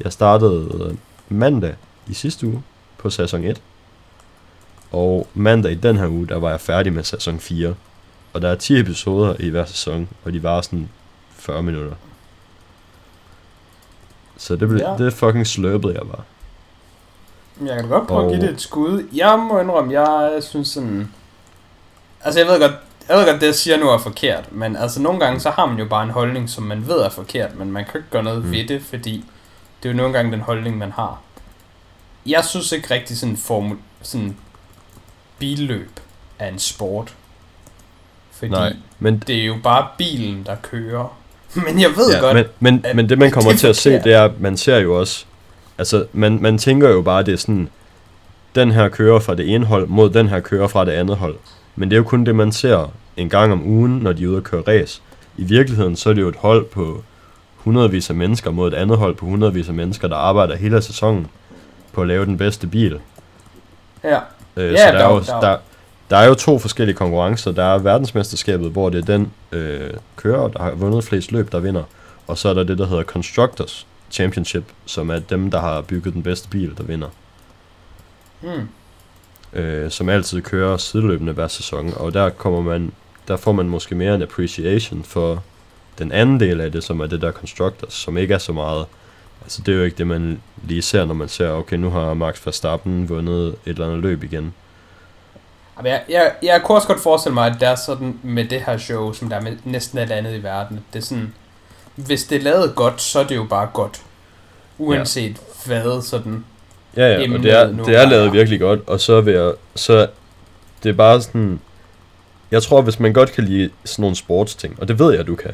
[0.00, 0.96] Jeg startede
[1.28, 1.74] mandag
[2.06, 2.62] i sidste uge
[2.98, 3.62] på sæson 1.
[4.92, 7.74] Og mandag i den her uge, der var jeg færdig med sæson 4.
[8.32, 10.88] Og der er 10 episoder i hver sæson, og de var sådan
[11.30, 11.94] 40 minutter.
[14.36, 15.04] Så det, blev, ja.
[15.04, 16.22] det fucking sløbede jeg bare.
[17.66, 18.26] Jeg kan godt prøve og...
[18.26, 19.08] at give det et skud.
[19.12, 21.12] Jeg må indrømme, jeg synes sådan...
[22.20, 22.74] Altså jeg ved godt,
[23.08, 25.66] jeg ved godt, det jeg siger nu er forkert, men altså nogle gange, så har
[25.66, 28.22] man jo bare en holdning, som man ved er forkert, men man kan ikke gøre
[28.22, 28.52] noget mm.
[28.52, 29.24] ved det, fordi
[29.82, 31.20] det er jo nogle gange den holdning, man har.
[32.26, 34.36] Jeg synes ikke rigtig sådan formul, sådan
[35.38, 36.00] billøb
[36.38, 37.14] er en sport.
[38.32, 39.22] Fordi Nej, men...
[39.26, 41.16] det er jo bare bilen, der kører.
[41.66, 42.46] Men jeg ved ja, godt, men,
[42.82, 44.98] men, men det man kommer det til at se, det er, at man ser jo
[45.00, 45.24] også,
[45.78, 47.68] altså man, man tænker jo bare, det er sådan,
[48.54, 51.36] den her kører fra det ene hold mod den her kører fra det andet hold.
[51.78, 54.28] Men det er jo kun det, man ser en gang om ugen, når de er
[54.28, 55.02] ude at køre race.
[55.36, 57.04] I virkeligheden, så er det jo et hold på
[57.56, 61.26] hundredvis af mennesker mod et andet hold på hundredvis af mennesker, der arbejder hele sæsonen
[61.92, 63.00] på at lave den bedste bil.
[64.04, 64.18] Ja.
[64.56, 65.56] Øh, ja, så der, er jo, der,
[66.10, 67.52] der er jo to forskellige konkurrencer.
[67.52, 71.60] Der er verdensmesterskabet, hvor det er den øh, kører, der har vundet flest løb, der
[71.60, 71.82] vinder.
[72.26, 76.14] Og så er der det, der hedder Constructors Championship, som er dem, der har bygget
[76.14, 77.08] den bedste bil, der vinder.
[78.40, 78.68] Hmm.
[79.52, 81.92] Øh, som altid kører sideløbende hver sæson.
[81.96, 82.92] Og der kommer man,
[83.28, 85.42] der får man måske mere en appreciation for
[85.98, 88.86] den anden del af det, som er det der Constructors, som ikke er så meget
[89.42, 92.14] Altså det er jo ikke det, man lige ser, når man ser, okay, nu har
[92.14, 94.54] Max Verstappen vundet et eller andet løb igen.
[95.84, 98.78] Jeg, jeg, jeg kunne også godt forestille mig, at det er sådan med det her
[98.78, 100.80] show, som der er med næsten alt andet i verden.
[100.92, 101.34] Det er sådan,
[101.94, 104.02] hvis det er lavet godt, så er det jo bare godt.
[104.78, 105.66] Uanset ja.
[105.66, 106.44] hvad sådan
[106.98, 110.06] Ja, ja, og det er, det er lavet virkelig godt, og så vil jeg, så
[110.82, 111.60] det er bare sådan,
[112.50, 115.34] jeg tror, hvis man godt kan lide sådan nogle sportsting, og det ved jeg, du
[115.34, 115.52] kan,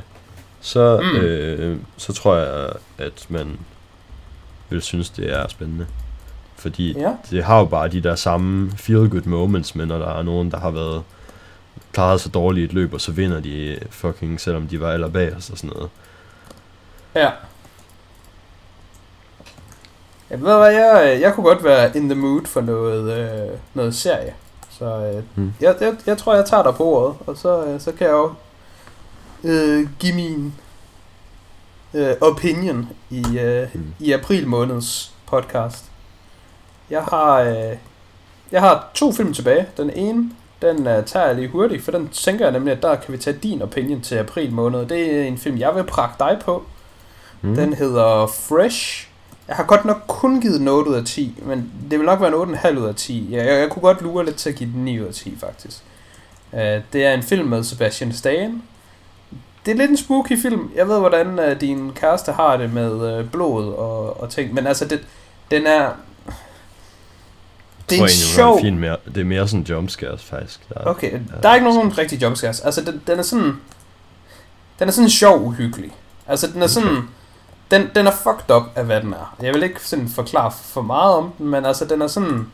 [0.61, 1.21] så, mm.
[1.21, 2.69] øh, så tror jeg,
[2.99, 3.59] at man
[4.69, 5.87] vil synes, det er spændende.
[6.57, 7.13] Fordi ja.
[7.31, 10.59] det har jo bare de der samme feel-good moments, men når der er nogen, der
[10.59, 11.03] har været
[11.93, 15.09] klaret sig dårligt i et løb, og så vinder de fucking, selvom de var aller
[15.09, 15.91] bag os og sådan noget.
[17.15, 17.31] Ja.
[20.35, 23.95] Jeg ved hvad, jeg, jeg kunne godt være in the mood for noget, øh, noget
[23.95, 24.35] serie.
[24.71, 25.53] Så øh, hmm.
[25.61, 28.13] jeg, jeg, jeg tror, jeg tager dig på ordet, og så, øh, så kan jeg
[28.13, 28.33] jo
[29.45, 30.55] øh, give min
[31.95, 33.95] øh, opinion i, øh, hmm.
[33.99, 35.85] i april måneds podcast.
[36.91, 37.77] Jeg har, øh,
[38.53, 39.67] jeg har to film tilbage.
[39.77, 40.31] Den ene,
[40.63, 43.19] den uh, tager jeg lige hurtigt, for den tænker jeg nemlig, at der kan vi
[43.19, 44.87] tage din opinion til april måned.
[44.87, 46.65] Det er en film, jeg vil prakke dig på.
[47.43, 47.55] Mm.
[47.55, 49.14] Den hedder Fresh.
[49.49, 52.21] Jeg har godt nok kun givet en 8 ud af 10, men det vil nok
[52.21, 53.29] være en 8,5 ud af 10.
[53.31, 55.37] Jeg, jeg, jeg kunne godt lure lidt til at give den 9 ud af 10,
[55.41, 55.83] faktisk.
[56.53, 56.61] Uh,
[56.93, 58.63] det er en film med Sebastian Stan.
[59.67, 60.71] Det er lidt en spooky film.
[60.77, 64.67] Jeg ved, hvordan uh, din kæreste har det med uh, blod og, og ting, men
[64.67, 65.01] altså, det,
[65.51, 65.91] den er
[67.91, 68.61] det er en sjov...
[68.61, 70.69] Fin mere, det er mere sådan jumpscares faktisk.
[70.69, 72.61] Der er, okay, der er ikke nogen rigtig jumpscares.
[72.61, 73.53] Altså, den, den er sådan...
[74.79, 75.93] Den er sådan sjov uhyggelig.
[76.27, 77.09] Altså, den er sådan...
[77.71, 79.35] Den, den er fucked up af, hvad den er.
[79.43, 82.47] Jeg vil ikke sådan forklare for meget om den, men altså, den er sådan...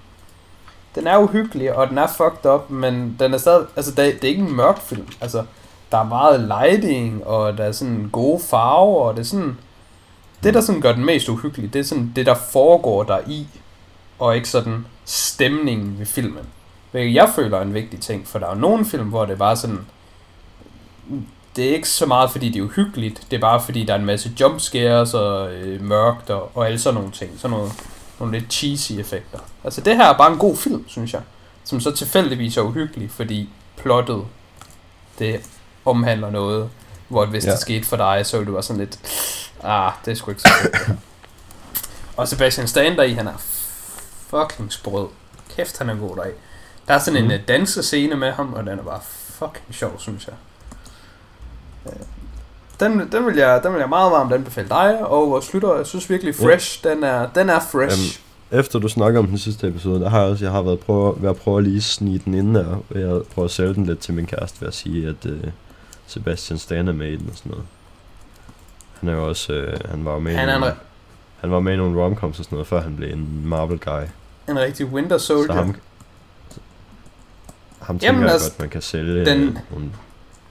[0.95, 3.67] Den er uhyggelig, og den er fucked up, men den er stadig...
[3.77, 5.07] Altså, det, det er ikke en mørk film.
[5.21, 5.45] Altså,
[5.93, 9.59] der er meget lighting, og der er sådan gode farver, og det er sådan...
[10.43, 13.47] Det, der sådan gør den mest uhyggelig, det er sådan det, der foregår der i,
[14.19, 16.47] og ikke sådan stemningen ved filmen.
[16.91, 19.37] Hvilket jeg føler er en vigtig ting, for der er nogle film, hvor det er
[19.37, 19.87] bare sådan,
[21.57, 23.99] det er ikke så meget, fordi det er uhyggeligt, det er bare, fordi der er
[23.99, 27.31] en masse jumpscares og øh, mørkt og, og alle sådan nogle ting.
[27.37, 27.73] Sådan noget,
[28.21, 29.39] nogle lidt cheesy effekter.
[29.65, 31.23] Altså det her er bare en god film, synes jeg.
[31.65, 34.25] Som så tilfældigvis er uhyggelig, fordi plottet,
[35.19, 35.41] det
[35.85, 36.71] omhandler noget,
[37.09, 37.51] hvor hvis ja.
[37.51, 38.99] det skete for dig, så ville du være sådan lidt,
[39.63, 40.99] ah, det er sgu ikke så fedt.
[42.17, 43.37] og Sebastian Stan der i, han er
[44.27, 45.09] fucking sprød.
[45.57, 46.31] Kæft, han er god deri.
[46.89, 47.31] Der er sådan mm.
[47.31, 50.35] en uh, dansescene med ham, og den er bare fucking sjov, synes jeg.
[51.87, 51.93] Øh,
[52.81, 55.87] den, den, vil jeg, den vil jeg meget varmt anbefale dig, og vores slutter, jeg
[55.87, 56.91] synes virkelig fresh, ja.
[56.91, 58.21] den, er, den er fresh.
[58.21, 60.81] Um, efter du snakker om den sidste episode, der har jeg også jeg har været
[60.81, 63.99] prøve, at prøve at lige snige den ind der, jeg prøver at sælge den lidt
[63.99, 65.49] til min kæreste ved at sige, at uh,
[66.07, 67.67] Sebastian Stan er med i den og sådan noget.
[69.01, 70.75] Han er jo også, uh, han var med han, i nogle,
[71.41, 74.03] han var med i nogle romcoms og sådan noget, før han blev en Marvel guy.
[74.49, 75.47] En rigtig Winter Soldier.
[75.47, 75.75] Så ham,
[77.81, 79.91] ham tænker Jamen, jeg altså, godt, man kan sælge den, nogle,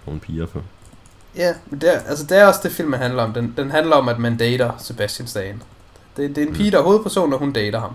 [0.06, 0.64] nogle piger for.
[1.40, 3.34] Ja, men det er, altså det er også det film, handler om.
[3.34, 5.64] Den, den handler om, at man dater Sebastian Stan.
[6.18, 6.72] Det, det er en pige, mm.
[6.72, 7.94] der er hovedperson, og hun dater ham.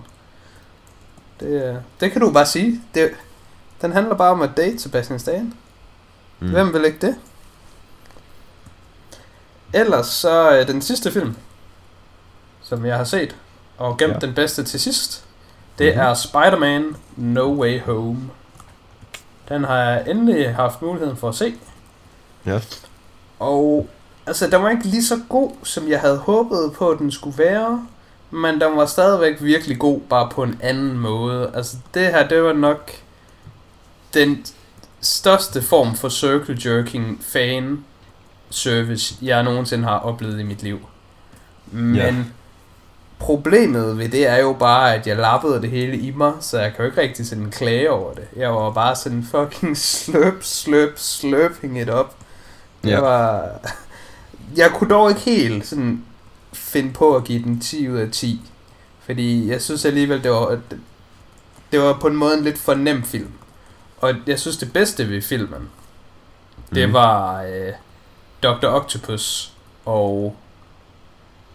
[1.41, 2.81] Det, det kan du bare sige.
[2.95, 3.11] Det,
[3.83, 5.55] den handler bare om at date Sebastian Stan.
[6.41, 6.51] Mm.
[6.51, 7.17] Hvem vil ikke det?
[9.73, 11.37] Ellers så den sidste film,
[12.63, 13.37] som jeg har set,
[13.79, 14.19] og gemt ja.
[14.19, 15.25] den bedste til sidst,
[15.79, 16.09] det mm-hmm.
[16.09, 18.31] er Spider-Man No Way Home.
[19.49, 21.55] Den har jeg endelig haft muligheden for at se.
[22.47, 22.61] Ja.
[23.39, 23.89] Og
[24.27, 27.39] altså, den var ikke lige så god, som jeg havde håbet på, at den skulle
[27.39, 27.87] være.
[28.31, 31.51] Men den var stadigvæk virkelig god, bare på en anden måde.
[31.55, 32.91] Altså, det her, det var nok
[34.15, 34.47] den
[35.01, 37.85] største form for circle jerking fan
[38.51, 40.79] service, jeg nogensinde har oplevet i mit liv.
[41.67, 42.15] Men ja.
[43.19, 46.73] problemet ved det er jo bare, at jeg lappede det hele i mig, så jeg
[46.75, 48.25] kan jo ikke rigtig sådan klage over det.
[48.37, 52.15] Jeg var bare sådan fucking sløp, sløp, sløping it up.
[52.91, 53.01] Ja.
[53.01, 53.51] var...
[54.57, 56.05] Jeg kunne dog ikke helt sådan
[56.53, 58.41] finde på at give den 10 ud af 10.
[59.01, 60.61] Fordi jeg synes alligevel, det var,
[61.73, 63.33] det var på en måde en lidt for nem film.
[63.99, 65.69] Og jeg synes det bedste ved filmen,
[66.75, 66.95] det mm.
[66.95, 67.73] var øh,
[68.43, 68.67] Dr.
[68.67, 69.53] Octopus
[69.85, 70.37] og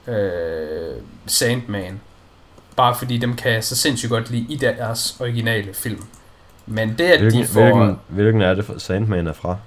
[0.08, 0.96] øh,
[1.26, 2.00] Sandman.
[2.76, 6.04] Bare fordi dem kan jeg så sindssygt godt lide i deres originale film.
[6.66, 7.62] Men det at hvilken, de får...
[7.62, 9.58] Hvilken, hvilken er det, for Sandman er fra?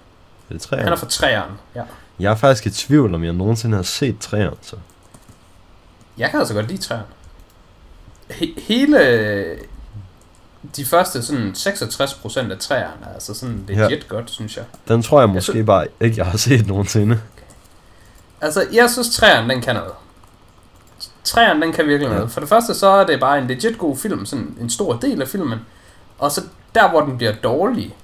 [0.53, 0.85] Er det træerne?
[0.85, 1.83] Han er fra træerne, ja.
[2.19, 4.77] Jeg er faktisk i tvivl, om jeg nogensinde har set træerne, så.
[6.19, 7.05] Jeg kan altså godt lide træerne.
[8.31, 8.99] He- hele
[10.77, 13.99] de første sådan 66% af træerne er altså sådan legit ja.
[14.09, 14.65] godt, synes jeg.
[14.89, 17.15] Den tror jeg måske jeg sy- bare ikke, jeg har set nogensinde.
[17.37, 17.43] Okay.
[18.41, 19.93] Altså, jeg synes træerne, den kan noget.
[21.25, 22.15] Træerne, den kan virkelig ja.
[22.15, 22.31] noget.
[22.31, 25.23] For det første, så er det bare en legit god film, sådan en stor del
[25.23, 25.59] af filmen.
[26.19, 26.43] Og så
[26.75, 27.97] der, hvor den bliver dårlig,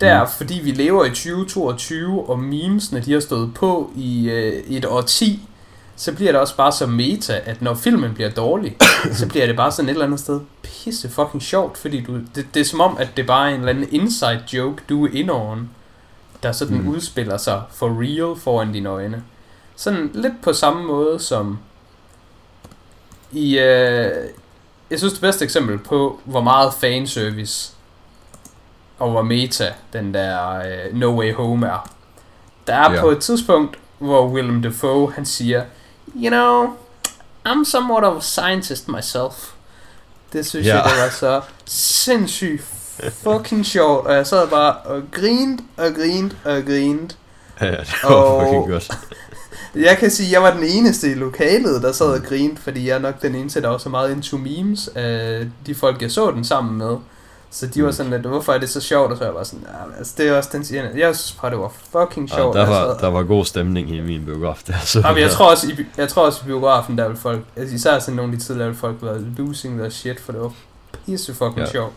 [0.00, 0.30] der, mm.
[0.36, 5.00] fordi vi lever i 2022, og memesene de har stået på i øh, et år
[5.00, 5.48] 10,
[5.96, 8.76] så bliver det også bare så meta, at når filmen bliver dårlig,
[9.12, 12.46] så bliver det bare sådan et eller andet sted pisse fucking sjovt, fordi du, det,
[12.54, 15.10] det er som om, at det bare er en eller anden inside joke, du er
[15.12, 15.70] indoven,
[16.42, 16.88] der sådan mm.
[16.88, 19.22] udspiller sig for real foran dine øjne.
[19.76, 21.58] Sådan lidt på samme måde som
[23.32, 24.12] i, øh,
[24.90, 27.72] jeg synes det bedste eksempel på, hvor meget fanservice
[29.00, 31.90] og hvor meta den der uh, No Way Home er.
[32.66, 33.00] Der er yeah.
[33.00, 35.64] på et tidspunkt, hvor Willem Dafoe, han siger,
[36.16, 36.66] You know,
[37.48, 39.52] I'm somewhat of a scientist myself.
[40.32, 40.76] Det synes yeah.
[40.76, 42.62] jeg, det var så sindssygt
[43.12, 47.14] fucking sjovt, og jeg sad bare og grinte og grinte og grinte.
[47.60, 48.90] Ja, det var og fucking godt.
[49.88, 52.88] jeg kan sige, at jeg var den eneste i lokalet, der sad og grinte, fordi
[52.88, 56.10] jeg er nok den eneste, der var så meget into memes af de folk, jeg
[56.10, 56.96] så den sammen med.
[57.52, 57.92] Så de var mm.
[57.92, 59.12] sådan lidt, hvorfor er det så sjovt?
[59.12, 59.66] Og så jeg var sådan,
[59.98, 62.56] altså, det er også den siger, jeg synes bare, det var fucking sjovt.
[62.56, 64.74] Ja, der, var, der var god stemning i min biograf der.
[64.84, 67.74] Så Jamen, jeg, tror også, i, jeg tror også i biografen, der vil folk, altså,
[67.74, 70.52] især sådan nogle af de tidligere, folk være losing their shit, for det var
[71.06, 71.70] pisse fucking ja.
[71.70, 71.94] sjovt.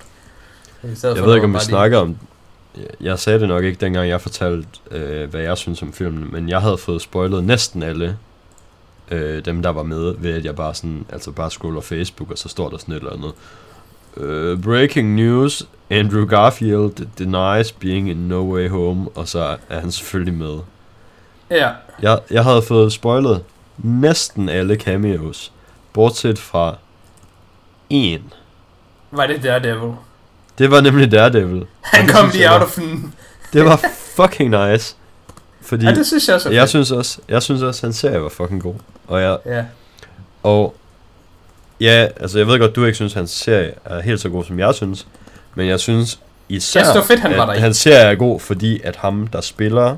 [0.83, 2.17] Jeg, jeg ved ikke, om vi snakker om,
[3.01, 6.49] jeg sagde det nok ikke, dengang jeg fortalte, øh, hvad jeg synes om filmen, men
[6.49, 8.17] jeg havde fået spoilet næsten alle
[9.11, 12.37] øh, dem, der var med, ved at jeg bare sådan, altså bare scroller Facebook, og
[12.37, 13.31] så står der sådan et eller andet
[14.17, 15.63] Uh, breaking news.
[15.89, 20.59] Andrew Garfield denies being in No Way Home, og så er han selvfølgelig med.
[21.51, 21.69] Ja.
[22.01, 23.43] Jeg, jeg havde fået spoilet
[23.77, 25.51] næsten alle cameos,
[25.93, 26.75] bortset fra
[27.89, 28.33] en.
[29.11, 29.93] Var det Daredevil?
[30.57, 31.65] Det var nemlig Daredevil.
[31.81, 32.79] Han kom lige out of
[33.53, 33.79] Det var
[34.15, 34.95] fucking nice.
[35.61, 38.29] Fordi ja, det synes jeg også jeg synes også, jeg synes også, han ser var
[38.29, 38.75] fucking god.
[39.07, 39.65] Og jeg, ja.
[40.43, 40.75] Og
[41.83, 44.59] ja, altså jeg ved godt, du ikke synes, hans serie er helt så god, som
[44.59, 45.07] jeg synes.
[45.55, 46.19] Men jeg synes
[46.49, 49.41] især, jeg synes, fedt, han var at hans serie er god, fordi at ham, der
[49.41, 49.97] spiller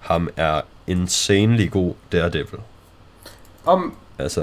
[0.00, 2.60] ham, er insanely god Daredevil.
[3.64, 4.40] Om, altså,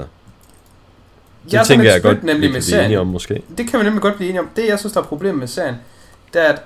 [1.44, 2.84] det jeg tænker jeg godt, nemlig med serien.
[2.84, 3.42] enige om måske.
[3.58, 4.50] Det kan vi nemlig godt blive enige om.
[4.56, 5.76] Det, jeg synes, der er problemet med serien,
[6.32, 6.62] det er, at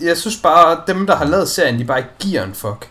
[0.00, 2.88] jeg synes bare, at dem, der har lavet serien, de bare ikke giver en fuck.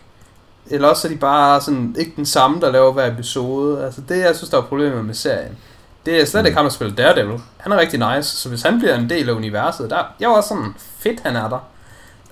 [0.70, 3.84] Eller også er de bare sådan, ikke den samme, der laver hver episode.
[3.84, 5.58] Altså det, jeg synes, der er problemet med serien.
[6.06, 6.56] Det er slet ikke mm.
[6.56, 7.40] ham, der spiller Daredevil.
[7.56, 10.36] Han er rigtig nice, så hvis han bliver en del af universet, der, jeg var
[10.36, 11.58] også sådan, fedt han er der.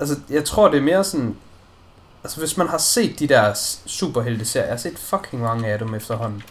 [0.01, 1.36] Altså, jeg tror, det er mere sådan,
[2.24, 3.52] altså hvis man har set de der
[3.86, 6.43] superhelte-serier, jeg har set fucking mange af dem efterhånden.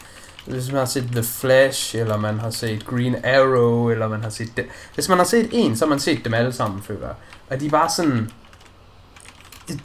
[0.46, 4.30] Hvis man har set The Flash, eller man har set Green Arrow, eller man har
[4.30, 4.66] set det.
[4.96, 7.16] Hvis man har set en, så har man set dem alle sammen, føler jeg.
[7.50, 8.32] Og de er bare sådan...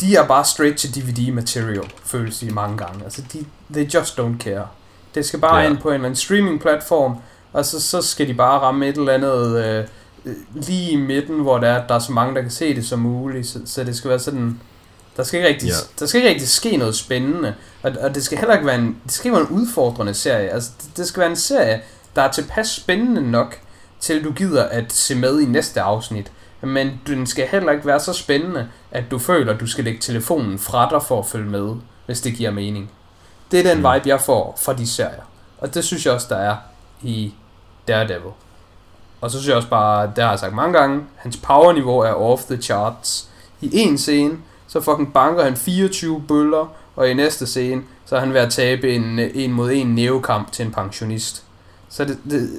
[0.00, 3.04] De er bare straight to DVD material, føles de mange gange.
[3.04, 4.66] Altså, de, they just don't care.
[5.14, 5.70] Det skal bare yeah.
[5.70, 7.16] ind på en eller anden streaming platform,
[7.52, 9.84] og så, så skal de bare ramme et eller andet øh,
[10.54, 12.98] lige i midten, hvor der er, der er så mange, der kan se det som
[12.98, 13.46] muligt.
[13.46, 14.60] Så, så det skal være sådan
[15.16, 15.78] der skal ikke rigtig, yeah.
[15.98, 18.96] der skal ikke rigtig ske noget spændende, og, og det skal heller ikke være en,
[19.04, 20.48] det skal ikke være en udfordrende serie.
[20.48, 21.80] Altså, det, det skal være en serie,
[22.16, 23.60] der er tilpas spændende nok,
[24.00, 26.32] til du gider at se med i næste afsnit.
[26.66, 30.00] Men den skal heller ikke være så spændende, at du føler, at du skal lægge
[30.00, 31.76] telefonen fra dig for at følge med,
[32.06, 32.90] hvis det giver mening.
[33.50, 33.94] Det er den mm.
[33.94, 35.22] vibe, jeg får fra de serier.
[35.58, 36.56] Og det synes jeg også, der er
[37.02, 37.34] i
[37.88, 38.32] Daredevil.
[39.20, 42.12] Og så synes jeg også bare, det har jeg sagt mange gange, hans powerniveau er
[42.12, 43.28] off the charts.
[43.60, 48.20] I en scene, så fucking banker han 24 bøller, og i næste scene, så er
[48.20, 51.44] han ved at tabe en, en mod en neokamp til en pensionist.
[51.88, 52.50] Så det, det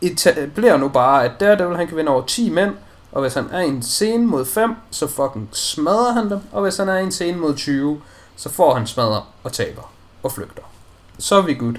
[0.00, 2.74] etablerer nu bare, at der, der vil han kan vinde over 10 mænd,
[3.12, 6.62] og hvis han er i en scene mod 5, så fucking smadrer han dem, og
[6.62, 8.02] hvis han er i en scene mod 20,
[8.36, 9.92] så får han smadret og taber
[10.22, 10.62] og flygter.
[11.18, 11.74] Så er vi good.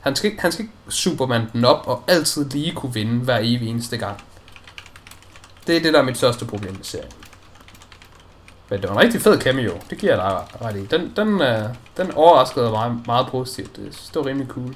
[0.00, 3.68] Han skal, han skal ikke Superman den op og altid lige kunne vinde hver evig
[3.68, 4.24] eneste gang.
[5.66, 7.12] Det er det, der er mit største problem med serien.
[8.70, 9.72] Men det var en rigtig fed cameo.
[9.90, 10.86] Det giver jeg dig ret i.
[10.86, 13.76] Den, den, øh, den overraskede mig meget positivt.
[13.76, 14.74] Det står rimelig cool.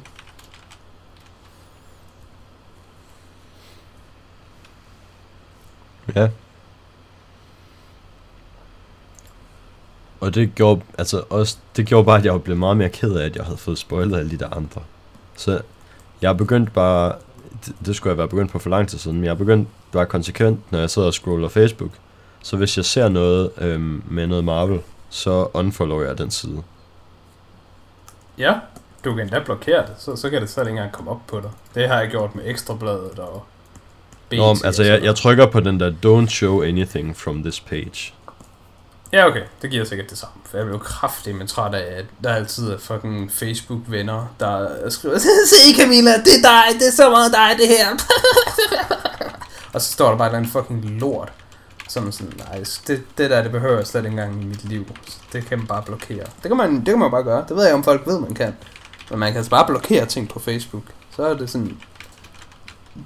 [6.14, 6.28] Ja.
[10.20, 13.24] Og det gjorde, altså også, det gjorde bare, at jeg blev meget mere ked af,
[13.24, 14.82] at jeg havde fået spoilet alle de der andre.
[15.36, 15.60] Så
[16.22, 17.14] jeg begyndte bare,
[17.66, 20.06] det, det skulle jeg være begyndt på for lang tid siden, men jeg begyndte bare
[20.06, 21.90] konsekvent, når jeg sidder og scroller Facebook,
[22.42, 24.80] så hvis jeg ser noget øhm, med noget Marvel,
[25.10, 26.62] så unfollower jeg den side.
[28.38, 28.54] Ja,
[29.04, 31.40] du kan endda blokere det, så, så kan det slet ikke engang komme op på
[31.40, 31.50] dig.
[31.74, 33.44] Det har jeg gjort med Ekstrabladet og
[34.32, 38.12] Nå, altså jeg, jeg trykker på den der Don't show anything from this page.
[39.12, 39.42] Ja, okay.
[39.62, 40.34] Det giver sikkert det samme.
[40.44, 45.18] For jeg jo kraftig men træt af, at der altid er fucking Facebook-venner, der skriver,
[45.50, 47.88] Se Camilla, det er dig, det er så meget dig, det her.
[49.74, 51.32] og så står der bare en fucking lort.
[51.88, 54.86] Som sådan, nej, det, det der, det behøver jeg slet ikke engang i mit liv.
[55.32, 56.24] Det kan man bare blokere.
[56.42, 57.44] Det kan man, det kan man bare gøre.
[57.48, 58.56] Det ved jeg, om folk ved, man kan.
[59.10, 60.82] Men man kan altså bare blokere ting på Facebook.
[61.16, 61.78] Så er det sådan,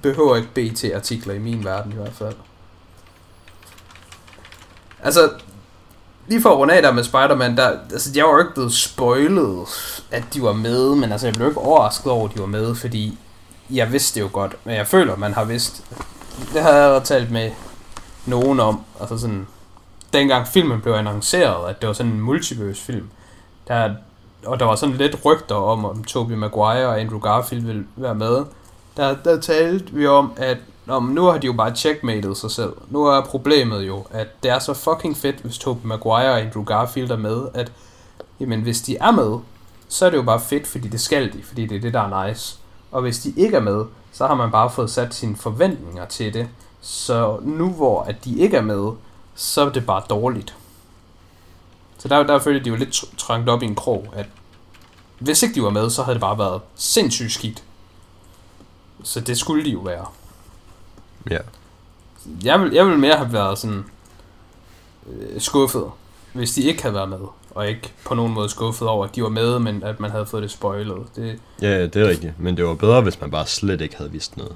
[0.01, 2.35] behøver ikke BT-artikler i min verden i hvert fald.
[5.03, 5.29] Altså,
[6.27, 8.73] lige for at runde af der med Spider-Man, der, altså, jeg var jo ikke blevet
[8.73, 9.67] spoilet,
[10.11, 12.75] at de var med, men altså, jeg blev ikke overrasket over, at de var med,
[12.75, 13.17] fordi
[13.69, 15.83] jeg vidste det jo godt, men jeg føler, man har vidst.
[16.53, 17.51] Det har jeg talt med
[18.25, 18.81] nogen om.
[18.99, 19.47] Altså sådan,
[20.13, 23.09] dengang filmen blev annonceret, at det var sådan en multiverse film,
[23.67, 23.95] der,
[24.45, 28.15] og der var sådan lidt rygter om, om Tobey Maguire og Andrew Garfield ville være
[28.15, 28.45] med.
[28.97, 30.57] Der, der talte vi om, at
[30.87, 32.73] om nu har de jo bare checkmated sig selv.
[32.89, 36.63] Nu er problemet jo, at det er så fucking fedt, hvis Tobey Maguire og Andrew
[36.63, 37.71] Garfield er med, at
[38.39, 39.39] jamen, hvis de er med,
[39.87, 41.99] så er det jo bare fedt, fordi det skal de, fordi det er det, der
[41.99, 42.57] er nice.
[42.91, 46.33] Og hvis de ikke er med, så har man bare fået sat sine forventninger til
[46.33, 46.47] det.
[46.81, 48.91] Så nu hvor at de ikke er med,
[49.35, 50.55] så er det bare dårligt.
[51.97, 54.25] Så der, der følte de jo lidt trængt op i en krog, at
[55.19, 57.63] hvis ikke de var med, så havde det bare været sindssygt skidt.
[59.03, 60.05] Så det skulle de jo være.
[61.29, 61.37] Ja.
[62.43, 63.85] Jeg vil, jeg vil mere have været sådan
[65.09, 65.85] øh, skuffet,
[66.33, 67.19] hvis de ikke havde været med.
[67.51, 70.25] Og ikke på nogen måde skuffet over, at de var med, men at man havde
[70.25, 70.97] fået det spoilet.
[71.15, 72.39] Det, ja, det er rigtigt.
[72.39, 74.55] Men det var bedre, hvis man bare slet ikke havde vidst noget.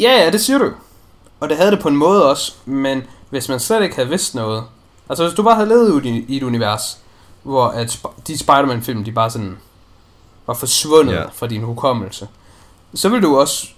[0.00, 0.72] Ja, ja, det siger du.
[1.40, 4.34] Og det havde det på en måde også, men hvis man slet ikke havde vidst
[4.34, 4.64] noget,
[5.08, 6.98] altså hvis du bare havde levet i et univers,
[7.42, 9.58] hvor at de Spider-Man-film, de bare sådan
[10.46, 11.32] var forsvundet yeah.
[11.32, 12.28] fra din hukommelse,
[12.94, 13.68] så ville du også,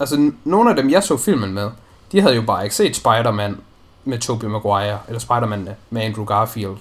[0.00, 1.70] altså nogle af dem, jeg så filmen med,
[2.12, 3.56] de havde jo bare ikke set Spider-Man
[4.04, 6.76] med Tobey Maguire, eller Spider-Man med Andrew Garfield.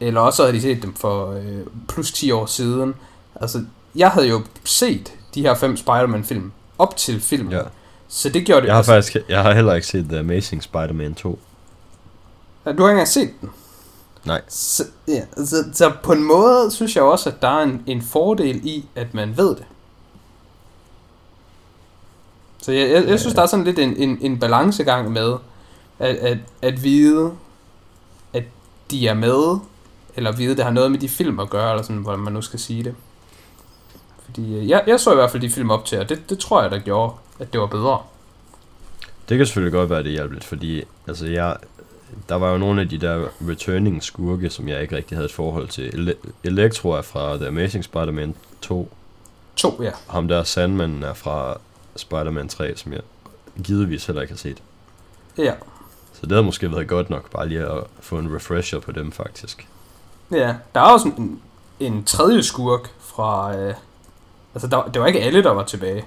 [0.00, 2.94] eller også havde de set dem for øh, plus 10 år siden.
[3.40, 3.64] Altså,
[3.94, 7.52] jeg havde jo set de her fem Spider-Man-film op til filmen.
[7.52, 7.60] Ja.
[8.08, 10.62] Så det gjorde det Jeg har altså, faktisk jeg har heller ikke set The Amazing
[10.62, 11.38] Spider-Man 2.
[12.66, 13.50] Ja, du har ikke engang set den?
[14.24, 14.40] Nej.
[14.48, 18.02] Så, ja, så, så på en måde synes jeg også, at der er en, en
[18.02, 19.64] fordel i, at man ved det.
[22.62, 25.34] Så jeg, jeg, jeg synes, der er sådan lidt en, en, en balancegang med,
[25.98, 27.32] at, at, at vide,
[28.32, 28.44] at
[28.90, 29.58] de er med,
[30.16, 32.32] eller vide, at det har noget med de film at gøre, eller sådan, hvordan man
[32.32, 32.94] nu skal sige det.
[34.24, 36.38] Fordi øh, jeg, jeg så i hvert fald de film op til, og det, det
[36.38, 37.98] tror jeg, der gjorde, at det var bedre.
[39.28, 41.56] Det kan selvfølgelig godt være, det hjalp lidt, fordi altså jeg,
[42.28, 45.32] der var jo nogle af de der returning skurke, som jeg ikke rigtig havde et
[45.32, 45.88] forhold til.
[45.88, 48.92] Ele- Electro er fra The Amazing Spider-Man 2.
[49.56, 49.90] 2, ja.
[50.08, 51.58] Ham der Sandman er fra
[51.96, 53.00] Spider-Man 3, som jeg
[53.64, 54.62] givetvis heller ikke har set.
[55.38, 55.54] Ja.
[56.12, 59.12] Så det havde måske været godt nok, bare lige at få en refresher på dem,
[59.12, 59.68] faktisk.
[60.30, 61.40] Ja, der er også en,
[61.80, 63.56] en tredje skurk fra...
[63.56, 63.74] Øh,
[64.54, 66.04] altså, der, det var ikke alle, der var tilbage.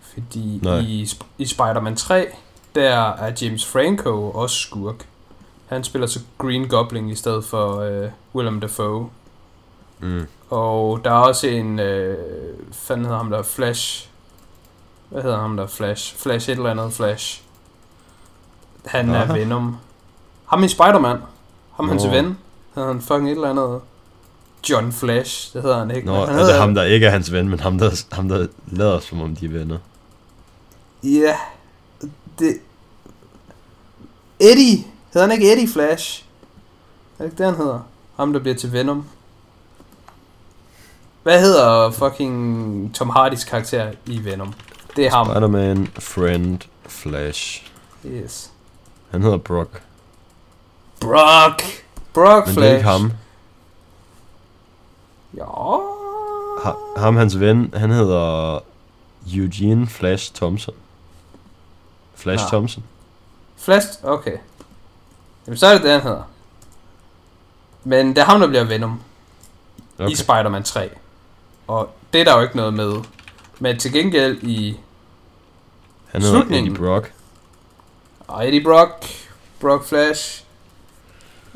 [0.00, 0.78] Fordi Nej.
[0.78, 1.08] i,
[1.38, 2.26] i Spider-Man 3,
[2.74, 5.06] der er James Franco også skurk.
[5.66, 9.08] Han spiller så Green Goblin i stedet for øh, Willem Dafoe.
[10.00, 10.26] Mm.
[10.50, 11.78] Og der er også en...
[11.80, 12.18] Øh,
[12.72, 13.42] fanden hedder ham der?
[13.42, 14.08] Flash.
[15.14, 15.66] Hvad hedder ham der?
[15.66, 16.16] Flash.
[16.16, 17.42] Flash et eller andet Flash.
[18.86, 19.24] Han Aha.
[19.24, 19.76] er Venom.
[20.46, 21.18] Ham i Spider-Man.
[21.76, 22.38] Ham hans ven.
[22.74, 23.80] Hedder han fucking et eller andet...
[24.70, 26.06] John Flash, det hedder han ikke.
[26.06, 28.46] Nå, han er det ham, der ikke er hans ven, men ham, der, ham, der
[28.66, 29.78] lader som om de er venner?
[31.02, 31.36] Ja,
[32.38, 32.58] det...
[34.40, 34.84] Eddie!
[35.12, 36.24] Hedder han ikke Eddie Flash?
[37.18, 37.80] Er det ikke det, han hedder?
[38.16, 39.04] Ham, der bliver til Venom.
[41.22, 44.54] Hvad hedder fucking Tom Hardys karakter i Venom?
[44.96, 45.26] Det er ham.
[45.26, 47.72] Spider-Man, Friend, Flash.
[48.06, 48.50] Yes.
[49.10, 49.82] Han hedder Brock.
[51.00, 51.62] Brock!
[52.12, 52.60] Brock Men Flash.
[52.60, 53.12] det er ikke ham.
[55.36, 55.44] Ja.
[56.64, 58.58] Ha, ham, hans ven, han hedder
[59.34, 60.74] Eugene Flash Thompson.
[62.14, 62.48] Flash ja.
[62.48, 62.84] Thompson.
[63.56, 64.36] Flash, okay.
[65.46, 66.22] Jamen, så er det det, han hedder.
[67.84, 69.00] Men det er ham, der bliver Venom.
[69.98, 70.10] Okay.
[70.10, 70.90] I Spider-Man 3.
[71.66, 72.94] Og det er der jo ikke noget med.
[73.58, 74.80] Men til gengæld i
[76.14, 77.12] han hedder slutningen, Eddie Brock.
[78.28, 79.04] Og Eddie Brock,
[79.60, 80.44] Brock Flash,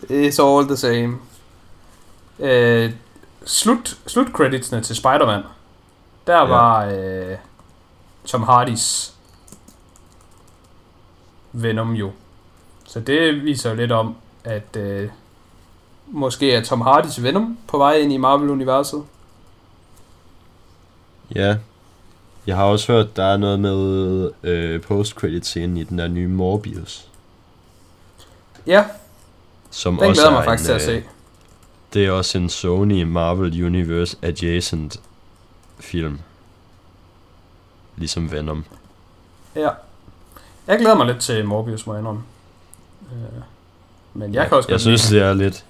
[0.09, 1.19] is all the same.
[2.39, 2.93] Uh,
[3.45, 5.43] slut, slut creditsene til Spider-Man.
[6.27, 6.45] Der ja.
[6.45, 7.39] var uh,
[8.25, 9.15] Tom Hardys
[11.53, 12.13] Venom jo.
[12.87, 15.11] Så det viser lidt om, at uh,
[16.07, 19.05] måske er Tom Hardys Venom på vej ind i Marvel-universet.
[21.35, 21.57] Ja,
[22.49, 27.09] jeg har også hørt, der er noget med øh, post-credit-scenen i den der nye Morbius.
[28.67, 28.85] Ja,
[29.71, 31.09] som den også glæder mig faktisk en, til at øh, se.
[31.95, 35.01] Det er også en Sony Marvel Universe adjacent
[35.79, 36.19] film.
[37.97, 38.65] Ligesom Venom.
[39.57, 39.69] Ja.
[40.67, 42.23] Jeg glæder mig lidt til Morbius, må jeg indrømme.
[43.13, 43.43] Øh,
[44.15, 45.65] men jeg ja, kan også Jeg synes, det er lidt...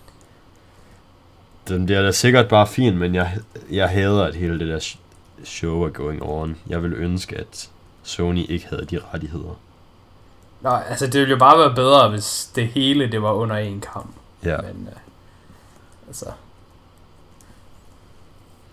[1.68, 3.38] Den er da sikkert bare fin, men jeg,
[3.70, 4.78] jeg hader, at hele det der
[5.44, 6.56] show er going on.
[6.68, 7.70] Jeg vil ønske, at
[8.02, 9.58] Sony ikke havde de rettigheder.
[10.60, 13.80] Nej, altså det ville jo bare være bedre, hvis det hele det var under en
[13.80, 14.14] kamp.
[14.44, 14.56] Ja.
[14.56, 14.98] Men, uh,
[16.06, 16.26] altså...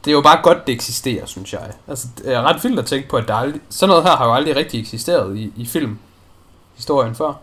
[0.05, 1.71] Det er jo bare godt, det eksisterer, synes jeg.
[1.87, 4.25] Altså, det er ret vildt at tænke på, at der aldrig, sådan noget her har
[4.25, 5.99] jo aldrig rigtig eksisteret i, i film
[6.75, 7.33] historien før.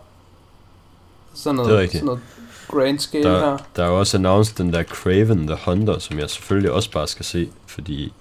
[1.33, 2.21] Sådan noget, det er sådan noget
[2.67, 3.57] grand scale der, her.
[3.75, 7.25] Der er også announced den der Craven the Hunter, som jeg selvfølgelig også bare skal
[7.25, 8.13] se, fordi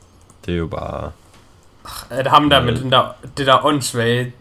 [0.46, 1.10] det er jo bare...
[2.10, 4.32] Er det ham der med den der, det der åndssvage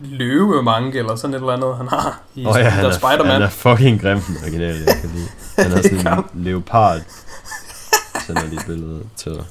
[0.00, 3.32] løvemanke eller sådan et eller andet, han har i oh, ja, han der er, Spider-Man?
[3.32, 5.28] Han er fucking grim, den originale, jeg kan lide.
[5.58, 7.00] Han er sådan en leopard.
[8.26, 9.44] Sender lige et billede til dig.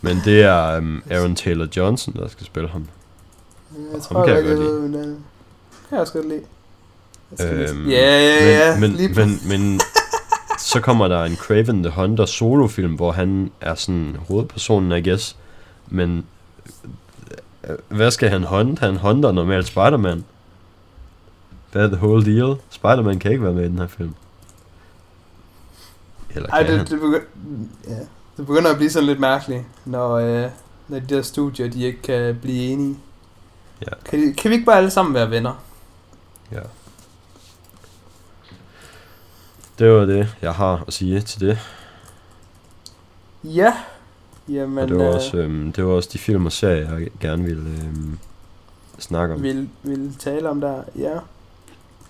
[0.00, 2.88] Men det er um, Aaron Taylor Johnson, der skal spille ham.
[3.92, 5.08] Jeg tror, ham kan jeg, jeg godt lide.
[5.08, 5.16] Det
[5.88, 6.42] kan jeg også godt lide.
[7.40, 8.80] Øhm, ja, ja, ja.
[8.80, 9.80] Men, men, men, men
[10.62, 15.36] så kommer der en Craven the Hunter solofilm, hvor han er sådan hovedpersonen, I guess.
[15.88, 16.26] Men
[17.68, 18.78] øh, hvad skal han hunt?
[18.78, 20.24] Han hunter normalt Spider-Man.
[21.72, 22.56] Hvad er the whole deal?
[22.70, 24.14] Spider-Man kan ikke være med i den her film.
[26.34, 27.26] Eller Ej, det, det, begynder,
[27.88, 27.98] ja,
[28.36, 30.50] det begynder at blive sådan lidt mærkeligt, når, øh,
[30.88, 32.98] når de der studier, de ikke kan blive enige.
[33.80, 33.92] Ja.
[34.04, 35.62] Kan, kan vi ikke bare alle sammen være venner?
[36.52, 36.60] Ja.
[39.82, 41.58] Det var det, jeg har at sige til det.
[43.44, 43.74] Ja.
[44.48, 47.08] Jamen, og det var, øh, også, øhm, det var også de film og serier, jeg
[47.20, 48.18] gerne ville øhm,
[48.98, 49.42] snakke om.
[49.42, 51.18] Vil, vil tale om der, ja.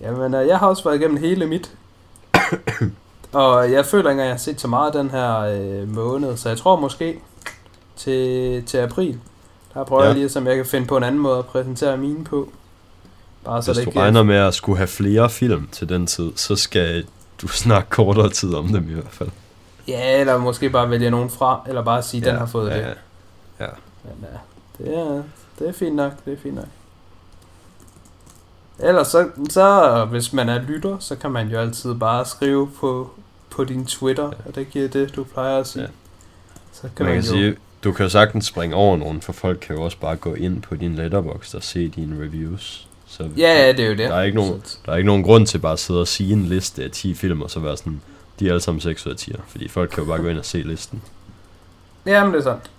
[0.01, 1.75] Jamen, øh, jeg har også været igennem hele mit
[3.33, 6.49] Og jeg føler ikke, at jeg har set så meget den her øh, måned, så
[6.49, 7.19] jeg tror måske
[7.97, 9.19] til, til april,
[9.75, 10.09] der prøver ja.
[10.09, 12.53] jeg lige, som jeg kan finde på en anden måde at præsentere mine på.
[13.45, 16.33] Bare så Hvis det du regner med at skulle have flere film til den tid,
[16.37, 17.05] så skal
[17.43, 19.31] du snakke kortere tid om dem i hvert fald.
[19.89, 22.77] Ja, eller måske bare vælge nogen fra, eller bare sige, ja, den har fået ja,
[22.77, 22.83] det.
[22.83, 23.65] Ja.
[23.65, 23.71] ja.
[24.05, 25.23] Men ja, det er,
[25.59, 26.69] det er fint nok, det er fint nok.
[28.79, 33.11] Ellers så, så, hvis man er lytter, så kan man jo altid bare skrive på,
[33.51, 34.49] på din Twitter, ja.
[34.49, 35.83] og det giver det, du plejer at sige.
[35.83, 35.89] Ja.
[36.73, 37.37] Så kan man, man kan jo...
[37.37, 40.35] sige, du kan jo sagtens springe over nogen, for folk kan jo også bare gå
[40.35, 42.89] ind på din letterbox og se dine reviews.
[43.13, 43.99] Så ja, ja, det er jo det.
[43.99, 46.33] Der er, ikke nogen, der er ikke nogen grund til bare at sidde og sige
[46.33, 48.01] en liste af 10 film, og så være sådan,
[48.41, 50.39] de er alle sammen 6 ud af 10, fordi folk kan jo bare gå ind
[50.39, 51.03] og se listen.
[52.07, 52.71] Jamen, det er sandt.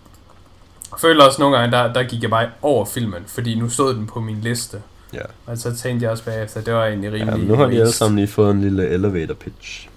[0.91, 3.93] Jeg føler også nogle gange, der, der gik jeg bare over filmen, fordi nu stod
[3.93, 4.81] den på min liste.
[5.13, 5.21] Ja.
[5.45, 7.39] Og så tænkte jeg også bagefter, det var egentlig rimelig...
[7.39, 9.89] Ja, nu har de alle sammen lige fået en lille elevator pitch.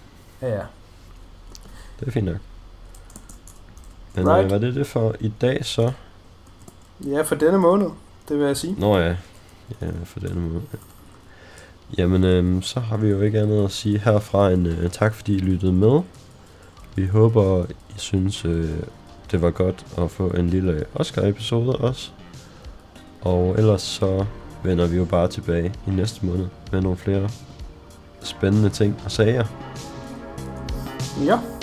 [0.43, 0.63] Ja, ja.
[2.01, 2.37] Det er fint nok.
[4.15, 4.43] Men right.
[4.43, 5.93] Øh, hvad er det det for i dag så?
[7.07, 7.87] Ja, for denne måned,
[8.29, 8.75] det vil jeg sige.
[8.79, 9.17] Nå ja,
[9.81, 10.61] ja for denne måned.
[11.99, 15.35] Jamen, øhm, så har vi jo ikke andet at sige herfra end øh, tak, fordi
[15.35, 16.01] I lyttede med.
[16.95, 18.71] Vi håber, I synes, øh,
[19.31, 22.11] det var godt at få en lille Oscar-episode også.
[23.21, 24.25] Og ellers så
[24.65, 27.29] vender vi jo bare tilbage i næste måned med nogle flere
[28.23, 29.45] spændende ting og sager.
[31.25, 31.56] Ja.